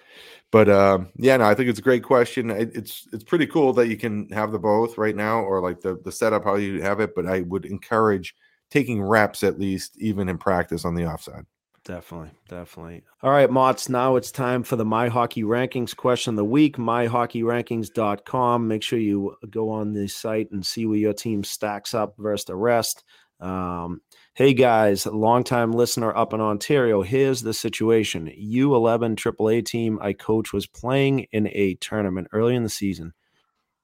But 0.51 0.69
uh, 0.69 0.99
yeah, 1.17 1.37
no, 1.37 1.45
I 1.45 1.53
think 1.53 1.69
it's 1.69 1.79
a 1.79 1.83
great 1.83 2.03
question. 2.03 2.49
It's 2.49 3.07
it's 3.11 3.23
pretty 3.23 3.47
cool 3.47 3.73
that 3.73 3.87
you 3.87 3.97
can 3.97 4.29
have 4.29 4.51
the 4.51 4.59
both 4.59 4.97
right 4.97 5.15
now, 5.15 5.41
or 5.41 5.61
like 5.61 5.81
the 5.81 5.99
the 6.03 6.11
setup 6.11 6.45
how 6.45 6.55
you 6.55 6.81
have 6.81 6.99
it. 6.99 7.13
But 7.15 7.25
I 7.25 7.41
would 7.41 7.65
encourage 7.65 8.35
taking 8.75 9.01
reps 9.01 9.41
at 9.41 9.57
least, 9.57 9.95
even 9.97 10.27
in 10.27 10.37
practice 10.37 10.83
on 10.83 10.95
the 10.95 11.05
offside. 11.05 11.45
Definitely, 11.85 12.31
definitely. 12.49 13.03
All 13.21 13.31
right, 13.31 13.49
Motts. 13.49 13.87
Now 13.87 14.17
it's 14.17 14.31
time 14.31 14.63
for 14.63 14.75
the 14.75 14.83
My 14.83 15.07
Hockey 15.07 15.43
Rankings 15.43 15.95
question 15.95 16.31
of 16.31 16.37
the 16.37 16.43
week. 16.43 16.77
MyHockeyRankings.com. 16.77 18.67
Make 18.67 18.83
sure 18.83 18.99
you 18.99 19.35
go 19.49 19.69
on 19.69 19.93
the 19.93 20.07
site 20.07 20.51
and 20.51 20.65
see 20.65 20.85
where 20.85 20.97
your 20.97 21.13
team 21.13 21.43
stacks 21.43 21.93
up 21.93 22.15
versus 22.17 22.45
the 22.45 22.55
rest. 22.55 23.03
Um, 23.39 24.01
Hey 24.37 24.53
guys, 24.53 25.05
longtime 25.05 25.71
listener 25.71 26.13
up 26.13 26.33
in 26.33 26.41
Ontario. 26.41 27.03
Here's 27.03 27.41
the 27.41 27.53
situation. 27.53 28.27
U11 28.27 29.15
AAA 29.15 29.65
team 29.65 29.97
I 30.01 30.11
coach 30.11 30.51
was 30.51 30.67
playing 30.67 31.27
in 31.31 31.47
a 31.53 31.75
tournament 31.75 32.27
early 32.33 32.53
in 32.53 32.63
the 32.63 32.69
season, 32.69 33.13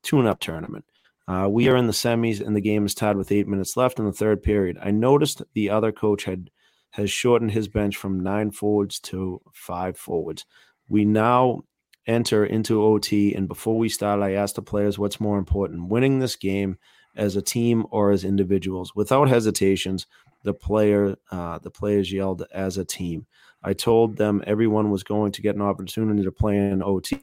tune 0.03 0.27
up 0.27 0.41
tournament. 0.41 0.83
Uh, 1.31 1.47
we 1.47 1.69
are 1.69 1.77
in 1.77 1.87
the 1.87 1.93
semis 1.93 2.45
and 2.45 2.53
the 2.53 2.61
game 2.61 2.85
is 2.85 2.93
tied 2.93 3.15
with 3.15 3.31
eight 3.31 3.47
minutes 3.47 3.77
left 3.77 3.99
in 3.99 4.05
the 4.05 4.11
third 4.11 4.43
period. 4.43 4.77
I 4.81 4.91
noticed 4.91 5.41
the 5.53 5.69
other 5.69 5.93
coach 5.93 6.25
had 6.25 6.49
has 6.89 7.09
shortened 7.09 7.51
his 7.51 7.69
bench 7.69 7.95
from 7.95 8.19
nine 8.19 8.51
forwards 8.51 8.99
to 8.99 9.41
five 9.53 9.97
forwards. 9.97 10.45
We 10.89 11.05
now 11.05 11.61
enter 12.05 12.45
into 12.45 12.83
OT, 12.83 13.33
and 13.33 13.47
before 13.47 13.77
we 13.77 13.87
start, 13.87 14.21
I 14.21 14.33
asked 14.33 14.55
the 14.55 14.61
players 14.61 14.99
what's 14.99 15.21
more 15.21 15.37
important 15.37 15.87
winning 15.87 16.19
this 16.19 16.35
game 16.35 16.77
as 17.15 17.37
a 17.37 17.41
team 17.41 17.85
or 17.91 18.11
as 18.11 18.25
individuals. 18.25 18.93
Without 18.93 19.29
hesitations, 19.29 20.07
the 20.43 20.53
player 20.53 21.15
uh, 21.31 21.59
the 21.59 21.71
players 21.71 22.11
yelled 22.11 22.43
as 22.53 22.77
a 22.77 22.83
team. 22.83 23.25
I 23.63 23.71
told 23.71 24.17
them 24.17 24.43
everyone 24.45 24.91
was 24.91 25.03
going 25.03 25.31
to 25.31 25.41
get 25.41 25.55
an 25.55 25.61
opportunity 25.61 26.23
to 26.23 26.31
play 26.33 26.57
in 26.57 26.83
OT 26.83 27.21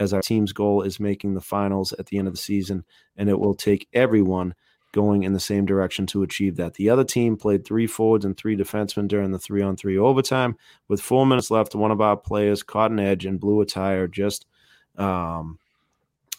as 0.00 0.12
our 0.12 0.22
team's 0.22 0.52
goal 0.52 0.82
is 0.82 1.00
making 1.00 1.34
the 1.34 1.40
finals 1.40 1.92
at 1.94 2.06
the 2.06 2.18
end 2.18 2.28
of 2.28 2.34
the 2.34 2.40
season 2.40 2.84
and 3.16 3.28
it 3.28 3.38
will 3.38 3.54
take 3.54 3.88
everyone 3.92 4.54
going 4.92 5.24
in 5.24 5.32
the 5.32 5.40
same 5.40 5.66
direction 5.66 6.06
to 6.06 6.22
achieve 6.22 6.56
that. 6.56 6.74
The 6.74 6.90
other 6.90 7.04
team 7.04 7.36
played 7.36 7.64
three 7.64 7.86
forwards 7.86 8.24
and 8.24 8.36
three 8.36 8.56
defensemen 8.56 9.08
during 9.08 9.32
the 9.32 9.38
3 9.38 9.62
on 9.62 9.76
3 9.76 9.98
overtime 9.98 10.56
with 10.88 11.00
4 11.00 11.26
minutes 11.26 11.50
left 11.50 11.74
one 11.74 11.90
of 11.90 12.00
our 12.00 12.16
players 12.16 12.62
caught 12.62 12.90
an 12.90 12.98
edge 12.98 13.26
and 13.26 13.40
blew 13.40 13.60
a 13.60 13.66
tire 13.66 14.08
just 14.08 14.46
um, 14.96 15.58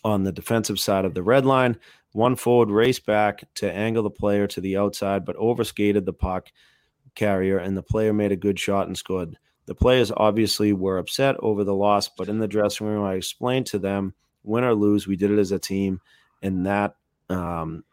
on 0.04 0.24
the 0.24 0.32
defensive 0.32 0.80
side 0.80 1.06
of 1.06 1.14
the 1.14 1.24
red 1.24 1.46
line. 1.46 1.78
One 2.14 2.36
forward 2.36 2.72
raced 2.72 3.06
back 3.06 3.44
to 3.56 3.72
angle 3.72 4.04
the 4.04 4.10
player 4.10 4.48
to 4.48 4.62
the 4.62 4.78
outside, 4.78 5.26
but 5.26 5.36
overskated 5.36 6.06
the 6.06 6.14
puck 6.14 6.48
carrier, 7.14 7.58
and 7.60 7.78
the 7.78 7.84
player 7.84 8.14
made 8.14 8.32
a 8.32 8.38
good 8.38 8.60
shot 8.60 8.88
and 8.88 8.98
scored. 8.98 9.38
The 9.70 9.76
players 9.76 10.12
obviously 10.18 10.74
were 10.74 10.98
upset 10.98 11.36
over 11.42 11.64
the 11.64 11.76
loss, 11.76 12.10
but 12.10 12.28
in 12.28 12.40
the 12.40 12.48
dressing 12.48 12.88
room, 12.88 13.06
I 13.06 13.14
explained 13.14 13.68
to 13.68 13.78
them, 13.78 14.16
win 14.42 14.64
or 14.64 14.74
lose, 14.74 15.06
we 15.06 15.16
did 15.16 15.30
it 15.30 15.38
as 15.38 15.52
a 15.52 15.60
team, 15.60 16.02
and 16.42 16.66
that 16.66 16.96
um, 17.30 17.84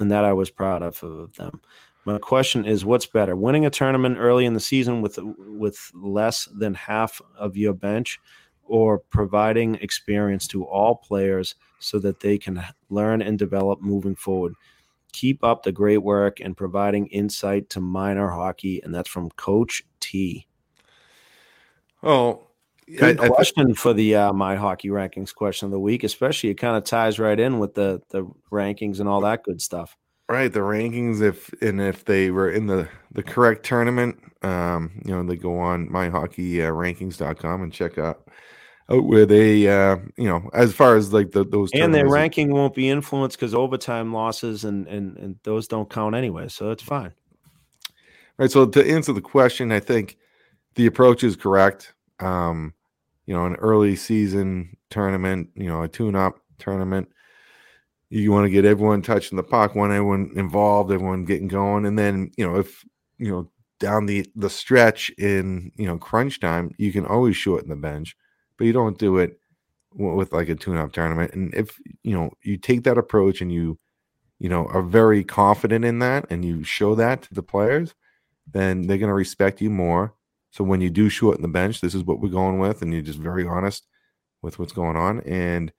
and 0.00 0.10
that 0.10 0.24
I 0.24 0.32
was 0.32 0.50
proud 0.50 0.82
of, 0.82 1.00
of 1.04 1.32
them. 1.36 1.60
My 2.04 2.18
question 2.18 2.64
is, 2.64 2.84
what's 2.84 3.06
better, 3.06 3.36
winning 3.36 3.64
a 3.64 3.70
tournament 3.70 4.16
early 4.18 4.46
in 4.46 4.54
the 4.54 4.58
season 4.58 5.00
with 5.00 5.16
with 5.22 5.92
less 5.94 6.46
than 6.46 6.74
half 6.74 7.22
of 7.38 7.56
your 7.56 7.72
bench, 7.72 8.18
or 8.64 8.98
providing 8.98 9.76
experience 9.76 10.48
to 10.48 10.64
all 10.64 10.96
players 10.96 11.54
so 11.78 12.00
that 12.00 12.18
they 12.18 12.36
can 12.36 12.64
learn 12.90 13.22
and 13.22 13.38
develop 13.38 13.80
moving 13.80 14.16
forward. 14.16 14.54
Keep 15.12 15.44
up 15.44 15.62
the 15.62 15.70
great 15.70 15.98
work 15.98 16.40
and 16.40 16.56
providing 16.56 17.06
insight 17.06 17.70
to 17.70 17.80
minor 17.80 18.28
hockey. 18.28 18.82
And 18.82 18.92
that's 18.92 19.08
from 19.08 19.30
Coach 19.30 19.84
T. 20.00 20.48
Oh, 22.02 22.48
good 22.98 23.20
I, 23.20 23.28
question 23.28 23.70
I, 23.70 23.74
for 23.74 23.92
the 23.94 24.16
uh, 24.16 24.32
my 24.32 24.56
hockey 24.56 24.88
rankings 24.88 25.34
question 25.34 25.66
of 25.66 25.72
the 25.72 25.80
week. 25.80 26.04
Especially, 26.04 26.50
it 26.50 26.54
kind 26.54 26.76
of 26.76 26.84
ties 26.84 27.18
right 27.18 27.38
in 27.38 27.58
with 27.58 27.74
the 27.74 28.02
the 28.10 28.30
rankings 28.50 29.00
and 29.00 29.08
all 29.08 29.20
that 29.22 29.44
good 29.44 29.60
stuff. 29.60 29.96
Right, 30.28 30.52
the 30.52 30.60
rankings. 30.60 31.20
If 31.20 31.52
and 31.60 31.80
if 31.80 32.04
they 32.04 32.30
were 32.30 32.50
in 32.50 32.66
the 32.66 32.88
the 33.12 33.22
correct 33.22 33.64
tournament, 33.64 34.18
um, 34.42 35.00
you 35.04 35.12
know, 35.12 35.22
they 35.22 35.36
go 35.36 35.58
on 35.58 35.88
myhockeyrankings.com 35.88 37.60
uh, 37.60 37.64
and 37.64 37.72
check 37.72 37.98
out 37.98 38.28
out 38.90 39.04
where 39.04 39.26
they, 39.26 39.68
uh, 39.68 39.96
you 40.16 40.28
know, 40.28 40.50
as 40.52 40.72
far 40.72 40.96
as 40.96 41.12
like 41.12 41.30
the, 41.32 41.44
those 41.44 41.70
and 41.72 41.94
their 41.94 42.08
ranking 42.08 42.52
won't 42.52 42.74
be 42.74 42.88
influenced 42.88 43.38
because 43.38 43.54
overtime 43.54 44.12
losses 44.12 44.64
and, 44.64 44.86
and 44.88 45.16
and 45.18 45.36
those 45.44 45.68
don't 45.68 45.90
count 45.90 46.14
anyway, 46.14 46.48
so 46.48 46.70
it's 46.70 46.82
fine. 46.82 47.12
Right. 48.38 48.50
So 48.50 48.66
to 48.66 48.90
answer 48.90 49.12
the 49.12 49.20
question, 49.20 49.70
I 49.70 49.80
think 49.80 50.16
the 50.74 50.86
approach 50.86 51.24
is 51.24 51.36
correct. 51.36 51.94
Um, 52.20 52.74
you 53.26 53.34
know, 53.34 53.46
an 53.46 53.56
early 53.56 53.96
season 53.96 54.76
tournament, 54.90 55.50
you 55.54 55.68
know, 55.68 55.82
a 55.82 55.88
tune-up 55.88 56.38
tournament. 56.58 57.08
You 58.10 58.30
want 58.30 58.44
to 58.44 58.50
get 58.50 58.64
everyone 58.64 59.02
touching 59.02 59.36
the 59.36 59.42
puck, 59.42 59.74
want 59.74 59.92
everyone 59.92 60.32
involved, 60.36 60.92
everyone 60.92 61.24
getting 61.24 61.48
going, 61.48 61.86
and 61.86 61.98
then 61.98 62.30
you 62.36 62.46
know 62.46 62.56
if 62.56 62.84
you 63.18 63.30
know 63.30 63.50
down 63.78 64.06
the 64.06 64.26
the 64.36 64.50
stretch 64.50 65.10
in 65.18 65.72
you 65.76 65.86
know 65.86 65.96
crunch 65.98 66.40
time, 66.40 66.74
you 66.76 66.92
can 66.92 67.06
always 67.06 67.36
shorten 67.36 67.70
the 67.70 67.76
bench 67.76 68.16
but 68.62 68.66
you 68.66 68.72
don't 68.72 68.96
do 68.96 69.18
it 69.18 69.40
with 69.94 70.32
like 70.32 70.48
a 70.48 70.54
tune-up 70.54 70.92
tournament. 70.92 71.34
And 71.34 71.52
if 71.52 71.78
you 72.04 72.14
know 72.14 72.30
you 72.42 72.56
take 72.56 72.84
that 72.84 72.96
approach 72.96 73.40
and 73.40 73.52
you 73.52 73.76
you 74.38 74.48
know 74.48 74.66
are 74.66 74.82
very 74.82 75.24
confident 75.24 75.84
in 75.84 75.98
that 75.98 76.26
and 76.30 76.44
you 76.44 76.62
show 76.62 76.94
that 76.94 77.22
to 77.22 77.34
the 77.34 77.42
players, 77.42 77.94
then 78.50 78.82
they're 78.82 78.98
going 78.98 79.08
to 79.08 79.14
respect 79.14 79.60
you 79.60 79.68
more. 79.68 80.14
So 80.52 80.64
when 80.64 80.80
you 80.80 80.90
do 80.90 81.08
shorten 81.08 81.42
the 81.42 81.48
bench, 81.48 81.80
this 81.80 81.94
is 81.94 82.04
what 82.04 82.20
we're 82.20 82.28
going 82.30 82.58
with, 82.60 82.82
and 82.82 82.92
you're 82.92 83.02
just 83.02 83.18
very 83.18 83.46
honest 83.46 83.86
with 84.42 84.58
what's 84.58 84.72
going 84.72 84.96
on. 84.96 85.20
And 85.22 85.72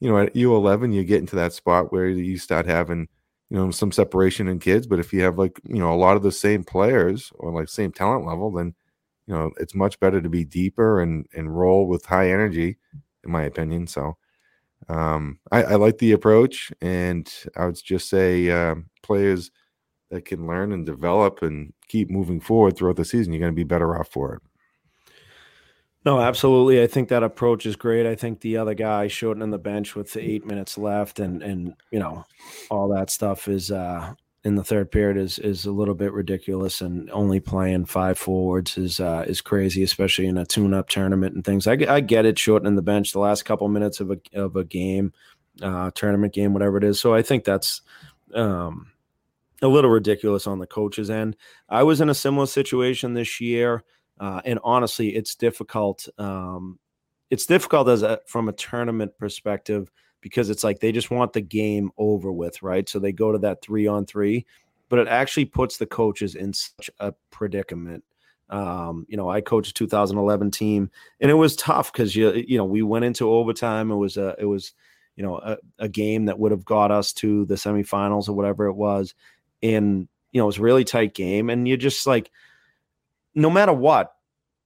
you 0.00 0.10
know, 0.10 0.18
at 0.18 0.34
U11, 0.34 0.94
you 0.94 1.04
get 1.04 1.20
into 1.20 1.36
that 1.36 1.52
spot 1.54 1.92
where 1.92 2.08
you 2.08 2.38
start 2.38 2.66
having 2.66 3.08
you 3.50 3.58
know 3.58 3.70
some 3.72 3.92
separation 3.92 4.48
in 4.48 4.60
kids. 4.60 4.86
But 4.86 5.00
if 5.00 5.12
you 5.12 5.22
have 5.22 5.38
like 5.38 5.60
you 5.64 5.78
know 5.80 5.92
a 5.94 5.96
lot 5.96 6.16
of 6.16 6.22
the 6.22 6.32
same 6.32 6.64
players 6.64 7.32
or 7.36 7.52
like 7.52 7.68
same 7.68 7.92
talent 7.92 8.26
level, 8.26 8.52
then 8.52 8.74
you 9.30 9.34
know 9.34 9.52
it's 9.58 9.74
much 9.74 9.98
better 10.00 10.20
to 10.20 10.28
be 10.28 10.44
deeper 10.44 11.00
and 11.00 11.26
and 11.34 11.56
roll 11.56 11.86
with 11.86 12.04
high 12.04 12.30
energy 12.30 12.78
in 13.24 13.30
my 13.30 13.44
opinion 13.44 13.86
so 13.86 14.16
um 14.88 15.38
i, 15.52 15.62
I 15.62 15.74
like 15.76 15.98
the 15.98 16.12
approach 16.12 16.72
and 16.80 17.32
i 17.56 17.66
would 17.66 17.78
just 17.82 18.08
say 18.08 18.50
uh, 18.50 18.74
players 19.02 19.50
that 20.10 20.24
can 20.24 20.46
learn 20.46 20.72
and 20.72 20.86
develop 20.86 21.42
and 21.42 21.72
keep 21.88 22.10
moving 22.10 22.40
forward 22.40 22.76
throughout 22.76 22.96
the 22.96 23.04
season 23.04 23.32
you're 23.32 23.40
going 23.40 23.52
to 23.52 23.56
be 23.56 23.64
better 23.64 23.98
off 23.98 24.08
for 24.08 24.34
it 24.34 24.42
no, 26.02 26.18
absolutely. 26.18 26.82
I 26.82 26.86
think 26.86 27.10
that 27.10 27.22
approach 27.22 27.66
is 27.66 27.76
great. 27.76 28.06
I 28.06 28.14
think 28.14 28.40
the 28.40 28.56
other 28.56 28.72
guy 28.72 29.06
shortening 29.06 29.50
the 29.50 29.58
bench 29.58 29.94
with 29.94 30.14
the 30.14 30.22
eight 30.22 30.46
minutes 30.46 30.78
left 30.78 31.20
and 31.20 31.42
and 31.42 31.74
you 31.90 31.98
know 31.98 32.24
all 32.70 32.88
that 32.88 33.10
stuff 33.10 33.48
is 33.48 33.70
uh 33.70 34.14
in 34.44 34.54
the 34.54 34.64
third 34.64 34.90
period 34.90 35.18
is 35.18 35.38
is 35.38 35.66
a 35.66 35.72
little 35.72 35.94
bit 35.94 36.12
ridiculous, 36.12 36.80
and 36.80 37.10
only 37.10 37.40
playing 37.40 37.84
five 37.84 38.18
forwards 38.18 38.78
is 38.78 39.00
uh, 39.00 39.24
is 39.26 39.40
crazy, 39.40 39.82
especially 39.82 40.26
in 40.26 40.38
a 40.38 40.46
tune-up 40.46 40.88
tournament 40.88 41.34
and 41.34 41.44
things. 41.44 41.66
I, 41.66 41.72
I 41.88 42.00
get 42.00 42.24
it, 42.24 42.38
shortening 42.38 42.74
the 42.74 42.82
bench 42.82 43.12
the 43.12 43.18
last 43.18 43.44
couple 43.44 43.68
minutes 43.68 44.00
of 44.00 44.10
a 44.10 44.18
of 44.32 44.56
a 44.56 44.64
game, 44.64 45.12
uh, 45.60 45.90
tournament 45.94 46.32
game, 46.32 46.54
whatever 46.54 46.78
it 46.78 46.84
is. 46.84 46.98
So 46.98 47.14
I 47.14 47.22
think 47.22 47.44
that's 47.44 47.82
um, 48.34 48.89
a 49.62 49.68
little 49.68 49.90
ridiculous 49.90 50.46
on 50.46 50.58
the 50.58 50.66
coach's 50.66 51.10
end. 51.10 51.36
I 51.68 51.82
was 51.82 52.00
in 52.00 52.08
a 52.08 52.14
similar 52.14 52.46
situation 52.46 53.14
this 53.14 53.40
year, 53.40 53.84
uh, 54.18 54.40
and 54.44 54.58
honestly, 54.64 55.14
it's 55.14 55.34
difficult. 55.34 56.08
Um, 56.18 56.78
it's 57.30 57.46
difficult 57.46 57.88
as 57.88 58.02
a 58.02 58.20
from 58.26 58.48
a 58.48 58.52
tournament 58.52 59.12
perspective 59.18 59.90
because 60.20 60.50
it's 60.50 60.64
like 60.64 60.80
they 60.80 60.92
just 60.92 61.10
want 61.10 61.32
the 61.32 61.40
game 61.40 61.90
over 61.96 62.32
with, 62.32 62.62
right? 62.62 62.88
So 62.88 62.98
they 62.98 63.12
go 63.12 63.32
to 63.32 63.38
that 63.38 63.62
three 63.62 63.86
on 63.86 64.06
three, 64.06 64.46
but 64.88 64.98
it 64.98 65.08
actually 65.08 65.46
puts 65.46 65.78
the 65.78 65.86
coaches 65.86 66.34
in 66.34 66.52
such 66.52 66.90
a 66.98 67.12
predicament. 67.30 68.04
Um, 68.50 69.06
you 69.08 69.16
know, 69.16 69.30
I 69.30 69.40
coached 69.40 69.70
a 69.70 69.74
2011 69.74 70.50
team, 70.50 70.90
and 71.20 71.30
it 71.30 71.34
was 71.34 71.56
tough 71.56 71.92
because 71.92 72.14
you 72.16 72.32
you 72.32 72.58
know 72.58 72.64
we 72.64 72.82
went 72.82 73.04
into 73.04 73.30
overtime. 73.30 73.90
It 73.90 73.96
was 73.96 74.16
a 74.16 74.34
it 74.38 74.46
was 74.46 74.72
you 75.16 75.22
know 75.22 75.36
a, 75.38 75.56
a 75.78 75.88
game 75.88 76.24
that 76.26 76.38
would 76.38 76.50
have 76.50 76.64
got 76.64 76.90
us 76.90 77.12
to 77.14 77.44
the 77.46 77.54
semifinals 77.54 78.28
or 78.28 78.32
whatever 78.32 78.66
it 78.66 78.74
was, 78.74 79.14
and 79.62 80.08
you 80.32 80.40
know 80.40 80.44
it 80.44 80.46
was 80.46 80.58
a 80.58 80.62
really 80.62 80.84
tight 80.84 81.14
game, 81.14 81.50
and 81.50 81.66
you 81.66 81.76
just 81.76 82.06
like 82.06 82.30
no 83.34 83.50
matter 83.50 83.72
what, 83.72 84.12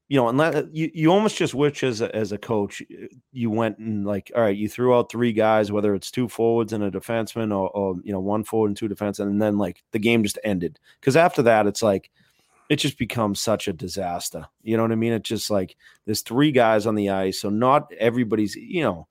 you 0.09 0.16
know, 0.16 0.28
unless 0.28 0.64
you, 0.72 0.90
you 0.95 1.11
almost 1.11 1.36
just 1.36 1.55
wish 1.55 1.82
as 1.82 2.01
a, 2.01 2.14
as 2.14 2.32
a 2.32 2.38
coach, 2.38 2.82
you 3.32 3.51
went 3.51 3.78
and 3.78 4.07
like, 4.07 4.30
all 4.34 4.42
right, 4.42 4.57
you 4.57 4.68
threw 4.68 4.95
out 4.95 5.11
three 5.11 5.32
guys, 5.32 5.72
whether 5.72 5.95
it's 5.95 6.11
two 6.11 6.28
forwards 6.28 6.72
and 6.72 6.84
a 6.84 6.90
defenseman 6.90 7.51
or, 7.51 7.70
or 7.70 7.97
you 8.05 8.12
know, 8.12 8.20
one 8.20 8.45
forward 8.45 8.68
and 8.68 8.76
two 8.76 8.88
defense, 8.88 9.18
and 9.18 9.40
then 9.40 9.59
like 9.59 9.82
the 9.92 9.99
game 9.99 10.22
just 10.22 10.38
ended. 10.45 10.78
Cause 11.01 11.16
after 11.16 11.42
that, 11.42 11.66
it's 11.66 11.82
like, 11.82 12.11
it 12.70 12.76
just 12.76 12.99
becomes 12.99 13.40
such 13.40 13.68
a 13.68 13.72
disaster. 13.72 14.47
You 14.62 14.76
know 14.76 14.82
what 14.82 14.92
I 14.92 14.97
mean? 14.97 15.12
It's 15.12 15.28
just 15.28 15.51
like 15.51 15.76
there's 16.07 16.22
three 16.22 16.53
guys 16.53 16.86
on 16.86 16.95
the 16.95 17.11
ice. 17.11 17.40
So 17.40 17.51
not 17.51 17.92
everybody's, 17.99 18.57
you 18.57 18.82
know, 18.82 19.07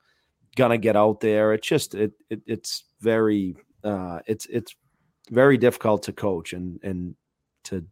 gonna 0.56 0.78
get 0.78 0.96
out 0.96 1.20
there. 1.20 1.52
It's 1.52 1.66
just, 1.66 1.94
it, 1.94 2.12
it 2.30 2.40
it's 2.46 2.84
very, 3.00 3.56
uh, 3.84 4.20
it's, 4.26 4.46
it's 4.46 4.74
very 5.30 5.58
difficult 5.58 6.02
to 6.04 6.12
coach 6.12 6.52
and 6.52 6.80
and 6.82 7.14
to 7.64 7.84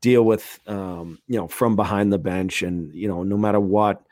deal 0.00 0.24
with 0.24 0.60
um, 0.66 1.18
you 1.28 1.36
know 1.36 1.48
from 1.48 1.76
behind 1.76 2.12
the 2.12 2.18
bench 2.18 2.62
and 2.62 2.94
you 2.94 3.08
know 3.08 3.22
no 3.22 3.36
matter 3.36 3.60
what 3.60 4.02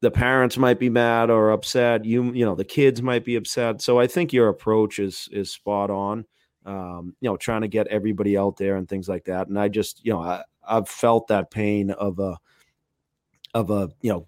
the 0.00 0.10
parents 0.10 0.56
might 0.56 0.78
be 0.78 0.88
mad 0.88 1.30
or 1.30 1.50
upset 1.50 2.04
you 2.04 2.32
you 2.32 2.44
know 2.44 2.54
the 2.54 2.64
kids 2.64 3.02
might 3.02 3.24
be 3.24 3.36
upset. 3.36 3.82
So 3.82 3.98
i 3.98 4.06
think 4.06 4.32
your 4.32 4.48
approach 4.48 4.98
is 4.98 5.28
is 5.32 5.50
spot 5.50 5.90
on 5.90 6.24
um, 6.66 7.14
you 7.20 7.28
know 7.28 7.36
trying 7.36 7.62
to 7.62 7.68
get 7.68 7.86
everybody 7.88 8.36
out 8.36 8.56
there 8.56 8.76
and 8.76 8.88
things 8.88 9.08
like 9.08 9.24
that. 9.24 9.48
And 9.48 9.58
i 9.58 9.68
just 9.68 10.04
you 10.04 10.12
know 10.12 10.20
I, 10.20 10.42
i've 10.66 10.88
felt 10.88 11.28
that 11.28 11.50
pain 11.50 11.90
of 11.90 12.18
a 12.18 12.38
of 13.54 13.70
a 13.70 13.90
you 14.00 14.12
know 14.12 14.26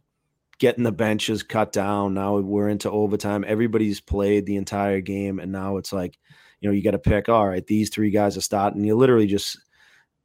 getting 0.59 0.85
the 0.85 0.93
benches 0.93 1.43
cut 1.43 1.73
down. 1.73 2.13
Now 2.15 2.37
we're 2.39 2.69
into 2.69 2.91
overtime. 2.91 3.45
Everybody's 3.47 4.01
played 4.01 4.45
the 4.45 4.57
entire 4.57 5.01
game 5.01 5.39
and 5.39 5.51
now 5.51 5.79
it's 5.79 5.93
like 5.93 6.19
you 6.61 6.69
know 6.69 6.75
you 6.75 6.83
got 6.83 6.93
to 6.93 6.99
pick 6.99 7.29
all 7.29 7.49
right 7.49 7.67
these 7.67 7.91
three 7.91 8.11
guys 8.11 8.37
are 8.37 8.43
starting 8.43 8.85
you 8.85 8.97
literally 8.97 9.27
just 9.27 9.59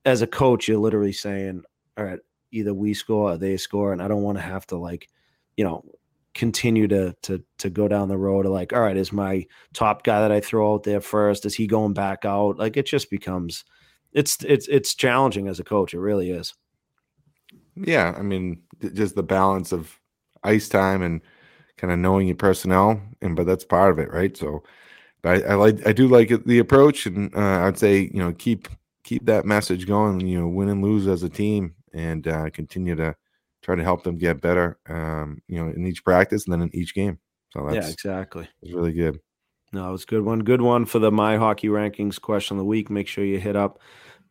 as 0.05 0.21
a 0.21 0.27
coach, 0.27 0.67
you're 0.67 0.77
literally 0.77 1.11
saying, 1.11 1.63
all 1.97 2.05
right, 2.05 2.19
either 2.51 2.73
we 2.73 2.93
score 2.93 3.31
or 3.31 3.37
they 3.37 3.57
score. 3.57 3.91
And 3.91 4.01
I 4.01 4.07
don't 4.07 4.21
want 4.21 4.37
to 4.37 4.43
have 4.43 4.65
to 4.67 4.77
like, 4.77 5.09
you 5.57 5.65
know, 5.65 5.83
continue 6.35 6.87
to 6.87 7.15
to 7.23 7.41
to 7.57 7.69
go 7.69 7.87
down 7.87 8.07
the 8.07 8.17
road 8.17 8.45
of 8.45 8.51
like, 8.51 8.71
all 8.71 8.81
right, 8.81 8.97
is 8.97 9.11
my 9.11 9.45
top 9.73 10.03
guy 10.03 10.21
that 10.21 10.31
I 10.31 10.39
throw 10.39 10.75
out 10.75 10.83
there 10.83 11.01
first? 11.01 11.45
Is 11.45 11.55
he 11.55 11.65
going 11.65 11.93
back 11.93 12.23
out? 12.23 12.57
Like 12.57 12.77
it 12.77 12.85
just 12.85 13.09
becomes 13.09 13.65
it's 14.13 14.37
it's 14.43 14.67
it's 14.67 14.95
challenging 14.95 15.47
as 15.47 15.59
a 15.59 15.63
coach. 15.63 15.93
It 15.93 15.99
really 15.99 16.29
is. 16.29 16.53
Yeah, 17.75 18.13
I 18.17 18.21
mean, 18.21 18.61
just 18.93 19.15
the 19.15 19.23
balance 19.23 19.73
of 19.73 19.99
ice 20.43 20.69
time 20.69 21.01
and 21.01 21.21
kind 21.77 21.91
of 21.91 21.99
knowing 21.99 22.27
your 22.27 22.37
personnel, 22.37 23.01
and 23.21 23.35
but 23.35 23.45
that's 23.45 23.65
part 23.65 23.91
of 23.91 23.99
it, 23.99 24.11
right? 24.11 24.37
So, 24.37 24.63
but 25.25 25.43
I, 25.43 25.53
I 25.53 25.55
like 25.55 25.87
I 25.87 25.91
do 25.91 26.07
like 26.07 26.45
the 26.45 26.59
approach, 26.59 27.07
and 27.07 27.35
uh, 27.35 27.65
I'd 27.65 27.79
say 27.79 28.11
you 28.13 28.19
know 28.19 28.31
keep 28.33 28.67
keep 29.03 29.25
that 29.25 29.43
message 29.43 29.87
going. 29.87 30.19
You 30.19 30.41
know, 30.41 30.47
win 30.47 30.69
and 30.69 30.83
lose 30.83 31.07
as 31.07 31.23
a 31.23 31.29
team, 31.29 31.73
and 31.93 32.27
uh, 32.27 32.51
continue 32.51 32.95
to 32.95 33.15
try 33.63 33.73
to 33.73 33.81
help 33.81 34.03
them 34.03 34.19
get 34.19 34.39
better. 34.39 34.77
Um, 34.87 35.41
you 35.47 35.59
know, 35.59 35.71
in 35.71 35.87
each 35.87 36.03
practice 36.03 36.45
and 36.45 36.53
then 36.53 36.61
in 36.61 36.75
each 36.75 36.93
game. 36.93 37.17
So 37.51 37.65
that's 37.65 37.87
yeah, 37.87 37.91
exactly. 37.91 38.47
It's 38.61 38.71
really 38.71 38.93
good. 38.93 39.19
No, 39.73 39.95
it's 39.95 40.03
a 40.03 40.07
good 40.07 40.21
one. 40.21 40.41
Good 40.41 40.61
one 40.61 40.85
for 40.85 40.99
the 40.99 41.11
My 41.11 41.37
Hockey 41.37 41.69
Rankings 41.69 42.21
question 42.21 42.57
of 42.57 42.59
the 42.59 42.65
week. 42.65 42.91
Make 42.91 43.07
sure 43.07 43.25
you 43.25 43.39
hit 43.39 43.55
up 43.55 43.79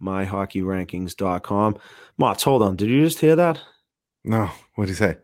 myhockeyrankings.com. 0.01 1.77
Motts, 2.19 2.45
hold 2.45 2.63
on. 2.63 2.77
Did 2.77 2.89
you 2.89 3.05
just 3.05 3.19
hear 3.19 3.35
that? 3.35 3.61
No. 4.23 4.49
What 4.77 4.87
did 4.87 4.93
he 4.93 4.97
say? 4.97 5.17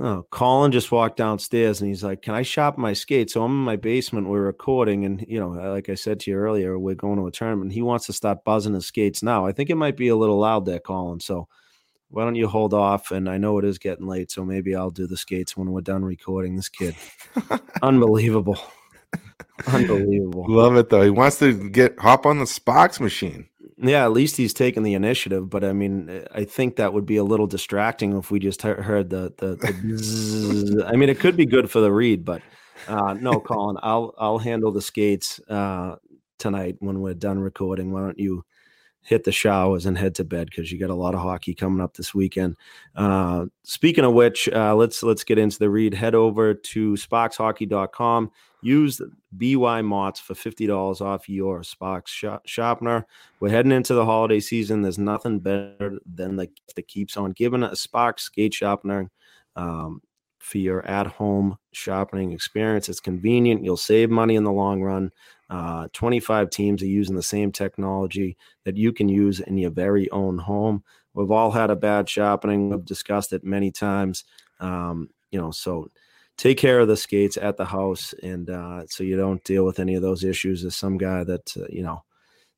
Oh, 0.00 0.26
Colin 0.30 0.70
just 0.70 0.92
walked 0.92 1.16
downstairs 1.16 1.80
and 1.80 1.88
he's 1.88 2.04
like, 2.04 2.22
"Can 2.22 2.34
I 2.34 2.42
shop 2.42 2.78
my 2.78 2.92
skates?" 2.92 3.32
So 3.32 3.42
I'm 3.42 3.52
in 3.52 3.64
my 3.64 3.76
basement. 3.76 4.28
We're 4.28 4.42
recording, 4.42 5.04
and 5.04 5.24
you 5.26 5.40
know, 5.40 5.48
like 5.48 5.88
I 5.88 5.94
said 5.94 6.20
to 6.20 6.30
you 6.30 6.36
earlier, 6.36 6.78
we're 6.78 6.94
going 6.94 7.18
to 7.18 7.26
a 7.26 7.32
tournament. 7.32 7.72
He 7.72 7.82
wants 7.82 8.06
to 8.06 8.12
start 8.12 8.44
buzzing 8.44 8.74
his 8.74 8.86
skates 8.86 9.22
now. 9.22 9.46
I 9.46 9.52
think 9.52 9.70
it 9.70 9.76
might 9.76 9.96
be 9.96 10.08
a 10.08 10.16
little 10.16 10.38
loud 10.38 10.66
there, 10.66 10.78
Colin. 10.78 11.20
So 11.20 11.48
why 12.10 12.24
don't 12.24 12.36
you 12.36 12.48
hold 12.48 12.74
off? 12.74 13.10
And 13.10 13.28
I 13.28 13.38
know 13.38 13.58
it 13.58 13.64
is 13.64 13.78
getting 13.78 14.06
late, 14.06 14.30
so 14.30 14.44
maybe 14.44 14.74
I'll 14.74 14.90
do 14.90 15.06
the 15.06 15.16
skates 15.16 15.56
when 15.56 15.72
we're 15.72 15.80
done 15.80 16.04
recording. 16.04 16.54
This 16.54 16.68
kid, 16.68 16.94
unbelievable, 17.82 18.58
unbelievable. 19.66 20.46
Love 20.48 20.76
it 20.76 20.90
though. 20.90 21.02
He 21.02 21.10
wants 21.10 21.38
to 21.38 21.68
get 21.70 21.98
hop 21.98 22.26
on 22.26 22.38
the 22.38 22.44
Sparx 22.44 23.00
machine. 23.00 23.48
Yeah, 23.80 24.04
at 24.04 24.12
least 24.12 24.36
he's 24.36 24.52
taking 24.52 24.82
the 24.82 24.94
initiative. 24.94 25.48
But 25.48 25.64
I 25.64 25.72
mean, 25.72 26.24
I 26.32 26.44
think 26.44 26.76
that 26.76 26.92
would 26.92 27.06
be 27.06 27.16
a 27.16 27.24
little 27.24 27.46
distracting 27.46 28.16
if 28.16 28.30
we 28.30 28.40
just 28.40 28.62
heard 28.62 29.10
the 29.10 29.32
the. 29.36 29.56
the 29.56 30.84
I 30.86 30.96
mean, 30.96 31.08
it 31.08 31.20
could 31.20 31.36
be 31.36 31.46
good 31.46 31.70
for 31.70 31.80
the 31.80 31.92
read, 31.92 32.24
but 32.24 32.42
uh, 32.88 33.14
no, 33.14 33.40
Colin, 33.40 33.76
I'll 33.82 34.14
I'll 34.18 34.38
handle 34.38 34.72
the 34.72 34.82
skates 34.82 35.40
uh, 35.48 35.96
tonight 36.38 36.76
when 36.80 37.00
we're 37.00 37.14
done 37.14 37.38
recording. 37.38 37.92
Why 37.92 38.00
don't 38.00 38.18
you 38.18 38.44
hit 39.08 39.24
the 39.24 39.32
showers 39.32 39.86
and 39.86 39.96
head 39.96 40.14
to 40.14 40.22
bed 40.22 40.50
because 40.50 40.70
you 40.70 40.78
got 40.78 40.90
a 40.90 40.94
lot 40.94 41.14
of 41.14 41.20
hockey 41.20 41.54
coming 41.54 41.80
up 41.80 41.96
this 41.96 42.14
weekend. 42.14 42.54
Uh, 42.94 43.46
speaking 43.62 44.04
of 44.04 44.12
which, 44.12 44.50
uh, 44.50 44.74
let's 44.76 45.02
let's 45.02 45.24
get 45.24 45.38
into 45.38 45.58
the 45.58 45.70
read. 45.70 45.94
Head 45.94 46.14
over 46.14 46.52
to 46.52 46.92
sparxhockey.com. 46.92 48.30
Use 48.60 49.00
BYMOTTS 49.38 50.20
for 50.20 50.34
$50 50.34 51.00
off 51.00 51.26
your 51.26 51.62
shop- 51.62 52.42
sharpener. 52.44 53.06
We're 53.40 53.48
heading 53.48 53.72
into 53.72 53.94
the 53.94 54.04
holiday 54.04 54.40
season. 54.40 54.82
There's 54.82 54.98
nothing 54.98 55.38
better 55.38 55.98
than 56.04 56.36
the 56.36 56.46
gift 56.46 56.76
that 56.76 56.88
keeps 56.88 57.16
on 57.16 57.32
giving 57.32 57.62
a 57.62 57.70
Sparx 57.70 58.20
skate 58.20 58.52
sharpener 58.52 59.10
um, 59.56 60.02
for 60.38 60.58
your 60.58 60.84
at 60.84 61.06
home 61.06 61.56
sharpening 61.72 62.32
experience. 62.32 62.90
It's 62.90 63.00
convenient. 63.00 63.64
You'll 63.64 63.78
save 63.78 64.10
money 64.10 64.34
in 64.34 64.44
the 64.44 64.52
long 64.52 64.82
run. 64.82 65.12
Uh, 65.50 65.88
25 65.92 66.50
teams 66.50 66.82
are 66.82 66.86
using 66.86 67.16
the 67.16 67.22
same 67.22 67.50
technology 67.50 68.36
that 68.64 68.76
you 68.76 68.92
can 68.92 69.08
use 69.08 69.40
in 69.40 69.56
your 69.56 69.70
very 69.70 70.10
own 70.10 70.38
home. 70.38 70.84
We've 71.14 71.30
all 71.30 71.50
had 71.50 71.70
a 71.70 71.76
bad 71.76 72.08
sharpening. 72.08 72.70
We've 72.70 72.84
discussed 72.84 73.32
it 73.32 73.44
many 73.44 73.70
times. 73.70 74.24
Um, 74.60 75.10
you 75.30 75.40
know, 75.40 75.50
so 75.50 75.88
take 76.36 76.58
care 76.58 76.80
of 76.80 76.88
the 76.88 76.96
skates 76.96 77.36
at 77.36 77.56
the 77.56 77.64
house, 77.64 78.14
and 78.22 78.48
uh, 78.50 78.86
so 78.86 79.04
you 79.04 79.16
don't 79.16 79.42
deal 79.44 79.64
with 79.64 79.80
any 79.80 79.94
of 79.94 80.02
those 80.02 80.24
issues 80.24 80.64
as 80.64 80.76
some 80.76 80.98
guy 80.98 81.24
that 81.24 81.56
uh, 81.56 81.66
you 81.70 81.82
know 81.82 82.02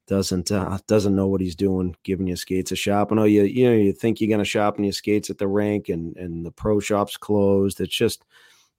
doesn't 0.06 0.50
uh, 0.50 0.78
doesn't 0.86 1.16
know 1.16 1.28
what 1.28 1.40
he's 1.40 1.56
doing, 1.56 1.94
giving 2.04 2.26
you 2.26 2.36
skates 2.36 2.72
a 2.72 2.76
shop. 2.76 3.12
I 3.12 3.14
know 3.14 3.24
you 3.24 3.44
you 3.44 3.68
know 3.68 3.76
you 3.76 3.92
think 3.92 4.20
you're 4.20 4.30
gonna 4.30 4.44
shop 4.44 4.78
your 4.78 4.92
skates 4.92 5.30
at 5.30 5.38
the 5.38 5.48
rink, 5.48 5.88
and 5.88 6.16
and 6.16 6.44
the 6.44 6.50
pro 6.50 6.80
shop's 6.80 7.16
closed. 7.16 7.80
It's 7.80 7.96
just 7.96 8.24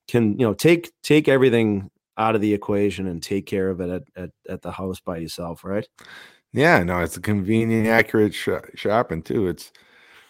can 0.08 0.38
you 0.40 0.46
know 0.46 0.54
take 0.54 0.92
take 1.02 1.28
everything 1.28 1.90
out 2.18 2.36
of 2.36 2.42
the 2.42 2.54
equation 2.54 3.08
and 3.08 3.22
take 3.22 3.46
care 3.46 3.70
of 3.70 3.82
it 3.82 3.90
at 3.90 4.24
at, 4.24 4.30
at 4.50 4.62
the 4.62 4.72
house 4.72 5.00
by 5.00 5.18
yourself, 5.18 5.64
right? 5.64 5.88
Yeah, 6.54 6.84
no, 6.84 7.00
it's 7.00 7.18
a 7.18 7.22
convenient, 7.22 7.88
accurate 7.88 8.34
sh- 8.34 8.50
shopping 8.76 9.24
too. 9.24 9.48
It's 9.48 9.72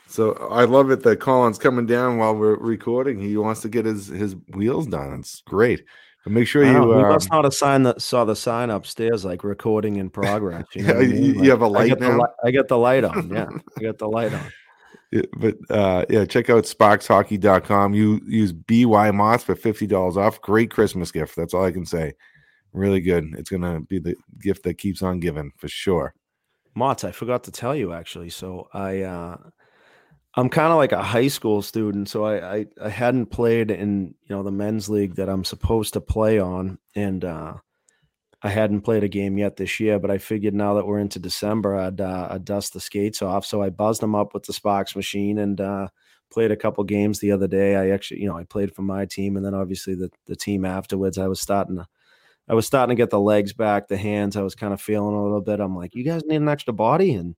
so 0.07 0.33
I 0.51 0.65
love 0.65 0.91
it 0.91 1.03
that 1.03 1.19
Colin's 1.19 1.57
coming 1.57 1.85
down 1.85 2.17
while 2.17 2.35
we're 2.35 2.55
recording. 2.55 3.19
He 3.19 3.37
wants 3.37 3.61
to 3.61 3.69
get 3.69 3.85
his 3.85 4.07
his 4.07 4.35
wheels 4.53 4.87
done. 4.87 5.19
It's 5.19 5.41
great. 5.41 5.83
But 6.23 6.33
make 6.33 6.47
sure 6.47 6.63
you. 6.63 6.93
Uh, 6.93 7.09
must 7.09 7.31
not 7.31 7.51
signed 7.53 7.85
that 7.87 8.01
saw 8.01 8.25
the 8.25 8.35
sign 8.35 8.69
upstairs 8.69 9.25
like 9.25 9.43
recording 9.43 9.95
in 9.95 10.09
progress. 10.09 10.65
You, 10.75 10.83
know 10.83 10.99
yeah, 10.99 10.99
I 10.99 11.07
mean? 11.07 11.43
you 11.43 11.49
have 11.49 11.61
a 11.61 11.67
light 11.67 11.91
I 11.91 11.95
now. 11.95 12.17
The, 12.17 12.29
I 12.43 12.51
got 12.51 12.67
the 12.67 12.77
light 12.77 13.03
on. 13.03 13.29
Yeah, 13.29 13.49
I 13.77 13.81
got 13.81 13.97
the 13.97 14.07
light 14.07 14.33
on. 14.33 14.51
But 15.37 15.57
uh, 15.69 16.05
yeah, 16.09 16.25
check 16.25 16.49
out 16.49 16.63
sparxhockey.com. 16.63 17.93
You 17.93 18.21
use 18.25 18.53
BYMOTTS 18.53 19.43
for 19.43 19.55
$50 19.55 20.15
off. 20.15 20.41
Great 20.41 20.71
Christmas 20.71 21.11
gift. 21.11 21.35
That's 21.35 21.53
all 21.53 21.65
I 21.65 21.71
can 21.71 21.85
say. 21.85 22.13
Really 22.73 23.01
good. 23.01 23.25
It's 23.37 23.49
to 23.49 23.81
be 23.87 23.99
the 23.99 24.15
gift 24.39 24.63
that 24.63 24.77
keeps 24.77 25.01
on 25.01 25.19
giving 25.19 25.51
for 25.57 25.67
sure. 25.67 26.13
Motts, 26.75 27.03
I 27.03 27.11
forgot 27.11 27.43
to 27.45 27.51
tell 27.51 27.75
you 27.75 27.91
actually. 27.91 28.29
So 28.29 28.69
I 28.73 29.01
uh 29.01 29.37
I'm 30.35 30.49
kind 30.49 30.71
of 30.71 30.77
like 30.77 30.93
a 30.93 31.03
high 31.03 31.27
school 31.27 31.61
student, 31.61 32.07
so 32.07 32.23
I, 32.23 32.55
I, 32.55 32.65
I 32.81 32.89
hadn't 32.89 33.27
played 33.27 33.69
in 33.69 34.15
you 34.23 34.35
know 34.35 34.43
the 34.43 34.51
men's 34.51 34.87
league 34.87 35.15
that 35.15 35.27
I'm 35.27 35.43
supposed 35.43 35.93
to 35.93 36.01
play 36.01 36.39
on, 36.39 36.77
and 36.95 37.25
uh, 37.25 37.55
I 38.43 38.49
hadn't 38.49 38.81
played 38.81 39.03
a 39.03 39.07
game 39.07 39.37
yet 39.37 39.57
this 39.57 39.79
year. 39.79 39.99
But 39.99 40.11
I 40.11 40.17
figured 40.17 40.53
now 40.53 40.73
that 40.75 40.87
we're 40.87 40.99
into 40.99 41.19
December, 41.19 41.75
I'd, 41.75 42.01
uh, 42.01 42.29
I'd 42.31 42.45
dust 42.45 42.73
the 42.73 42.79
skates 42.79 43.21
off. 43.21 43.45
So 43.45 43.61
I 43.61 43.69
buzzed 43.69 44.01
them 44.01 44.15
up 44.15 44.33
with 44.33 44.43
the 44.43 44.53
Sparx 44.53 44.95
machine 44.95 45.37
and 45.37 45.61
uh, 45.61 45.87
played 46.31 46.51
a 46.51 46.57
couple 46.57 46.83
games 46.83 47.19
the 47.19 47.31
other 47.31 47.47
day. 47.47 47.75
I 47.75 47.89
actually, 47.89 48.21
you 48.21 48.27
know, 48.27 48.37
I 48.37 48.43
played 48.43 48.73
for 48.73 48.81
my 48.81 49.05
team, 49.05 49.37
and 49.37 49.45
then 49.45 49.53
obviously 49.53 49.93
the 49.95 50.09
the 50.25 50.35
team 50.35 50.65
afterwards. 50.65 51.17
I 51.17 51.27
was 51.27 51.41
starting 51.41 51.77
to. 51.77 51.87
I 52.47 52.53
was 52.55 52.65
starting 52.65 52.95
to 52.95 53.01
get 53.01 53.11
the 53.11 53.19
legs 53.19 53.53
back, 53.53 53.87
the 53.87 53.95
hands. 53.97 54.35
I 54.35 54.41
was 54.41 54.55
kind 54.55 54.73
of 54.73 54.81
feeling 54.81 55.15
a 55.15 55.23
little 55.23 55.41
bit. 55.41 55.59
I'm 55.59 55.75
like, 55.75 55.93
you 55.95 56.03
guys 56.03 56.23
need 56.25 56.37
an 56.37 56.49
extra 56.49 56.73
body, 56.73 57.13
and 57.13 57.35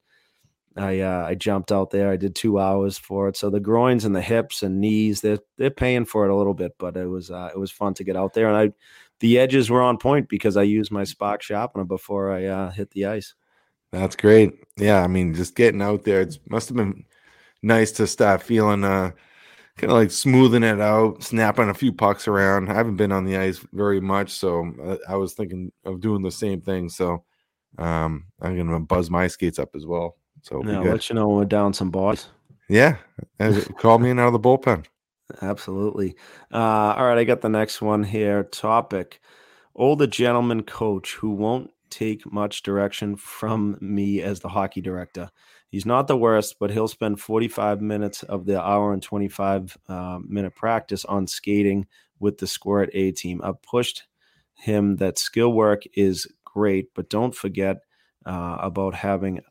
I 0.78 1.02
uh, 1.02 1.26
I 1.28 1.36
jumped 1.36 1.72
out 1.72 1.92
there. 1.92 2.10
I 2.10 2.18
did 2.18 2.36
two 2.36 2.60
hours 2.60 2.98
for 2.98 3.28
it. 3.28 3.38
So 3.38 3.50
the 3.50 3.60
groins 3.60 4.06
and 4.06 4.16
the 4.16 4.22
hips 4.22 4.64
and 4.64 4.80
knees, 4.80 5.22
they're 5.22 5.40
they're 5.58 5.70
paying 5.70 6.06
for 6.06 6.26
it 6.26 6.32
a 6.32 6.36
little 6.36 6.54
bit, 6.54 6.74
but 6.80 6.96
it 6.98 7.08
was 7.08 7.30
uh, 7.30 7.50
it 7.54 7.60
was 7.60 7.72
fun 7.72 7.94
to 7.96 8.04
get 8.04 8.16
out 8.16 8.34
there. 8.34 8.48
And 8.48 8.58
I 8.58 8.74
the 9.24 9.40
edges 9.40 9.70
were 9.70 9.82
on 9.82 9.98
point 9.98 10.28
because 10.28 10.58
I 10.58 10.64
used 10.64 10.92
my 10.92 11.04
Sparx 11.04 11.44
sharpener 11.44 11.86
before 11.86 12.30
I 12.30 12.44
uh, 12.44 12.72
hit 12.72 12.92
the 12.92 13.06
ice. 13.06 13.34
That's 13.94 14.18
great. 14.18 14.52
Yeah, 14.76 15.02
I 15.02 15.08
mean, 15.08 15.34
just 15.34 15.56
getting 15.56 15.82
out 15.82 16.04
there, 16.04 16.20
it 16.20 16.38
must 16.50 16.68
have 16.68 16.76
been 16.76 17.06
nice 17.62 17.94
to 17.94 18.06
start 18.06 18.44
feeling 18.44 18.84
uh 18.84 19.12
kind 19.78 19.92
of 19.92 19.98
like 19.98 20.12
smoothing 20.12 20.64
it 20.64 20.82
out, 20.82 21.24
snapping 21.24 21.70
a 21.70 21.74
few 21.74 21.94
pucks 21.94 22.28
around. 22.28 22.70
I 22.70 22.74
haven't 22.74 22.98
been 22.98 23.14
on 23.14 23.24
the 23.24 23.38
ice 23.38 23.66
very 23.72 24.02
much, 24.02 24.32
so 24.32 24.70
uh, 24.84 24.98
I 25.08 25.16
was 25.16 25.36
thinking 25.36 25.72
of 25.86 26.02
doing 26.02 26.22
the 26.22 26.30
same 26.30 26.60
thing. 26.60 26.90
So 26.90 27.24
um, 27.78 28.26
I'm 28.42 28.58
gonna 28.58 28.82
buzz 28.82 29.10
my 29.10 29.28
skates 29.28 29.58
up 29.58 29.74
as 29.74 29.86
well. 29.86 30.18
So 30.42 30.62
yeah, 30.66 30.80
I'll 30.80 30.84
let 30.84 31.08
you 31.08 31.16
know 31.16 31.30
when 31.30 31.38
we're 31.38 31.46
down 31.46 31.74
some 31.74 31.92
bodies. 31.92 32.28
Yeah, 32.68 32.98
call 33.78 34.00
me 34.00 34.10
in 34.10 34.20
out 34.20 34.28
of 34.28 34.34
the 34.34 34.40
bullpen. 34.42 34.86
Absolutely. 35.42 36.16
Uh, 36.52 36.94
all 36.98 37.06
right, 37.08 37.18
I 37.18 37.24
got 37.24 37.42
the 37.42 37.50
next 37.50 37.82
one 37.82 38.04
here. 38.04 38.44
Topic: 38.44 39.20
Older 39.76 40.08
gentleman 40.08 40.64
coach 40.64 41.16
who 41.16 41.32
won't 41.32 41.72
take 41.90 42.32
much 42.32 42.64
direction 42.64 43.16
from 43.16 43.78
me 43.82 44.22
as 44.22 44.40
the 44.40 44.50
hockey 44.50 44.82
director. 44.82 45.30
He's 45.70 45.86
not 45.86 46.08
the 46.08 46.18
worst, 46.18 46.58
but 46.60 46.72
he'll 46.72 46.88
spend 46.88 47.20
45 47.20 47.82
minutes 47.82 48.24
of 48.24 48.46
the 48.46 48.62
hour 48.62 48.94
and 48.94 49.02
25 49.02 49.78
uh, 49.90 50.20
minute 50.28 50.56
practice 50.56 51.06
on 51.06 51.28
skating 51.28 51.88
with 52.20 52.38
the 52.38 52.48
squirt 52.48 52.90
A 52.94 53.12
team. 53.12 53.42
I've 53.44 53.62
pushed 53.64 54.04
him 54.56 54.98
that 54.98 55.18
skill 55.18 55.52
work 55.54 55.84
is 55.96 56.28
great, 56.46 56.94
but 56.94 57.10
don't 57.10 57.36
forget 57.36 57.78
uh, 58.26 58.58
about 58.62 58.96
having 58.96 59.42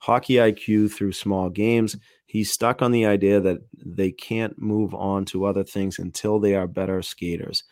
hockey 0.00 0.38
IQ 0.38 0.88
through 0.88 1.12
small 1.12 1.50
games. 1.50 1.96
He's 2.28 2.52
stuck 2.52 2.82
on 2.82 2.92
the 2.92 3.06
idea 3.06 3.40
that 3.40 3.60
they 3.72 4.12
can't 4.12 4.60
move 4.60 4.94
on 4.94 5.24
to 5.26 5.46
other 5.46 5.64
things 5.64 5.98
until 5.98 6.38
they 6.38 6.54
are 6.54 6.66
better 6.66 7.00
skaters. 7.00 7.64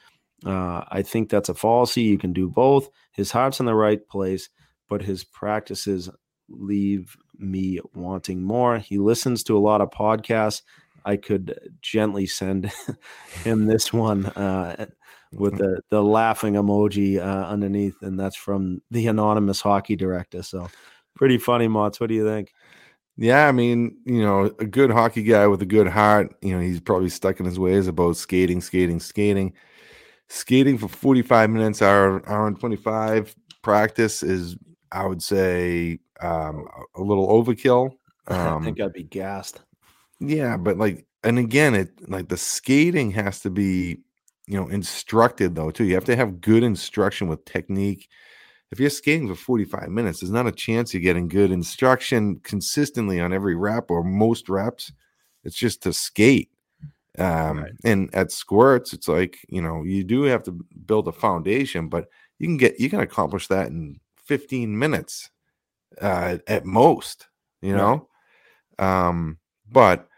Uh, 0.46 0.82
I 0.88 1.02
think 1.02 1.28
that's 1.28 1.50
a 1.50 1.54
fallacy. 1.54 2.00
You 2.00 2.16
can 2.16 2.32
do 2.32 2.48
both. 2.48 2.88
His 3.12 3.30
heart's 3.30 3.61
in 3.61 3.66
the 3.66 3.74
right 3.74 4.00
place, 4.09 4.48
but 4.88 5.02
his 5.02 5.24
practices 5.24 6.09
leave 6.48 7.18
me 7.36 7.80
wanting 7.92 8.42
more. 8.42 8.78
He 8.78 8.96
listens 8.96 9.44
to 9.44 9.59
a 9.59 9.61
lot 9.61 9.82
of 9.82 9.90
podcasts. 9.90 10.62
I 11.04 11.18
could 11.18 11.59
gently 11.82 12.26
send 12.26 12.72
him 13.44 13.66
this 13.66 13.92
one 13.92 14.24
uh, 14.24 14.86
with 15.34 15.52
mm-hmm. 15.52 15.64
the, 15.64 15.80
the 15.90 16.02
laughing 16.02 16.54
emoji 16.54 17.18
uh, 17.18 17.46
underneath, 17.46 17.96
and 18.00 18.18
that's 18.18 18.36
from 18.36 18.80
the 18.90 19.07
anonymous 19.09 19.61
hockey 19.61 19.96
director. 19.96 20.42
So 20.42 20.70
pretty 21.14 21.36
funny, 21.36 21.68
Motts. 21.68 22.00
What 22.00 22.09
do 22.09 22.14
you 22.14 22.24
think? 22.24 22.52
Yeah, 23.18 23.48
I 23.48 23.52
mean, 23.52 23.96
you 24.04 24.20
know, 24.20 24.44
a 24.58 24.66
good 24.66 24.90
hockey 24.90 25.22
guy 25.22 25.46
with 25.46 25.62
a 25.62 25.66
good 25.66 25.88
heart, 25.88 26.34
you 26.42 26.54
know, 26.54 26.60
he's 26.60 26.80
probably 26.80 27.08
stuck 27.08 27.40
in 27.40 27.46
his 27.46 27.58
ways 27.58 27.86
about 27.86 28.16
skating, 28.16 28.60
skating, 28.60 29.00
skating. 29.00 29.54
Skating 30.28 30.76
for 30.76 30.88
45 30.88 31.50
minutes, 31.50 31.80
hour, 31.80 32.28
hour 32.28 32.48
and 32.48 32.58
25 32.58 33.34
practice 33.62 34.22
is, 34.22 34.56
I 34.90 35.06
would 35.06 35.22
say, 35.22 36.00
um, 36.20 36.66
a 36.94 37.00
little 37.02 37.28
overkill. 37.28 37.92
Um, 38.28 38.62
I 38.62 38.64
think 38.64 38.80
I'd 38.80 38.92
be 38.92 39.04
gassed. 39.04 39.62
Yeah, 40.18 40.56
but 40.56 40.78
like, 40.78 41.06
and 41.22 41.38
again, 41.38 41.76
it 41.76 42.10
like 42.10 42.28
the 42.28 42.36
skating 42.36 43.12
has 43.12 43.38
to 43.42 43.50
be, 43.50 44.00
you 44.48 44.56
know, 44.56 44.66
instructed 44.66 45.54
though 45.54 45.70
too. 45.70 45.84
You 45.84 45.94
have 45.94 46.06
to 46.06 46.16
have 46.16 46.40
good 46.40 46.64
instruction 46.64 47.28
with 47.28 47.44
technique. 47.44 48.08
If 48.72 48.80
you're 48.80 48.90
skating 48.90 49.28
for 49.28 49.34
45 49.34 49.88
minutes, 49.88 50.20
there's 50.20 50.32
not 50.32 50.46
a 50.46 50.52
chance 50.52 50.92
you're 50.92 51.00
getting 51.00 51.28
good 51.28 51.52
instruction 51.52 52.40
consistently 52.42 53.20
on 53.20 53.32
every 53.32 53.54
rep 53.54 53.90
or 53.90 54.02
most 54.02 54.48
reps. 54.48 54.92
It's 55.44 55.56
just 55.56 55.82
to 55.84 55.92
skate. 55.92 56.50
Um, 57.18 57.60
right. 57.60 57.72
and 57.82 58.14
at 58.14 58.30
squirts, 58.30 58.92
it's 58.92 59.08
like, 59.08 59.38
you 59.48 59.62
know, 59.62 59.84
you 59.84 60.04
do 60.04 60.24
have 60.24 60.42
to 60.42 60.52
build 60.84 61.08
a 61.08 61.12
foundation, 61.12 61.88
but 61.88 62.08
you 62.38 62.46
can 62.46 62.58
get, 62.58 62.78
you 62.78 62.90
can 62.90 63.00
accomplish 63.00 63.46
that 63.46 63.68
in 63.68 64.00
15 64.24 64.78
minutes 64.78 65.30
uh, 66.00 66.38
at 66.46 66.66
most, 66.66 67.28
you 67.62 67.74
know. 67.74 68.08
Right. 68.78 69.08
Um, 69.08 69.38
but 69.70 70.08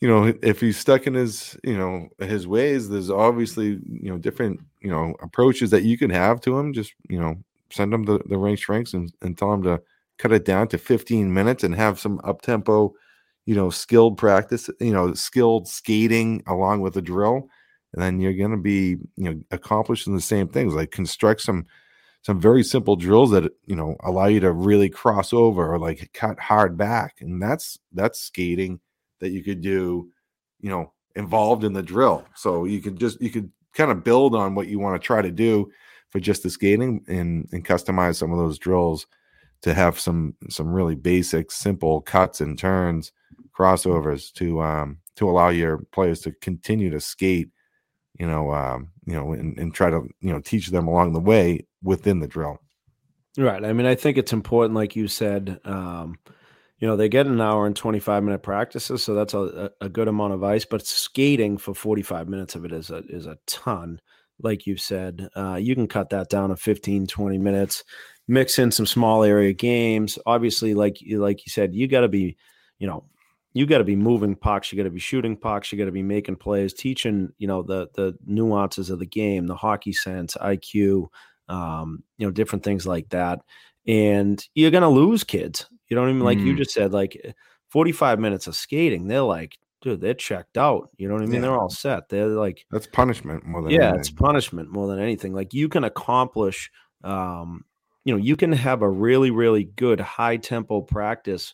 you 0.00 0.08
know, 0.08 0.32
if 0.42 0.60
he's 0.60 0.78
stuck 0.78 1.06
in 1.06 1.14
his, 1.14 1.58
you 1.64 1.76
know, 1.76 2.08
his 2.20 2.46
ways, 2.46 2.88
there's 2.88 3.10
obviously, 3.10 3.80
you 3.84 4.10
know, 4.10 4.18
different, 4.18 4.60
you 4.80 4.90
know, 4.90 5.14
approaches 5.20 5.70
that 5.70 5.82
you 5.82 5.98
can 5.98 6.10
have 6.10 6.40
to 6.42 6.56
him. 6.56 6.72
Just, 6.72 6.94
you 7.08 7.18
know, 7.20 7.34
send 7.70 7.92
them 7.92 8.04
the, 8.04 8.20
the 8.26 8.38
Rink 8.38 8.58
Shrinks 8.58 8.94
and, 8.94 9.12
and 9.22 9.36
tell 9.36 9.50
them 9.50 9.62
to 9.64 9.80
cut 10.18 10.32
it 10.32 10.44
down 10.44 10.68
to 10.68 10.78
15 10.78 11.32
minutes 11.32 11.64
and 11.64 11.74
have 11.74 12.00
some 12.00 12.20
up 12.24 12.42
tempo, 12.42 12.94
you 13.46 13.54
know, 13.54 13.70
skilled 13.70 14.18
practice, 14.18 14.68
you 14.80 14.92
know, 14.92 15.14
skilled 15.14 15.68
skating 15.68 16.42
along 16.46 16.80
with 16.80 16.94
the 16.94 17.02
drill. 17.02 17.48
And 17.94 18.02
then 18.02 18.20
you're 18.20 18.34
going 18.34 18.50
to 18.50 18.56
be, 18.56 18.96
you 19.16 19.24
know, 19.24 19.40
accomplishing 19.50 20.14
the 20.14 20.20
same 20.20 20.48
things 20.48 20.74
like 20.74 20.90
construct 20.90 21.40
some 21.40 21.66
some 22.22 22.40
very 22.40 22.62
simple 22.62 22.96
drills 22.96 23.30
that 23.30 23.50
you 23.66 23.76
know 23.76 23.96
allow 24.02 24.26
you 24.26 24.40
to 24.40 24.52
really 24.52 24.88
cross 24.88 25.32
over 25.32 25.72
or 25.72 25.78
like 25.78 26.10
cut 26.12 26.38
hard 26.38 26.76
back 26.76 27.16
and 27.20 27.40
that's 27.40 27.78
that's 27.92 28.20
skating 28.20 28.80
that 29.20 29.30
you 29.30 29.42
could 29.42 29.60
do 29.60 30.10
you 30.60 30.68
know 30.68 30.92
involved 31.16 31.64
in 31.64 31.72
the 31.72 31.82
drill 31.82 32.24
so 32.34 32.64
you 32.64 32.80
could 32.80 32.98
just 32.98 33.20
you 33.22 33.30
could 33.30 33.50
kind 33.72 33.90
of 33.90 34.04
build 34.04 34.34
on 34.34 34.54
what 34.54 34.68
you 34.68 34.78
want 34.78 35.00
to 35.00 35.06
try 35.06 35.22
to 35.22 35.30
do 35.30 35.70
for 36.10 36.20
just 36.20 36.42
the 36.42 36.50
skating 36.50 37.04
and 37.08 37.48
and 37.52 37.64
customize 37.64 38.16
some 38.16 38.32
of 38.32 38.38
those 38.38 38.58
drills 38.58 39.06
to 39.62 39.74
have 39.74 39.98
some 39.98 40.34
some 40.48 40.72
really 40.72 40.94
basic 40.94 41.50
simple 41.50 42.00
cuts 42.00 42.40
and 42.40 42.58
turns 42.58 43.12
crossovers 43.56 44.32
to 44.32 44.62
um 44.62 44.98
to 45.16 45.28
allow 45.28 45.48
your 45.48 45.78
players 45.92 46.20
to 46.20 46.32
continue 46.40 46.90
to 46.90 47.00
skate 47.00 47.50
you 48.18 48.26
know 48.26 48.52
um 48.52 48.88
you 49.04 49.14
know 49.14 49.32
and, 49.32 49.58
and 49.58 49.74
try 49.74 49.90
to 49.90 50.08
you 50.20 50.32
know 50.32 50.40
teach 50.40 50.68
them 50.68 50.86
along 50.86 51.12
the 51.12 51.20
way 51.20 51.66
within 51.82 52.20
the 52.20 52.26
drill. 52.26 52.58
Right. 53.36 53.64
I 53.64 53.72
mean, 53.72 53.86
I 53.86 53.94
think 53.94 54.18
it's 54.18 54.32
important, 54.32 54.74
like 54.74 54.96
you 54.96 55.06
said. 55.06 55.60
Um, 55.64 56.18
you 56.78 56.86
know, 56.86 56.96
they 56.96 57.08
get 57.08 57.26
an 57.26 57.40
hour 57.40 57.66
and 57.66 57.74
25 57.74 58.22
minute 58.22 58.42
practices, 58.42 59.02
so 59.02 59.14
that's 59.14 59.34
a, 59.34 59.70
a 59.80 59.88
good 59.88 60.08
amount 60.08 60.34
of 60.34 60.44
ice, 60.44 60.64
but 60.64 60.86
skating 60.86 61.58
for 61.58 61.74
45 61.74 62.28
minutes 62.28 62.54
of 62.54 62.64
it 62.64 62.72
is 62.72 62.90
a 62.90 62.98
is 63.08 63.26
a 63.26 63.38
ton. 63.46 64.00
Like 64.40 64.66
you 64.66 64.76
said, 64.76 65.28
uh, 65.36 65.56
you 65.56 65.74
can 65.74 65.88
cut 65.88 66.10
that 66.10 66.28
down 66.28 66.50
to 66.50 66.56
15, 66.56 67.06
20 67.06 67.38
minutes, 67.38 67.84
mix 68.26 68.58
in 68.58 68.70
some 68.70 68.86
small 68.86 69.24
area 69.24 69.52
games. 69.52 70.18
Obviously, 70.26 70.74
like 70.74 71.00
you 71.00 71.20
like 71.20 71.44
you 71.46 71.50
said, 71.50 71.74
you 71.74 71.88
got 71.88 72.02
to 72.02 72.08
be, 72.08 72.36
you 72.78 72.86
know, 72.86 73.04
you 73.52 73.66
got 73.66 73.78
to 73.78 73.84
be 73.84 73.96
moving 73.96 74.36
pucks, 74.36 74.70
you 74.70 74.76
got 74.76 74.84
to 74.84 74.90
be 74.90 75.00
shooting 75.00 75.36
pucks, 75.36 75.72
you 75.72 75.78
got 75.78 75.86
to 75.86 75.92
be 75.92 76.02
making 76.02 76.36
plays, 76.36 76.72
teaching, 76.72 77.32
you 77.38 77.48
know, 77.48 77.62
the 77.62 77.88
the 77.94 78.16
nuances 78.26 78.90
of 78.90 78.98
the 78.98 79.06
game, 79.06 79.46
the 79.46 79.56
hockey 79.56 79.92
sense, 79.92 80.36
IQ, 80.36 81.08
um, 81.48 82.02
you 82.18 82.26
know, 82.26 82.30
different 82.30 82.64
things 82.64 82.86
like 82.86 83.08
that. 83.08 83.40
And 83.86 84.42
you're 84.54 84.70
gonna 84.70 84.90
lose 84.90 85.24
kids. 85.24 85.66
You 85.88 85.96
know 85.96 86.02
what 86.02 86.10
I 86.10 86.12
mean? 86.12 86.24
Like 86.24 86.38
mm. 86.38 86.44
you 86.44 86.56
just 86.56 86.72
said, 86.72 86.92
like 86.92 87.18
eh, 87.24 87.32
45 87.70 88.20
minutes 88.20 88.46
of 88.46 88.54
skating, 88.54 89.08
they're 89.08 89.22
like, 89.22 89.56
dude, 89.80 90.00
they're 90.00 90.14
checked 90.14 90.58
out. 90.58 90.90
You 90.96 91.08
know 91.08 91.14
what 91.14 91.22
I 91.22 91.26
mean? 91.26 91.34
Yeah. 91.36 91.40
They're 91.40 91.58
all 91.58 91.70
set. 91.70 92.08
They're 92.08 92.28
like 92.28 92.66
that's 92.70 92.86
punishment 92.86 93.44
more 93.44 93.62
than 93.62 93.70
yeah, 93.70 93.88
anything. 93.88 94.00
it's 94.00 94.10
punishment 94.10 94.70
more 94.70 94.86
than 94.88 94.98
anything. 94.98 95.32
Like 95.34 95.54
you 95.54 95.68
can 95.68 95.84
accomplish 95.84 96.70
um, 97.04 97.64
you 98.04 98.14
know, 98.14 98.22
you 98.22 98.36
can 98.36 98.52
have 98.52 98.80
a 98.80 98.88
really, 98.88 99.30
really 99.30 99.64
good 99.64 100.00
high 100.00 100.38
tempo 100.38 100.80
practice 100.80 101.52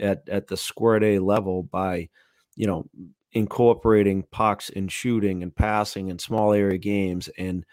at 0.00 0.28
at 0.28 0.48
the 0.48 0.56
squirt 0.56 1.04
A 1.04 1.20
level 1.20 1.62
by, 1.62 2.08
you 2.56 2.66
know, 2.66 2.86
incorporating 3.32 4.24
pucks 4.32 4.68
and 4.68 4.90
shooting 4.90 5.42
and 5.44 5.54
passing 5.54 6.10
and 6.10 6.20
small 6.20 6.52
area 6.52 6.78
games 6.78 7.28
and 7.38 7.64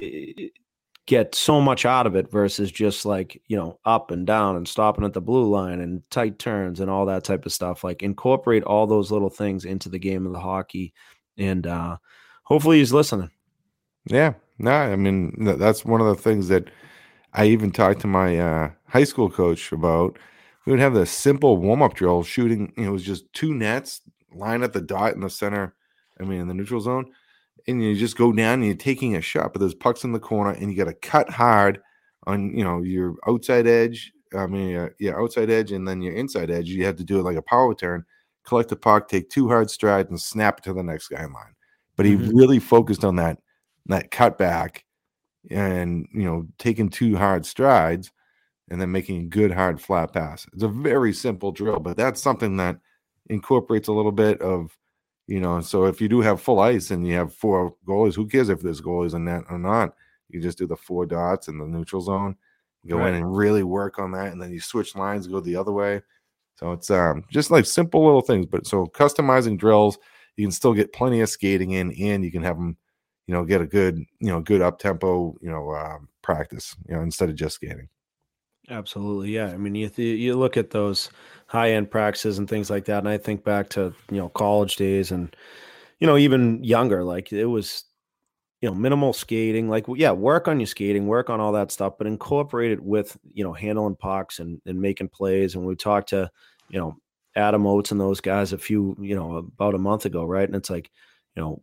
eh, 0.00 0.48
get 1.06 1.34
so 1.34 1.60
much 1.60 1.84
out 1.84 2.06
of 2.06 2.14
it 2.14 2.30
versus 2.30 2.70
just 2.70 3.04
like 3.04 3.40
you 3.48 3.56
know 3.56 3.78
up 3.84 4.10
and 4.10 4.26
down 4.26 4.56
and 4.56 4.68
stopping 4.68 5.04
at 5.04 5.12
the 5.12 5.20
blue 5.20 5.48
line 5.48 5.80
and 5.80 6.02
tight 6.10 6.38
turns 6.38 6.78
and 6.80 6.90
all 6.90 7.06
that 7.06 7.24
type 7.24 7.44
of 7.46 7.52
stuff 7.52 7.82
like 7.82 8.02
incorporate 8.02 8.62
all 8.62 8.86
those 8.86 9.10
little 9.10 9.30
things 9.30 9.64
into 9.64 9.88
the 9.88 9.98
game 9.98 10.26
of 10.26 10.32
the 10.32 10.38
hockey 10.38 10.92
and 11.36 11.66
uh 11.66 11.96
hopefully 12.44 12.78
he's 12.78 12.92
listening. 12.92 13.30
Yeah 14.06 14.34
no 14.58 14.70
i 14.70 14.94
mean 14.94 15.34
that's 15.58 15.84
one 15.84 16.00
of 16.00 16.06
the 16.06 16.22
things 16.22 16.48
that 16.48 16.70
i 17.32 17.44
even 17.46 17.70
talked 17.70 18.00
to 18.00 18.06
my 18.06 18.38
uh 18.38 18.70
high 18.86 19.04
school 19.04 19.30
coach 19.30 19.72
about. 19.72 20.18
We 20.66 20.72
would 20.72 20.80
have 20.80 20.94
this 20.94 21.10
simple 21.10 21.56
warm-up 21.56 21.94
drill 21.94 22.22
shooting 22.22 22.72
it 22.76 22.90
was 22.90 23.02
just 23.02 23.32
two 23.32 23.52
nets 23.54 24.02
line 24.32 24.62
at 24.62 24.72
the 24.72 24.80
dot 24.80 25.14
in 25.14 25.20
the 25.20 25.30
center 25.30 25.74
i 26.20 26.24
mean 26.24 26.42
in 26.42 26.48
the 26.48 26.54
neutral 26.54 26.80
zone 26.80 27.10
and 27.66 27.82
you 27.82 27.94
just 27.96 28.16
go 28.16 28.32
down 28.32 28.54
and 28.54 28.66
you're 28.66 28.74
taking 28.74 29.16
a 29.16 29.20
shot, 29.20 29.52
but 29.52 29.60
there's 29.60 29.74
pucks 29.74 30.04
in 30.04 30.12
the 30.12 30.20
corner, 30.20 30.50
and 30.50 30.70
you 30.70 30.76
got 30.76 30.90
to 30.90 30.94
cut 30.94 31.28
hard 31.30 31.80
on 32.26 32.56
you 32.56 32.64
know 32.64 32.82
your 32.82 33.16
outside 33.26 33.66
edge. 33.66 34.12
I 34.36 34.46
mean, 34.46 34.76
uh, 34.76 34.88
yeah, 34.98 35.16
outside 35.16 35.50
edge, 35.50 35.72
and 35.72 35.86
then 35.86 36.02
your 36.02 36.14
inside 36.14 36.50
edge. 36.50 36.68
You 36.68 36.84
have 36.86 36.96
to 36.96 37.04
do 37.04 37.18
it 37.18 37.24
like 37.24 37.36
a 37.36 37.42
power 37.42 37.74
turn, 37.74 38.04
collect 38.44 38.68
the 38.68 38.76
puck, 38.76 39.08
take 39.08 39.30
two 39.30 39.48
hard 39.48 39.70
strides, 39.70 40.10
and 40.10 40.20
snap 40.20 40.58
it 40.58 40.64
to 40.64 40.72
the 40.72 40.82
next 40.82 41.08
guy 41.08 41.24
in 41.24 41.32
line. 41.32 41.54
But 41.96 42.06
he 42.06 42.14
mm-hmm. 42.14 42.36
really 42.36 42.58
focused 42.58 43.04
on 43.04 43.16
that 43.16 43.38
that 43.86 44.10
cutback, 44.10 44.80
and 45.50 46.06
you 46.12 46.24
know, 46.24 46.46
taking 46.58 46.88
two 46.88 47.16
hard 47.16 47.44
strides, 47.46 48.12
and 48.68 48.80
then 48.80 48.92
making 48.92 49.22
a 49.22 49.26
good 49.26 49.50
hard 49.50 49.80
flat 49.80 50.12
pass. 50.12 50.46
It's 50.52 50.62
a 50.62 50.68
very 50.68 51.12
simple 51.12 51.52
drill, 51.52 51.80
but 51.80 51.96
that's 51.96 52.22
something 52.22 52.56
that 52.58 52.78
incorporates 53.28 53.88
a 53.88 53.92
little 53.92 54.12
bit 54.12 54.40
of 54.40 54.76
you 55.30 55.38
know, 55.38 55.60
so 55.60 55.84
if 55.84 56.00
you 56.00 56.08
do 56.08 56.20
have 56.20 56.40
full 56.40 56.58
ice 56.58 56.90
and 56.90 57.06
you 57.06 57.14
have 57.14 57.32
four 57.32 57.76
goalies, 57.86 58.16
who 58.16 58.26
cares 58.26 58.48
if 58.48 58.58
this 58.58 58.64
there's 58.64 58.80
goalies 58.80 59.14
in 59.14 59.26
net 59.26 59.44
or 59.48 59.60
not? 59.60 59.94
You 60.28 60.40
just 60.40 60.58
do 60.58 60.66
the 60.66 60.76
four 60.76 61.06
dots 61.06 61.46
in 61.46 61.56
the 61.56 61.66
neutral 61.66 62.02
zone, 62.02 62.34
go 62.88 62.98
right. 62.98 63.10
in 63.10 63.14
and 63.14 63.36
really 63.36 63.62
work 63.62 64.00
on 64.00 64.10
that, 64.10 64.32
and 64.32 64.42
then 64.42 64.50
you 64.50 64.60
switch 64.60 64.96
lines, 64.96 65.28
go 65.28 65.38
the 65.38 65.54
other 65.54 65.70
way. 65.70 66.02
So 66.56 66.72
it's 66.72 66.90
um, 66.90 67.22
just 67.30 67.52
like 67.52 67.64
simple 67.64 68.04
little 68.04 68.22
things, 68.22 68.46
but 68.46 68.66
so 68.66 68.86
customizing 68.86 69.56
drills, 69.56 69.98
you 70.36 70.44
can 70.44 70.50
still 70.50 70.74
get 70.74 70.92
plenty 70.92 71.20
of 71.20 71.28
skating 71.28 71.70
in, 71.70 71.92
and 71.92 72.24
you 72.24 72.32
can 72.32 72.42
have 72.42 72.56
them, 72.56 72.76
you 73.28 73.34
know, 73.34 73.44
get 73.44 73.60
a 73.60 73.66
good, 73.66 73.98
you 74.18 74.32
know, 74.32 74.40
good 74.40 74.60
up 74.60 74.80
tempo, 74.80 75.36
you 75.40 75.50
know, 75.50 75.70
uh, 75.70 75.98
practice, 76.22 76.74
you 76.88 76.94
know, 76.96 77.02
instead 77.02 77.28
of 77.28 77.36
just 77.36 77.54
skating. 77.54 77.88
Absolutely, 78.70 79.30
yeah. 79.32 79.48
I 79.48 79.56
mean, 79.56 79.74
you 79.74 79.88
th- 79.88 80.18
you 80.20 80.36
look 80.36 80.56
at 80.56 80.70
those 80.70 81.10
high 81.48 81.72
end 81.72 81.90
practices 81.90 82.38
and 82.38 82.48
things 82.48 82.70
like 82.70 82.84
that, 82.86 82.98
and 83.00 83.08
I 83.08 83.18
think 83.18 83.44
back 83.44 83.68
to 83.70 83.94
you 84.10 84.18
know 84.18 84.28
college 84.30 84.76
days 84.76 85.10
and 85.10 85.34
you 86.00 86.06
know 86.06 86.16
even 86.16 86.62
younger, 86.64 87.04
like 87.04 87.32
it 87.32 87.46
was 87.46 87.84
you 88.62 88.68
know 88.68 88.74
minimal 88.74 89.12
skating, 89.12 89.68
like 89.68 89.86
yeah, 89.96 90.12
work 90.12 90.48
on 90.48 90.60
your 90.60 90.66
skating, 90.68 91.06
work 91.08 91.30
on 91.30 91.40
all 91.40 91.52
that 91.52 91.72
stuff, 91.72 91.94
but 91.98 92.06
incorporate 92.08 92.72
it 92.72 92.82
with 92.82 93.16
you 93.34 93.44
know 93.44 93.52
handling 93.54 93.96
pucks 93.96 94.40
and 94.40 94.60
and 94.66 94.80
making 94.80 95.08
plays. 95.10 95.54
And 95.56 95.66
we 95.66 95.76
talked 95.76 96.10
to 96.10 96.30
you 96.70 96.78
know 96.80 96.96
Adam 97.36 97.66
Oates 97.66 97.92
and 97.92 98.00
those 98.00 98.20
guys 98.20 98.52
a 98.52 98.58
few 98.58 98.96
you 99.00 99.16
know 99.16 99.36
about 99.38 99.74
a 99.76 99.78
month 99.78 100.06
ago, 100.06 100.24
right? 100.24 100.46
And 100.48 100.56
it's 100.56 100.70
like 100.70 100.90
you 101.36 101.42
know 101.42 101.60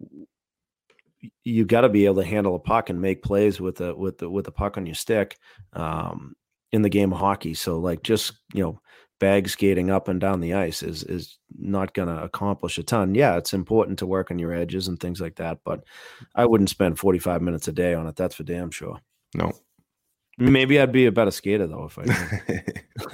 you 1.43 1.65
got 1.65 1.81
to 1.81 1.89
be 1.89 2.05
able 2.05 2.15
to 2.15 2.23
handle 2.25 2.55
a 2.55 2.59
puck 2.59 2.89
and 2.89 3.01
make 3.01 3.23
plays 3.23 3.59
with 3.59 3.77
the 3.77 3.95
with 3.95 4.17
the 4.19 4.29
with 4.29 4.45
the 4.45 4.51
puck 4.51 4.77
on 4.77 4.85
your 4.85 4.95
stick 4.95 5.37
um, 5.73 6.35
in 6.71 6.81
the 6.81 6.89
game 6.89 7.13
of 7.13 7.19
hockey. 7.19 7.53
So 7.53 7.79
like 7.79 8.03
just 8.03 8.33
you 8.53 8.63
know 8.63 8.81
bag 9.19 9.49
skating 9.49 9.89
up 9.89 10.07
and 10.07 10.19
down 10.19 10.41
the 10.41 10.53
ice 10.53 10.83
is 10.83 11.03
is 11.03 11.37
not 11.57 11.93
going 11.93 12.07
to 12.07 12.23
accomplish 12.23 12.77
a 12.77 12.83
ton. 12.83 13.15
Yeah, 13.15 13.37
it's 13.37 13.53
important 13.53 13.99
to 13.99 14.05
work 14.05 14.31
on 14.31 14.39
your 14.39 14.53
edges 14.53 14.87
and 14.87 14.99
things 14.99 15.19
like 15.19 15.35
that, 15.35 15.59
but 15.63 15.83
I 16.35 16.45
wouldn't 16.45 16.69
spend 16.69 16.99
45 16.99 17.41
minutes 17.41 17.67
a 17.67 17.71
day 17.71 17.93
on 17.93 18.07
it. 18.07 18.15
That's 18.15 18.35
for 18.35 18.43
damn 18.43 18.71
sure. 18.71 18.99
No. 19.35 19.51
Maybe 20.39 20.79
I'd 20.79 20.91
be 20.91 21.07
a 21.07 21.11
better 21.11 21.31
skater 21.31 21.65
though 21.65 21.85
if 21.85 21.97
I 21.97 22.63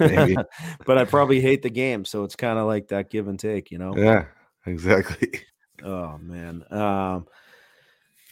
Maybe. 0.00 0.36
but 0.86 0.98
I 0.98 1.04
probably 1.04 1.40
hate 1.40 1.62
the 1.62 1.70
game, 1.70 2.04
so 2.04 2.22
it's 2.24 2.36
kind 2.36 2.58
of 2.58 2.66
like 2.66 2.88
that 2.88 3.10
give 3.10 3.28
and 3.28 3.38
take, 3.38 3.70
you 3.70 3.78
know. 3.78 3.96
Yeah, 3.96 4.26
exactly. 4.66 5.40
Oh 5.82 6.18
man. 6.18 6.64
Um 6.70 7.26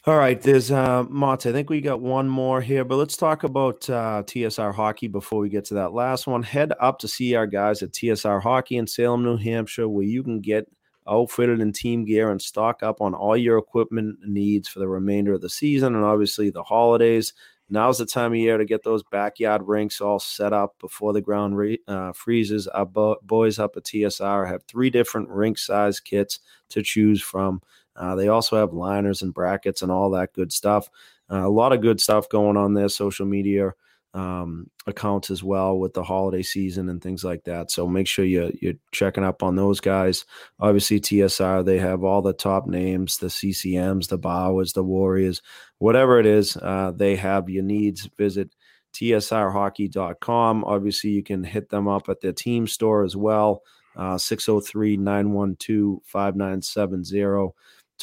all 0.05 0.17
right, 0.17 0.41
there's 0.41 0.73
uh 0.73 1.05
Mott. 1.09 1.47
I 1.47 1.53
think 1.53 1.71
we 1.71 1.81
got 1.81 2.01
one 2.01 2.29
more 2.29 2.61
here, 2.61 2.85
but 2.85 2.97
let's 2.97 3.17
talk 3.17 3.45
about 3.45 3.89
uh, 3.89 4.25
TSR 4.27 4.75
hockey 4.75 5.07
before 5.07 5.39
we 5.39 5.49
get 5.49 5.65
to 5.67 5.75
that 5.75 5.93
last 5.93 6.27
one. 6.27 6.43
Head 6.43 6.73
up 6.81 6.99
to 7.01 7.09
see 7.09 7.37
our 7.37 7.47
guys 7.47 7.83
at 7.83 7.93
TSR 7.93 8.43
Hockey 8.43 8.79
in 8.79 8.87
Salem, 8.89 9.23
New 9.23 9.37
Hampshire, 9.37 9.89
where 9.89 10.05
you 10.05 10.25
can 10.25 10.41
get 10.41 10.67
outfitted 11.09 11.61
in 11.61 11.73
team 11.73 12.05
gear 12.05 12.31
and 12.31 12.43
stock 12.43 12.83
up 12.83 13.01
on 13.01 13.15
all 13.15 13.37
your 13.37 13.59
equipment 13.59 14.19
needs 14.27 14.69
for 14.69 14.81
the 14.81 14.89
remainder 14.89 15.35
of 15.35 15.41
the 15.41 15.49
season 15.49 15.95
and 15.95 16.05
obviously 16.05 16.51
the 16.51 16.63
holidays. 16.63 17.33
Now's 17.71 17.99
the 17.99 18.07
time 18.07 18.33
of 18.33 18.39
year 18.39 18.59
to 18.59 18.65
get 18.65 18.83
those 18.83 19.03
backyard 19.05 19.63
rinks 19.65 20.01
all 20.01 20.19
set 20.19 20.53
up 20.53 20.79
before 20.79 21.13
the 21.13 21.23
ground 21.23 21.57
re- 21.57 21.81
uh, 21.89 22.13
freezes. 22.13 22.67
Our 22.69 22.85
bo- 22.85 23.17
boys 23.23 23.59
up 23.59 23.77
at 23.77 23.85
TSR 23.85 24.47
have 24.49 24.65
three 24.65 24.91
different 24.91 25.29
rink 25.31 25.59
size 25.59 25.99
kits 25.99 26.41
to 26.71 26.83
choose 26.83 27.23
from. 27.23 27.63
Uh, 27.97 28.15
they 28.15 28.29
also 28.29 28.57
have 28.57 28.73
liners 28.73 29.23
and 29.23 29.35
brackets 29.35 29.83
and 29.83 29.93
all 29.93 30.11
that 30.11 30.33
good 30.33 30.53
stuff. 30.53 30.89
Uh, 31.31 31.47
a 31.47 31.51
lot 31.51 31.73
of 31.73 31.81
good 31.81 32.01
stuff 32.01 32.29
going 32.29 32.57
on 32.57 32.75
there, 32.75 32.89
social 32.89 33.27
media 33.27 33.73
um, 34.15 34.71
accounts 34.87 35.31
as 35.31 35.43
well 35.43 35.79
with 35.79 35.95
the 35.95 36.03
holiday 36.03 36.43
season 36.43 36.89
and 36.89 37.03
things 37.03 37.25
like 37.25 37.45
that. 37.45 37.71
So 37.71 37.87
make 37.87 38.07
sure 38.07 38.25
you, 38.25 38.57
you're 38.61 38.75
checking 38.91 39.25
up 39.25 39.43
on 39.43 39.57
those 39.57 39.81
guys. 39.81 40.25
Obviously, 40.61 41.01
TSR, 41.01 41.65
they 41.65 41.79
have 41.79 42.05
all 42.05 42.21
the 42.23 42.35
top 42.35 42.67
names 42.67 43.19
the 43.19 43.29
CCMs, 43.29 44.09
the 44.09 44.19
Bauers, 44.19 44.75
the 44.75 44.85
Warriors, 44.85 45.41
whatever 45.79 46.19
it 46.19 46.27
is, 46.27 46.57
uh, 46.57 46.93
they 46.95 47.17
have 47.17 47.49
your 47.49 47.63
needs. 47.63 48.09
Visit 48.19 48.55
tsrhockey.com. 48.93 50.65
Obviously, 50.65 51.11
you 51.11 51.23
can 51.23 51.45
hit 51.45 51.71
them 51.71 51.89
up 51.89 52.09
at 52.09 52.21
their 52.21 52.33
team 52.33 52.67
store 52.67 53.05
as 53.05 53.17
well. 53.17 53.63
Uh, 53.95 54.17
603 54.17 54.97
912 54.97 56.01
5970 56.05 57.53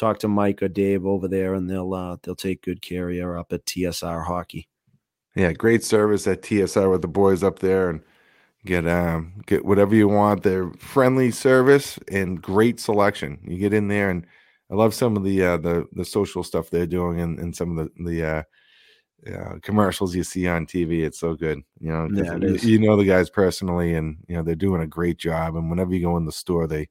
talk 0.00 0.18
to 0.20 0.28
Mike 0.28 0.62
or 0.62 0.68
Dave 0.68 1.06
over 1.06 1.28
there, 1.28 1.54
and 1.54 1.68
they'll 1.68 1.94
uh, 1.94 2.16
they'll 2.22 2.34
take 2.34 2.62
good 2.62 2.82
care 2.82 3.08
of 3.10 3.14
you 3.14 3.30
up 3.30 3.52
at 3.52 3.66
TSR 3.66 4.26
Hockey. 4.26 4.68
Yeah, 5.36 5.52
great 5.52 5.84
service 5.84 6.26
at 6.26 6.42
TSR 6.42 6.90
with 6.90 7.02
the 7.02 7.08
boys 7.08 7.44
up 7.44 7.60
there, 7.60 7.90
and 7.90 8.00
get 8.64 8.88
um 8.88 9.42
get 9.46 9.64
whatever 9.64 9.94
you 9.94 10.08
want. 10.08 10.42
They're 10.42 10.72
friendly 10.78 11.30
service 11.30 11.98
and 12.10 12.40
great 12.40 12.80
selection. 12.80 13.38
You 13.44 13.58
get 13.58 13.74
in 13.74 13.88
there, 13.88 14.10
and 14.10 14.26
I 14.70 14.74
love 14.74 14.94
some 14.94 15.16
of 15.16 15.22
the 15.22 15.42
uh, 15.44 15.56
the 15.58 15.86
the 15.92 16.04
social 16.04 16.42
stuff 16.42 16.70
they're 16.70 16.86
doing, 16.86 17.20
and, 17.20 17.38
and 17.38 17.54
some 17.54 17.78
of 17.78 17.90
the 17.94 18.04
the 18.04 18.24
uh, 18.24 18.42
uh, 19.32 19.58
commercials 19.62 20.14
you 20.14 20.24
see 20.24 20.48
on 20.48 20.66
TV. 20.66 21.04
It's 21.04 21.20
so 21.20 21.34
good. 21.34 21.60
You 21.78 21.92
know, 21.92 22.08
yeah, 22.12 22.36
you, 22.36 22.54
you 22.54 22.78
know 22.78 22.96
the 22.96 23.04
guys 23.04 23.28
personally, 23.28 23.94
and 23.94 24.16
you 24.28 24.36
know 24.36 24.42
they're 24.42 24.54
doing 24.54 24.82
a 24.82 24.86
great 24.86 25.18
job. 25.18 25.56
And 25.56 25.68
whenever 25.68 25.94
you 25.94 26.00
go 26.00 26.16
in 26.16 26.24
the 26.24 26.32
store, 26.32 26.66
they 26.66 26.88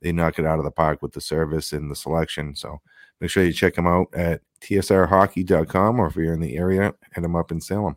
they 0.00 0.12
knock 0.12 0.38
it 0.38 0.46
out 0.46 0.58
of 0.58 0.64
the 0.64 0.70
park 0.70 1.02
with 1.02 1.12
the 1.12 1.20
service 1.20 1.72
and 1.72 1.90
the 1.90 1.96
selection. 1.96 2.54
So 2.54 2.80
make 3.20 3.30
sure 3.30 3.44
you 3.44 3.52
check 3.52 3.74
them 3.74 3.86
out 3.86 4.08
at 4.14 4.40
tsrhockey.com 4.62 6.00
or 6.00 6.06
if 6.06 6.16
you're 6.16 6.34
in 6.34 6.40
the 6.40 6.56
area, 6.56 6.94
hit 7.14 7.20
them 7.20 7.36
up 7.36 7.50
in 7.50 7.60
Salem. 7.60 7.96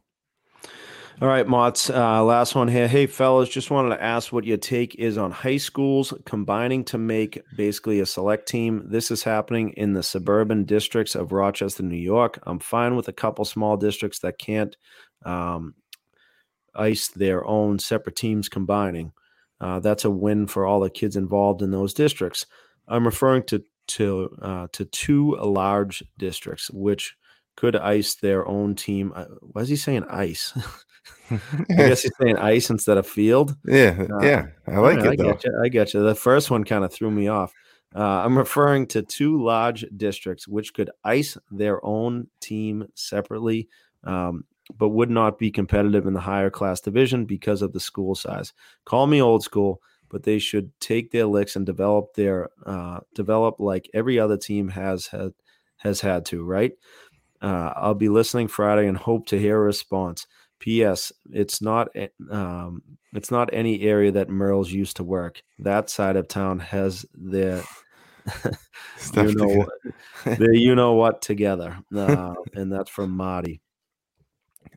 All 1.21 1.27
right, 1.27 1.47
Motts. 1.47 1.91
Uh, 1.91 2.23
last 2.23 2.55
one 2.55 2.67
here. 2.67 2.87
Hey, 2.87 3.05
fellas, 3.05 3.47
just 3.47 3.69
wanted 3.69 3.89
to 3.89 4.03
ask 4.03 4.33
what 4.33 4.45
your 4.45 4.57
take 4.57 4.95
is 4.95 5.17
on 5.17 5.31
high 5.31 5.57
schools 5.57 6.11
combining 6.25 6.83
to 6.85 6.97
make 6.97 7.41
basically 7.55 7.99
a 7.99 8.05
select 8.05 8.47
team. 8.47 8.83
This 8.87 9.11
is 9.11 9.21
happening 9.21 9.69
in 9.77 9.93
the 9.93 10.01
suburban 10.01 10.65
districts 10.65 11.13
of 11.13 11.31
Rochester, 11.31 11.83
New 11.83 11.95
York. 11.95 12.39
I'm 12.43 12.57
fine 12.57 12.95
with 12.95 13.09
a 13.09 13.13
couple 13.13 13.45
small 13.45 13.77
districts 13.77 14.19
that 14.19 14.39
can't 14.39 14.75
um, 15.23 15.75
ice 16.73 17.09
their 17.09 17.45
own 17.45 17.77
separate 17.77 18.15
teams 18.15 18.49
combining. 18.49 19.13
Uh, 19.63 19.79
that's 19.79 20.03
a 20.03 20.09
win 20.09 20.45
for 20.45 20.65
all 20.65 20.81
the 20.81 20.89
kids 20.89 21.15
involved 21.15 21.61
in 21.61 21.71
those 21.71 21.93
districts. 21.93 22.45
I'm 22.89 23.05
referring 23.05 23.43
to 23.43 23.63
to 23.85 24.35
uh, 24.41 24.67
to 24.73 24.83
two 24.85 25.37
large 25.37 26.03
districts 26.17 26.69
which 26.71 27.15
could 27.55 27.77
ice 27.77 28.15
their 28.15 28.45
own 28.45 28.75
team. 28.75 29.13
Uh, 29.15 29.25
why 29.39 29.61
is 29.61 29.69
he 29.69 29.77
saying 29.77 30.03
ice? 30.09 30.51
I 31.31 31.39
guess 31.69 32.01
he's 32.01 32.11
saying 32.19 32.37
ice 32.37 32.69
instead 32.69 32.97
of 32.97 33.07
field. 33.07 33.55
Yeah, 33.65 34.05
uh, 34.11 34.21
yeah, 34.21 34.47
I 34.67 34.79
like 34.79 34.99
it. 34.99 35.05
I 35.05 35.15
though. 35.15 35.31
get 35.31 35.45
you. 35.45 35.59
I 35.63 35.69
get 35.69 35.93
you. 35.93 36.03
The 36.03 36.13
first 36.13 36.51
one 36.51 36.65
kind 36.65 36.83
of 36.83 36.91
threw 36.91 37.09
me 37.09 37.29
off. 37.29 37.53
Uh, 37.95 38.01
I'm 38.25 38.37
referring 38.37 38.87
to 38.87 39.01
two 39.01 39.41
large 39.41 39.85
districts 39.95 40.45
which 40.45 40.73
could 40.73 40.89
ice 41.05 41.37
their 41.51 41.83
own 41.85 42.27
team 42.41 42.87
separately. 42.95 43.69
Um, 44.03 44.43
but 44.77 44.89
would 44.89 45.09
not 45.09 45.37
be 45.37 45.51
competitive 45.51 46.05
in 46.05 46.13
the 46.13 46.19
higher 46.19 46.49
class 46.49 46.81
division 46.81 47.25
because 47.25 47.61
of 47.61 47.73
the 47.73 47.79
school 47.79 48.15
size. 48.15 48.53
Call 48.85 49.07
me 49.07 49.21
old 49.21 49.43
school, 49.43 49.81
but 50.09 50.23
they 50.23 50.39
should 50.39 50.71
take 50.79 51.11
their 51.11 51.25
licks 51.25 51.55
and 51.55 51.65
develop 51.65 52.13
their 52.13 52.49
uh, 52.65 52.99
develop 53.15 53.59
like 53.59 53.89
every 53.93 54.19
other 54.19 54.37
team 54.37 54.69
has 54.69 55.07
had 55.07 55.33
has 55.77 56.01
had 56.01 56.25
to. 56.25 56.43
Right? 56.43 56.73
Uh, 57.41 57.73
I'll 57.75 57.93
be 57.93 58.09
listening 58.09 58.47
Friday 58.47 58.87
and 58.87 58.97
hope 58.97 59.27
to 59.27 59.39
hear 59.39 59.57
a 59.57 59.61
response. 59.61 60.27
P.S. 60.59 61.11
It's 61.29 61.61
not 61.61 61.89
um, 62.31 62.81
it's 63.11 63.31
not 63.31 63.49
any 63.51 63.81
area 63.81 64.13
that 64.13 64.29
Merle's 64.29 64.71
used 64.71 64.95
to 64.95 65.03
work. 65.03 65.41
That 65.59 65.89
side 65.89 66.15
of 66.15 66.29
town 66.29 66.59
has 66.59 67.05
their 67.13 67.63
you 69.13 69.33
know 69.33 69.67
the 70.23 70.51
you 70.53 70.73
know 70.75 70.93
what 70.93 71.21
together, 71.21 71.77
uh, 71.93 72.35
and 72.53 72.71
that's 72.71 72.89
from 72.89 73.11
Marty. 73.11 73.59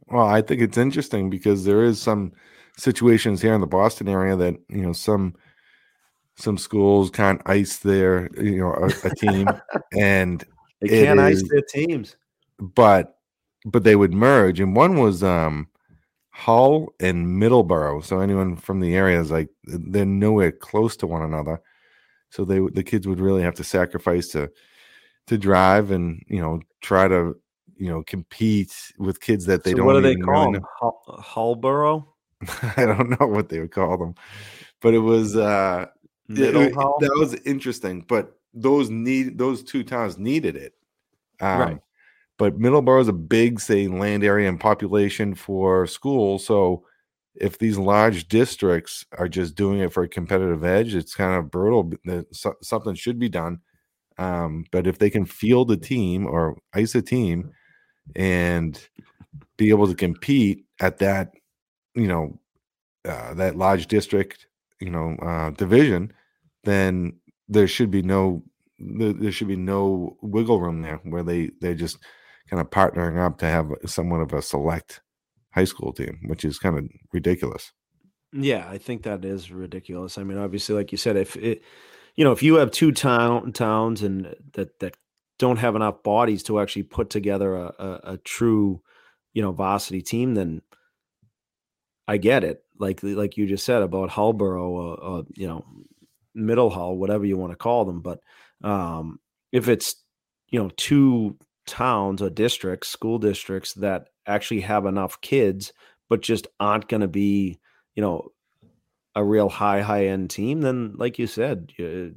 Well, 0.09 0.27
I 0.27 0.41
think 0.41 0.61
it's 0.61 0.79
interesting 0.79 1.31
because 1.31 1.65
there 1.65 1.85
is 1.85 2.01
some 2.01 2.33
situations 2.77 3.41
here 3.43 3.55
in 3.55 3.61
the 3.61 3.67
Boston 3.67 4.09
area 4.09 4.37
that 4.37 4.57
you 4.69 4.83
know 4.83 4.93
some 4.93 5.35
some 6.37 6.59
schools 6.59 7.11
can't 7.11 7.41
ice 7.47 7.79
their 7.79 8.29
you 8.41 8.59
know 8.59 8.73
a, 8.73 9.09
a 9.09 9.15
team 9.15 9.49
and 9.99 10.45
they 10.81 10.89
can't 10.89 11.21
ice 11.21 11.43
their 11.49 11.63
teams, 11.63 12.17
but 12.59 13.19
but 13.65 13.85
they 13.85 13.97
would 13.97 14.13
merge. 14.13 14.61
And 14.61 14.77
one 14.77 14.99
was 14.99 15.23
um 15.23 15.69
Hull 16.31 16.93
and 17.01 17.27
Middleborough. 17.27 18.05
So 18.05 18.21
anyone 18.21 18.57
from 18.57 18.81
the 18.81 18.95
area 18.95 19.21
is 19.21 19.31
like 19.31 19.49
they're 19.65 20.05
nowhere 20.05 20.53
close 20.53 20.97
to 20.99 21.07
one 21.07 21.23
another. 21.23 21.61
So 22.31 22.45
they 22.45 22.61
the 22.61 22.85
kids 22.85 23.09
would 23.09 23.21
really 23.21 23.43
have 23.43 23.55
to 23.55 23.65
sacrifice 23.65 24.29
to 24.29 24.51
to 25.29 25.39
drive 25.39 25.91
and 25.91 26.23
you 26.29 26.41
know 26.41 26.61
try 26.81 27.09
to 27.09 27.35
you 27.77 27.89
know 27.89 28.03
compete 28.03 28.75
with 28.99 29.21
kids 29.21 29.47
that 29.47 29.65
they 29.65 29.73
so 29.73 29.79
don't. 29.79 29.87
What 29.87 29.95
do 29.95 30.01
they 30.01 30.17
call 30.17 30.53
them? 30.53 30.63
Hullborough. 30.81 32.07
I 32.77 32.85
don't 32.85 33.19
know 33.19 33.27
what 33.27 33.49
they 33.49 33.61
would 33.61 33.73
call 33.73 33.97
them, 33.97 34.15
but 34.81 34.95
it 34.95 34.99
was 34.99 35.37
uh 35.37 35.87
it, 36.29 36.75
that 36.75 37.17
was 37.19 37.35
interesting. 37.45 38.05
But 38.07 38.39
those 38.53 38.91
need 38.91 39.39
those 39.39 39.63
two 39.63 39.85
towns 39.85 40.19
needed 40.19 40.57
it, 40.57 40.75
um, 41.41 41.61
right? 41.61 41.79
But 42.39 42.59
Middleborough 42.59 43.01
is 43.01 43.09
a 43.09 43.15
big, 43.15 43.61
say, 43.61 43.89
land 43.89 44.23
area 44.23 44.49
and 44.49 44.61
population 44.61 45.35
for 45.35 45.87
schools. 45.87 46.45
So 46.45 46.85
if 47.35 47.59
these 47.59 47.79
large 47.79 48.29
districts 48.29 49.07
are 49.17 49.29
just 49.29 49.55
doing 49.55 49.81
it 49.81 49.93
for 49.93 50.03
a 50.03 50.09
competitive 50.09 50.65
edge, 50.65 50.95
it's 50.95 51.15
kind 51.15 51.35
of 51.35 51.51
brutal. 51.51 51.93
Something 52.63 52.95
should 52.95 53.19
be 53.19 53.29
done. 53.29 53.61
Um, 54.19 54.65
but 54.71 54.87
if 54.87 54.99
they 54.99 55.11
can 55.11 55.27
field 55.27 55.71
a 55.71 55.77
team 55.77 56.27
or 56.27 56.59
ice 56.75 56.95
a 56.95 57.03
team 57.03 57.53
and 58.15 58.81
be 59.57 59.71
able 59.71 59.87
to 59.89 59.95
compete 59.95 60.65
at 60.81 60.99
that, 60.99 61.33
you 61.95 62.07
know, 62.07 62.39
uh, 63.07 63.35
that 63.35 63.57
large 63.57 63.87
district, 63.87 64.47
you 64.81 64.91
know, 64.91 65.17
uh, 65.23 65.51
division, 65.51 66.13
then 66.65 67.19
there 67.49 67.69
should 67.69 67.91
be 67.91 68.03
no 68.03 68.43
there 68.79 69.33
should 69.33 69.49
be 69.49 69.57
no 69.57 70.19
wiggle 70.21 70.61
room 70.61 70.83
there 70.83 71.01
where 71.05 71.23
they 71.23 71.51
they're 71.61 71.75
just 71.75 71.99
kind 72.51 72.61
of 72.61 72.69
partnering 72.71 73.19
up 73.19 73.39
to 73.39 73.47
have 73.47 73.73
somewhat 73.87 74.21
of 74.21 74.33
a 74.33 74.43
select 74.43 75.01
high 75.53 75.65
school 75.65 75.93
team, 75.93 76.21
which 76.27 76.45
is 76.45 76.59
kind 76.59 76.79
of 76.79 76.85
ridiculous. 77.13 77.73
Yeah, 78.33 78.69
I 78.69 78.79
think 78.79 79.03
that 79.05 79.25
is 79.25 79.51
ridiculous. 79.51 80.19
I 80.19 80.25
mean, 80.25 80.37
obviously, 80.37 80.75
like 80.75 80.93
you 80.93 80.99
said, 80.99 81.17
if 81.17 81.37
it, 81.37 81.63
you 82.17 82.25
know, 82.25 82.33
if 82.33 82.43
you 82.43 82.57
have 82.57 82.71
two 82.71 82.93
town 82.93 83.53
towns 83.53 84.03
and 84.03 84.35
that 84.53 84.79
that 84.81 84.97
don't 85.39 85.59
have 85.59 85.77
enough 85.77 86.03
bodies 86.03 86.43
to 86.45 86.61
actually 86.61 86.85
put 86.85 87.11
together 87.11 87.55
a, 87.55 87.75
a, 87.79 88.01
a 88.13 88.17
true, 88.19 88.81
you 89.35 89.43
know, 89.43 89.53
varsity 89.53 90.03
team, 90.03 90.35
then 90.35 90.63
I 92.09 92.17
get 92.17 92.45
it. 92.45 92.63
Like 92.79 93.01
like 93.03 93.37
you 93.37 93.47
just 93.47 93.65
said 93.65 93.83
about 93.83 94.11
Hullborough, 94.11 94.69
or, 94.69 95.05
uh, 95.05 95.19
uh, 95.19 95.23
you 95.35 95.47
know, 95.47 95.65
Middle 96.35 96.71
Hull, 96.71 96.97
whatever 96.97 97.25
you 97.25 97.37
want 97.37 97.53
to 97.53 97.57
call 97.57 97.85
them. 97.85 98.01
But 98.01 98.21
um, 98.63 99.19
if 99.53 99.69
it's 99.69 99.97
you 100.49 100.63
know 100.63 100.71
two 100.77 101.37
towns 101.67 102.23
or 102.23 102.31
districts, 102.31 102.89
school 102.89 103.19
districts 103.19 103.75
that 103.75 104.09
actually 104.27 104.61
have 104.61 104.87
enough 104.87 105.21
kids, 105.21 105.73
but 106.09 106.23
just 106.23 106.47
aren't 106.61 106.89
going 106.89 107.01
to 107.01 107.09
be, 107.09 107.59
you 107.95 108.03
know, 108.03 108.29
a 109.15 109.25
real 109.25 109.49
high 109.49 109.81
high 109.81 110.07
end 110.07 110.31
team, 110.31 110.61
then 110.61 110.95
like 110.97 111.19
you 111.19 111.27
said, 111.27 111.73
you 111.79 112.15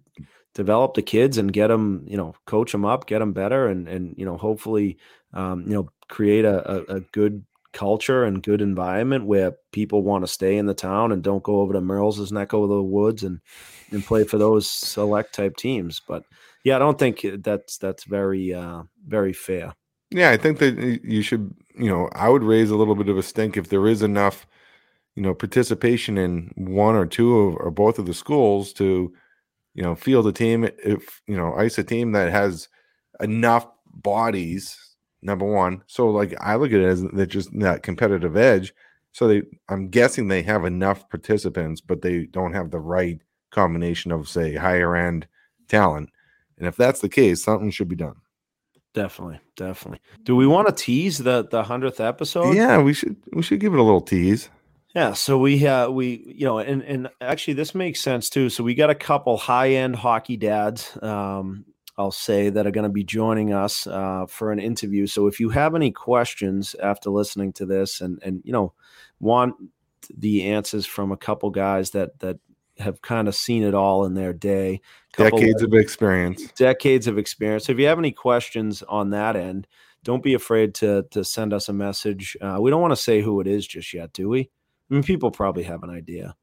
develop 0.53 0.93
the 0.93 1.01
kids 1.01 1.37
and 1.37 1.53
get 1.53 1.67
them, 1.67 2.05
you 2.07 2.17
know, 2.17 2.33
coach 2.45 2.71
them 2.71 2.85
up, 2.85 3.07
get 3.07 3.19
them 3.19 3.33
better, 3.33 3.67
and 3.67 3.87
and 3.87 4.15
you 4.17 4.25
know, 4.25 4.37
hopefully, 4.37 4.97
um, 5.33 5.63
you 5.67 5.73
know, 5.73 5.89
create 6.07 6.45
a, 6.45 6.71
a, 6.71 6.97
a 6.97 6.99
good 7.11 7.45
culture 7.71 8.23
and 8.23 8.41
good 8.41 8.61
environment 8.61 9.25
where 9.25 9.53
people 9.71 10.01
want 10.01 10.23
to 10.23 10.31
stay 10.31 10.57
in 10.57 10.65
the 10.65 10.73
town 10.73 11.11
and 11.11 11.23
don't 11.23 11.43
go 11.43 11.61
over 11.61 11.73
to 11.73 11.81
Merle's 11.81 12.31
neck 12.31 12.53
over 12.53 12.67
the 12.67 12.81
woods 12.81 13.23
and 13.23 13.39
and 13.91 14.03
play 14.03 14.23
for 14.23 14.37
those 14.37 14.69
select 14.69 15.33
type 15.33 15.55
teams. 15.55 16.01
But 16.07 16.23
yeah, 16.63 16.75
I 16.75 16.79
don't 16.79 16.97
think 16.97 17.25
that's 17.43 17.77
that's 17.77 18.03
very 18.03 18.53
uh, 18.53 18.83
very 19.07 19.33
fair. 19.33 19.73
Yeah, 20.11 20.31
I 20.31 20.37
think 20.37 20.57
that 20.57 21.01
you 21.03 21.21
should, 21.21 21.53
you 21.75 21.89
know, 21.89 22.09
I 22.13 22.29
would 22.29 22.43
raise 22.43 22.71
a 22.71 22.75
little 22.75 22.95
bit 22.95 23.09
of 23.09 23.17
a 23.17 23.23
stink 23.23 23.55
if 23.55 23.69
there 23.69 23.87
is 23.87 24.01
enough, 24.01 24.47
you 25.15 25.21
know, 25.21 25.35
participation 25.35 26.17
in 26.17 26.51
one 26.55 26.95
or 26.95 27.05
two 27.05 27.37
of, 27.37 27.55
or 27.57 27.69
both 27.69 27.99
of 27.99 28.07
the 28.07 28.13
schools 28.15 28.73
to, 28.73 29.13
you 29.73 29.83
know, 29.83 29.95
field 29.95 30.27
a 30.27 30.31
team. 30.31 30.63
If 30.83 31.21
you 31.27 31.37
know, 31.37 31.53
ice 31.55 31.77
a 31.77 31.83
team 31.83 32.11
that 32.13 32.31
has 32.31 32.67
enough 33.19 33.67
bodies. 33.85 34.77
Number 35.21 35.45
one, 35.45 35.83
so 35.85 36.09
like 36.09 36.33
I 36.39 36.55
look 36.55 36.71
at 36.71 36.79
it 36.79 36.85
as 36.85 37.01
that 37.01 37.27
just 37.27 37.49
that 37.59 37.83
competitive 37.83 38.37
edge. 38.37 38.73
So 39.11 39.27
they, 39.27 39.41
I'm 39.67 39.89
guessing 39.89 40.27
they 40.27 40.43
have 40.43 40.63
enough 40.63 41.09
participants, 41.09 41.81
but 41.81 42.01
they 42.01 42.25
don't 42.27 42.53
have 42.53 42.71
the 42.71 42.79
right 42.79 43.19
combination 43.51 44.13
of 44.13 44.29
say 44.29 44.55
higher 44.55 44.95
end 44.95 45.27
talent. 45.67 46.09
And 46.57 46.67
if 46.67 46.77
that's 46.77 47.01
the 47.01 47.09
case, 47.09 47.43
something 47.43 47.69
should 47.69 47.89
be 47.89 47.95
done. 47.97 48.15
Definitely, 48.93 49.39
definitely. 49.55 49.99
Do 50.23 50.35
we 50.35 50.47
want 50.47 50.67
to 50.67 50.73
tease 50.73 51.17
the 51.17 51.47
the 51.49 51.63
hundredth 51.63 51.99
episode? 51.99 52.55
Yeah, 52.55 52.81
we 52.81 52.93
should 52.93 53.17
we 53.33 53.41
should 53.41 53.59
give 53.59 53.73
it 53.73 53.79
a 53.79 53.83
little 53.83 54.01
tease. 54.01 54.49
Yeah, 54.95 55.13
so 55.13 55.37
we 55.37 55.67
uh 55.67 55.89
we 55.89 56.33
you 56.35 56.45
know 56.45 56.57
and 56.57 56.81
and 56.81 57.09
actually 57.21 57.53
this 57.53 57.75
makes 57.75 58.01
sense 58.01 58.29
too. 58.29 58.49
So 58.49 58.63
we 58.63 58.73
got 58.73 58.89
a 58.89 58.95
couple 58.95 59.37
high 59.37 59.71
end 59.71 59.95
hockey 59.95 60.35
dads, 60.35 60.97
um, 61.01 61.65
I'll 61.99 62.11
say 62.11 62.49
that 62.49 62.65
are 62.65 62.71
going 62.71 62.85
to 62.85 62.89
be 62.89 63.03
joining 63.03 63.53
us 63.53 63.85
uh, 63.85 64.25
for 64.27 64.53
an 64.53 64.59
interview. 64.59 65.05
So 65.05 65.27
if 65.27 65.41
you 65.41 65.49
have 65.49 65.75
any 65.75 65.91
questions 65.91 66.73
after 66.81 67.09
listening 67.09 67.51
to 67.53 67.65
this 67.65 67.99
and 67.99 68.19
and 68.23 68.41
you 68.45 68.53
know 68.53 68.73
want 69.19 69.55
the 70.17 70.45
answers 70.45 70.85
from 70.85 71.11
a 71.11 71.17
couple 71.17 71.49
guys 71.49 71.91
that 71.91 72.17
that 72.19 72.39
have 72.79 73.01
kind 73.01 73.27
of 73.27 73.35
seen 73.35 73.63
it 73.63 73.73
all 73.73 74.05
in 74.05 74.13
their 74.13 74.31
day. 74.31 74.79
Decades 75.17 75.61
of, 75.61 75.73
of 75.73 75.79
experience. 75.79 76.49
Decades 76.53 77.07
of 77.07 77.17
experience. 77.17 77.65
So 77.65 77.73
if 77.73 77.79
you 77.79 77.87
have 77.87 77.99
any 77.99 78.13
questions 78.13 78.81
on 78.83 79.09
that 79.09 79.35
end, 79.35 79.67
don't 80.03 80.23
be 80.23 80.33
afraid 80.33 80.73
to 80.75 81.03
to 81.11 81.25
send 81.25 81.53
us 81.53 81.67
a 81.67 81.73
message. 81.73 82.37
Uh, 82.39 82.59
we 82.61 82.71
don't 82.71 82.81
want 82.81 82.93
to 82.93 83.03
say 83.03 83.21
who 83.21 83.41
it 83.41 83.47
is 83.47 83.67
just 83.67 83.93
yet, 83.93 84.13
do 84.13 84.29
we? 84.29 84.49
I 84.89 84.93
mean, 84.93 85.03
people 85.03 85.31
probably 85.31 85.63
have 85.63 85.83
an 85.83 85.89
idea. 85.89 86.35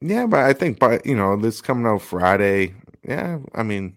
Yeah, 0.00 0.26
but 0.26 0.40
I 0.40 0.52
think 0.52 0.78
by 0.78 1.00
you 1.04 1.14
know 1.14 1.36
this 1.36 1.60
coming 1.60 1.86
out 1.86 2.02
Friday. 2.02 2.74
Yeah, 3.02 3.38
I 3.54 3.62
mean, 3.62 3.96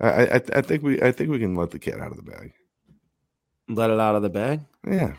I, 0.00 0.26
I 0.26 0.40
I 0.54 0.60
think 0.62 0.82
we 0.82 1.00
I 1.02 1.12
think 1.12 1.30
we 1.30 1.38
can 1.38 1.54
let 1.54 1.70
the 1.70 1.78
cat 1.78 2.00
out 2.00 2.10
of 2.10 2.16
the 2.16 2.22
bag. 2.22 2.52
Let 3.68 3.90
it 3.90 4.00
out 4.00 4.16
of 4.16 4.22
the 4.22 4.30
bag. 4.30 4.60
Yeah. 4.86 5.14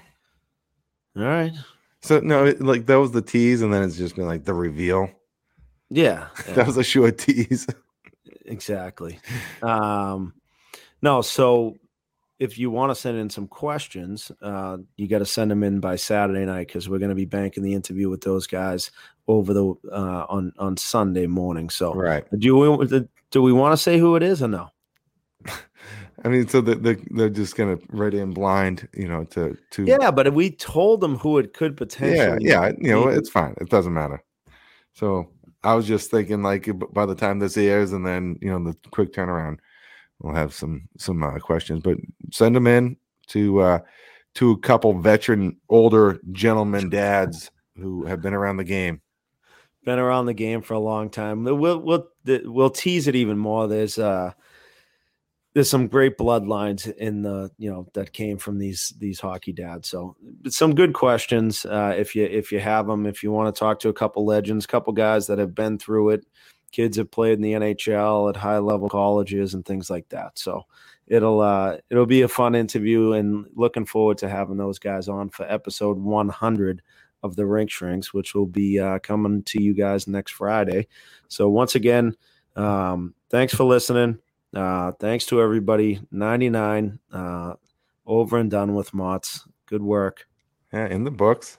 All 1.16 1.24
right. 1.24 1.54
So 2.02 2.20
no, 2.20 2.54
like 2.60 2.86
that 2.88 3.00
was 3.00 3.12
the 3.12 3.22
tease, 3.22 3.62
and 3.62 3.74
then 3.74 3.84
it's 3.84 3.98
just 3.98 4.16
been 4.16 4.28
like 4.28 4.46
the 4.46 4.54
reveal. 4.54 5.10
Yeah, 5.90 6.28
yeah. 6.48 6.54
that 6.54 6.68
was 6.68 6.78
a 6.78 6.84
short 6.84 7.18
tease. 7.18 7.68
exactly. 8.46 9.20
Um, 9.62 10.34
no, 11.02 11.22
so 11.22 11.78
if 12.40 12.58
you 12.58 12.70
want 12.70 12.92
to 12.92 12.96
send 12.96 13.18
in 13.18 13.30
some 13.30 13.48
questions, 13.48 14.32
uh, 14.42 14.78
you 14.98 15.08
got 15.08 15.20
to 15.20 15.26
send 15.26 15.52
them 15.52 15.64
in 15.64 15.80
by 15.80 15.96
Saturday 15.96 16.46
night 16.46 16.68
because 16.68 16.90
we're 16.90 17.00
going 17.00 17.10
to 17.10 17.16
be 17.16 17.26
banking 17.26 17.64
the 17.64 17.74
interview 17.74 18.10
with 18.10 18.22
those 18.22 18.46
guys 18.46 18.92
over 19.28 19.54
the 19.54 19.74
uh, 19.92 20.26
on 20.28 20.54
on 20.58 20.78
Sunday 20.78 21.28
morning. 21.28 21.70
So, 21.70 21.94
right? 21.94 22.26
Do 22.38 22.58
we 22.58 23.08
do 23.32 23.42
we 23.42 23.54
want 23.54 23.74
to 23.74 23.78
say 23.78 23.98
who 23.98 24.16
it 24.16 24.24
is 24.24 24.44
or 24.44 24.48
no? 24.48 24.70
I 26.24 26.28
mean, 26.28 26.48
so 26.48 26.62
they're, 26.62 26.98
they're 27.12 27.30
just 27.30 27.56
going 27.56 27.78
to 27.78 27.86
write 27.90 28.16
in 28.16 28.34
blind, 28.34 28.88
you 28.94 29.08
know, 29.08 29.26
to 29.26 29.58
to 29.72 29.86
yeah. 29.86 30.12
But 30.12 30.34
we 30.34 30.52
told 30.52 31.02
them 31.02 31.18
who 31.18 31.38
it 31.38 31.54
could 31.54 31.78
potentially, 31.78 32.46
yeah, 32.46 32.70
yeah, 32.70 32.72
you 32.80 32.92
know, 32.92 33.08
it's 33.08 33.30
fine. 33.30 33.54
It 33.62 33.70
doesn't 33.70 33.94
matter. 33.94 34.24
So 34.94 35.30
I 35.64 35.76
was 35.76 35.88
just 35.88 36.12
thinking 36.12 36.42
like 36.42 36.70
by 36.94 37.06
the 37.06 37.16
time 37.16 37.40
this 37.40 37.58
airs 37.58 37.92
and 37.92 38.06
then 38.06 38.38
you 38.42 38.50
know 38.50 38.72
the 38.72 38.78
quick 38.92 39.14
turnaround, 39.14 39.60
we'll 40.20 40.36
have 40.36 40.54
some 40.54 40.88
some 40.98 41.24
uh, 41.24 41.40
questions. 41.40 41.82
But 41.84 41.98
send 42.32 42.56
them 42.56 42.68
in 42.68 42.98
to 43.28 43.60
uh, 43.60 43.80
to 44.36 44.52
a 44.52 44.58
couple 44.60 44.94
veteran 45.00 45.58
older 45.70 46.20
gentlemen 46.32 46.90
dads 46.90 47.52
who 47.78 48.06
have 48.06 48.22
been 48.22 48.34
around 48.34 48.58
the 48.58 48.64
game. 48.64 49.02
Been 49.84 50.00
around 50.00 50.26
the 50.26 50.34
game 50.34 50.62
for 50.62 50.74
a 50.74 50.80
long 50.80 51.10
time. 51.10 51.44
We'll 51.44 51.80
we'll 51.80 52.08
we'll 52.26 52.70
tease 52.70 53.08
it 53.08 53.16
even 53.16 53.38
more. 53.38 53.68
There's 53.68 54.00
uh 54.00 54.34
there's 55.56 55.70
some 55.70 55.88
great 55.88 56.18
bloodlines 56.18 56.94
in 56.98 57.22
the 57.22 57.50
you 57.58 57.72
know 57.72 57.88
that 57.94 58.14
came 58.14 58.38
from 58.38 58.60
these 58.60 58.94
these 59.00 59.20
hockey 59.20 59.54
dads 59.54 59.90
so 59.90 60.16
some 60.48 60.76
good 60.76 60.94
questions 60.94 61.66
uh, 61.66 61.96
if 61.98 62.14
you 62.14 62.26
if 62.26 62.52
you 62.52 62.60
have 62.60 62.86
them 62.86 63.06
if 63.06 63.24
you 63.24 63.32
want 63.32 63.54
to 63.54 63.58
talk 63.58 63.80
to 63.80 63.90
a 63.90 63.94
couple 63.94 64.26
legends 64.26 64.68
couple 64.68 64.94
guys 64.94 65.26
that 65.26 65.40
have 65.40 65.56
been 65.56 65.80
through 65.80 66.10
it 66.10 66.26
kids 66.76 66.98
have 66.98 67.12
played 67.12 67.34
in 67.34 67.42
the 67.42 67.54
nhl 67.54 68.30
at 68.30 68.36
high 68.36 68.58
level 68.58 68.90
colleges 68.90 69.54
and 69.54 69.66
things 69.66 69.90
like 69.90 70.08
that 70.10 70.38
so 70.38 70.64
it'll 71.08 71.40
uh 71.42 71.78
it'll 71.90 72.06
be 72.06 72.24
a 72.24 72.28
fun 72.28 72.56
interview 72.56 73.14
and 73.14 73.46
looking 73.56 73.86
forward 73.86 74.18
to 74.18 74.28
having 74.28 74.58
those 74.58 74.80
guys 74.80 75.08
on 75.08 75.30
for 75.30 75.46
episode 75.52 75.98
100 75.98 76.82
of 77.24 77.36
the 77.36 77.46
rink 77.46 77.72
shrinks 77.72 78.14
which 78.14 78.36
will 78.36 78.46
be 78.46 78.80
uh, 78.80 79.00
coming 79.00 79.42
to 79.44 79.62
you 79.62 79.74
guys 79.74 80.08
next 80.08 80.32
friday 80.32 80.88
so 81.28 81.50
once 81.50 81.76
again 81.76 82.16
um, 82.56 83.14
thanks 83.30 83.54
for 83.54 83.64
listening 83.66 84.20
uh, 84.56 84.94
thanks 84.94 85.26
to 85.28 85.42
everybody. 85.42 86.00
99 86.12 87.00
uh, 87.12 87.54
over 88.06 88.38
and 88.38 88.50
done 88.50 88.74
with 88.74 88.94
Motts. 88.94 89.48
Good 89.66 89.84
work. 89.84 90.28
Yeah, 90.72 90.88
in 90.88 91.04
the 91.04 91.12
books. 91.12 91.58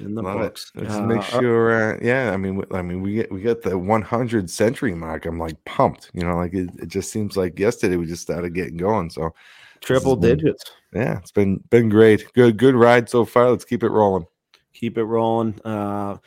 In 0.00 0.14
the 0.14 0.22
Love 0.22 0.38
books. 0.38 0.72
It. 0.74 0.82
Let's 0.82 0.94
uh, 0.94 1.06
make 1.06 1.22
sure. 1.22 1.94
Uh, 1.94 1.98
yeah, 2.02 2.32
I 2.32 2.36
mean, 2.36 2.64
I 2.70 2.82
mean, 2.82 3.02
we 3.02 3.14
get 3.14 3.32
we 3.32 3.40
get 3.40 3.62
the 3.62 3.78
100 3.78 4.50
century 4.50 4.94
mark. 4.94 5.26
I'm 5.26 5.38
like 5.38 5.62
pumped. 5.64 6.10
You 6.14 6.22
know, 6.22 6.36
like 6.36 6.54
it, 6.54 6.70
it 6.78 6.88
just 6.88 7.10
seems 7.10 7.36
like 7.36 7.58
yesterday 7.58 7.96
we 7.96 8.06
just 8.06 8.22
started 8.22 8.54
getting 8.54 8.76
going. 8.76 9.10
So 9.10 9.34
triple 9.80 10.16
digits. 10.16 10.64
Been, 10.92 11.02
yeah, 11.02 11.18
it's 11.18 11.32
been 11.32 11.62
been 11.70 11.88
great. 11.88 12.32
Good 12.34 12.56
good 12.56 12.74
ride 12.74 13.08
so 13.08 13.24
far. 13.24 13.50
Let's 13.50 13.64
keep 13.64 13.82
it 13.82 13.90
rolling. 13.90 14.26
Keep 14.72 14.98
it 14.98 15.04
rolling. 15.04 15.60
Uh, 15.64 16.18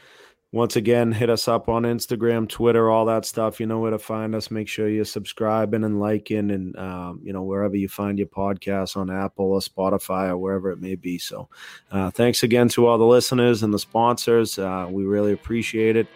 once 0.57 0.75
again, 0.75 1.11
hit 1.11 1.29
us 1.29 1.47
up 1.47 1.69
on 1.69 1.83
Instagram, 1.83 2.49
Twitter, 2.49 2.89
all 2.89 3.05
that 3.05 3.25
stuff. 3.25 3.59
You 3.59 3.67
know 3.67 3.79
where 3.79 3.91
to 3.91 3.99
find 3.99 4.33
us. 4.33 4.49
Make 4.49 4.67
sure 4.67 4.89
you're 4.89 5.05
subscribing 5.05 5.83
and 5.83 5.99
liking, 5.99 6.49
and 6.49 6.75
um, 6.77 7.21
you 7.23 7.31
know 7.31 7.43
wherever 7.43 7.75
you 7.75 7.87
find 7.87 8.17
your 8.17 8.27
podcasts 8.27 8.97
on 8.97 9.11
Apple 9.11 9.53
or 9.53 9.59
Spotify 9.59 10.29
or 10.29 10.37
wherever 10.37 10.71
it 10.71 10.81
may 10.81 10.95
be. 10.95 11.19
So, 11.19 11.47
uh, 11.91 12.09
thanks 12.09 12.41
again 12.41 12.69
to 12.69 12.87
all 12.87 12.97
the 12.97 13.05
listeners 13.05 13.61
and 13.61 13.71
the 13.71 13.77
sponsors. 13.79 14.57
Uh, 14.57 14.87
we 14.89 15.05
really 15.05 15.31
appreciate 15.31 15.95
it. 15.95 16.07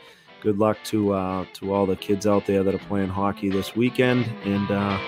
Good 0.41 0.57
luck 0.57 0.79
to 0.85 1.13
uh, 1.13 1.45
to 1.53 1.71
all 1.71 1.85
the 1.85 1.95
kids 1.95 2.25
out 2.25 2.47
there 2.47 2.63
that 2.63 2.73
are 2.73 2.85
playing 2.89 3.09
hockey 3.09 3.49
this 3.49 3.75
weekend, 3.75 4.25
and 4.43 4.71
uh, 4.71 4.99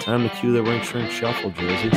time 0.00 0.28
to 0.28 0.34
cue 0.36 0.52
the 0.52 0.62
rink 0.62 0.82
shrink 0.82 1.08
shuffle 1.08 1.52
jersey. 1.52 1.90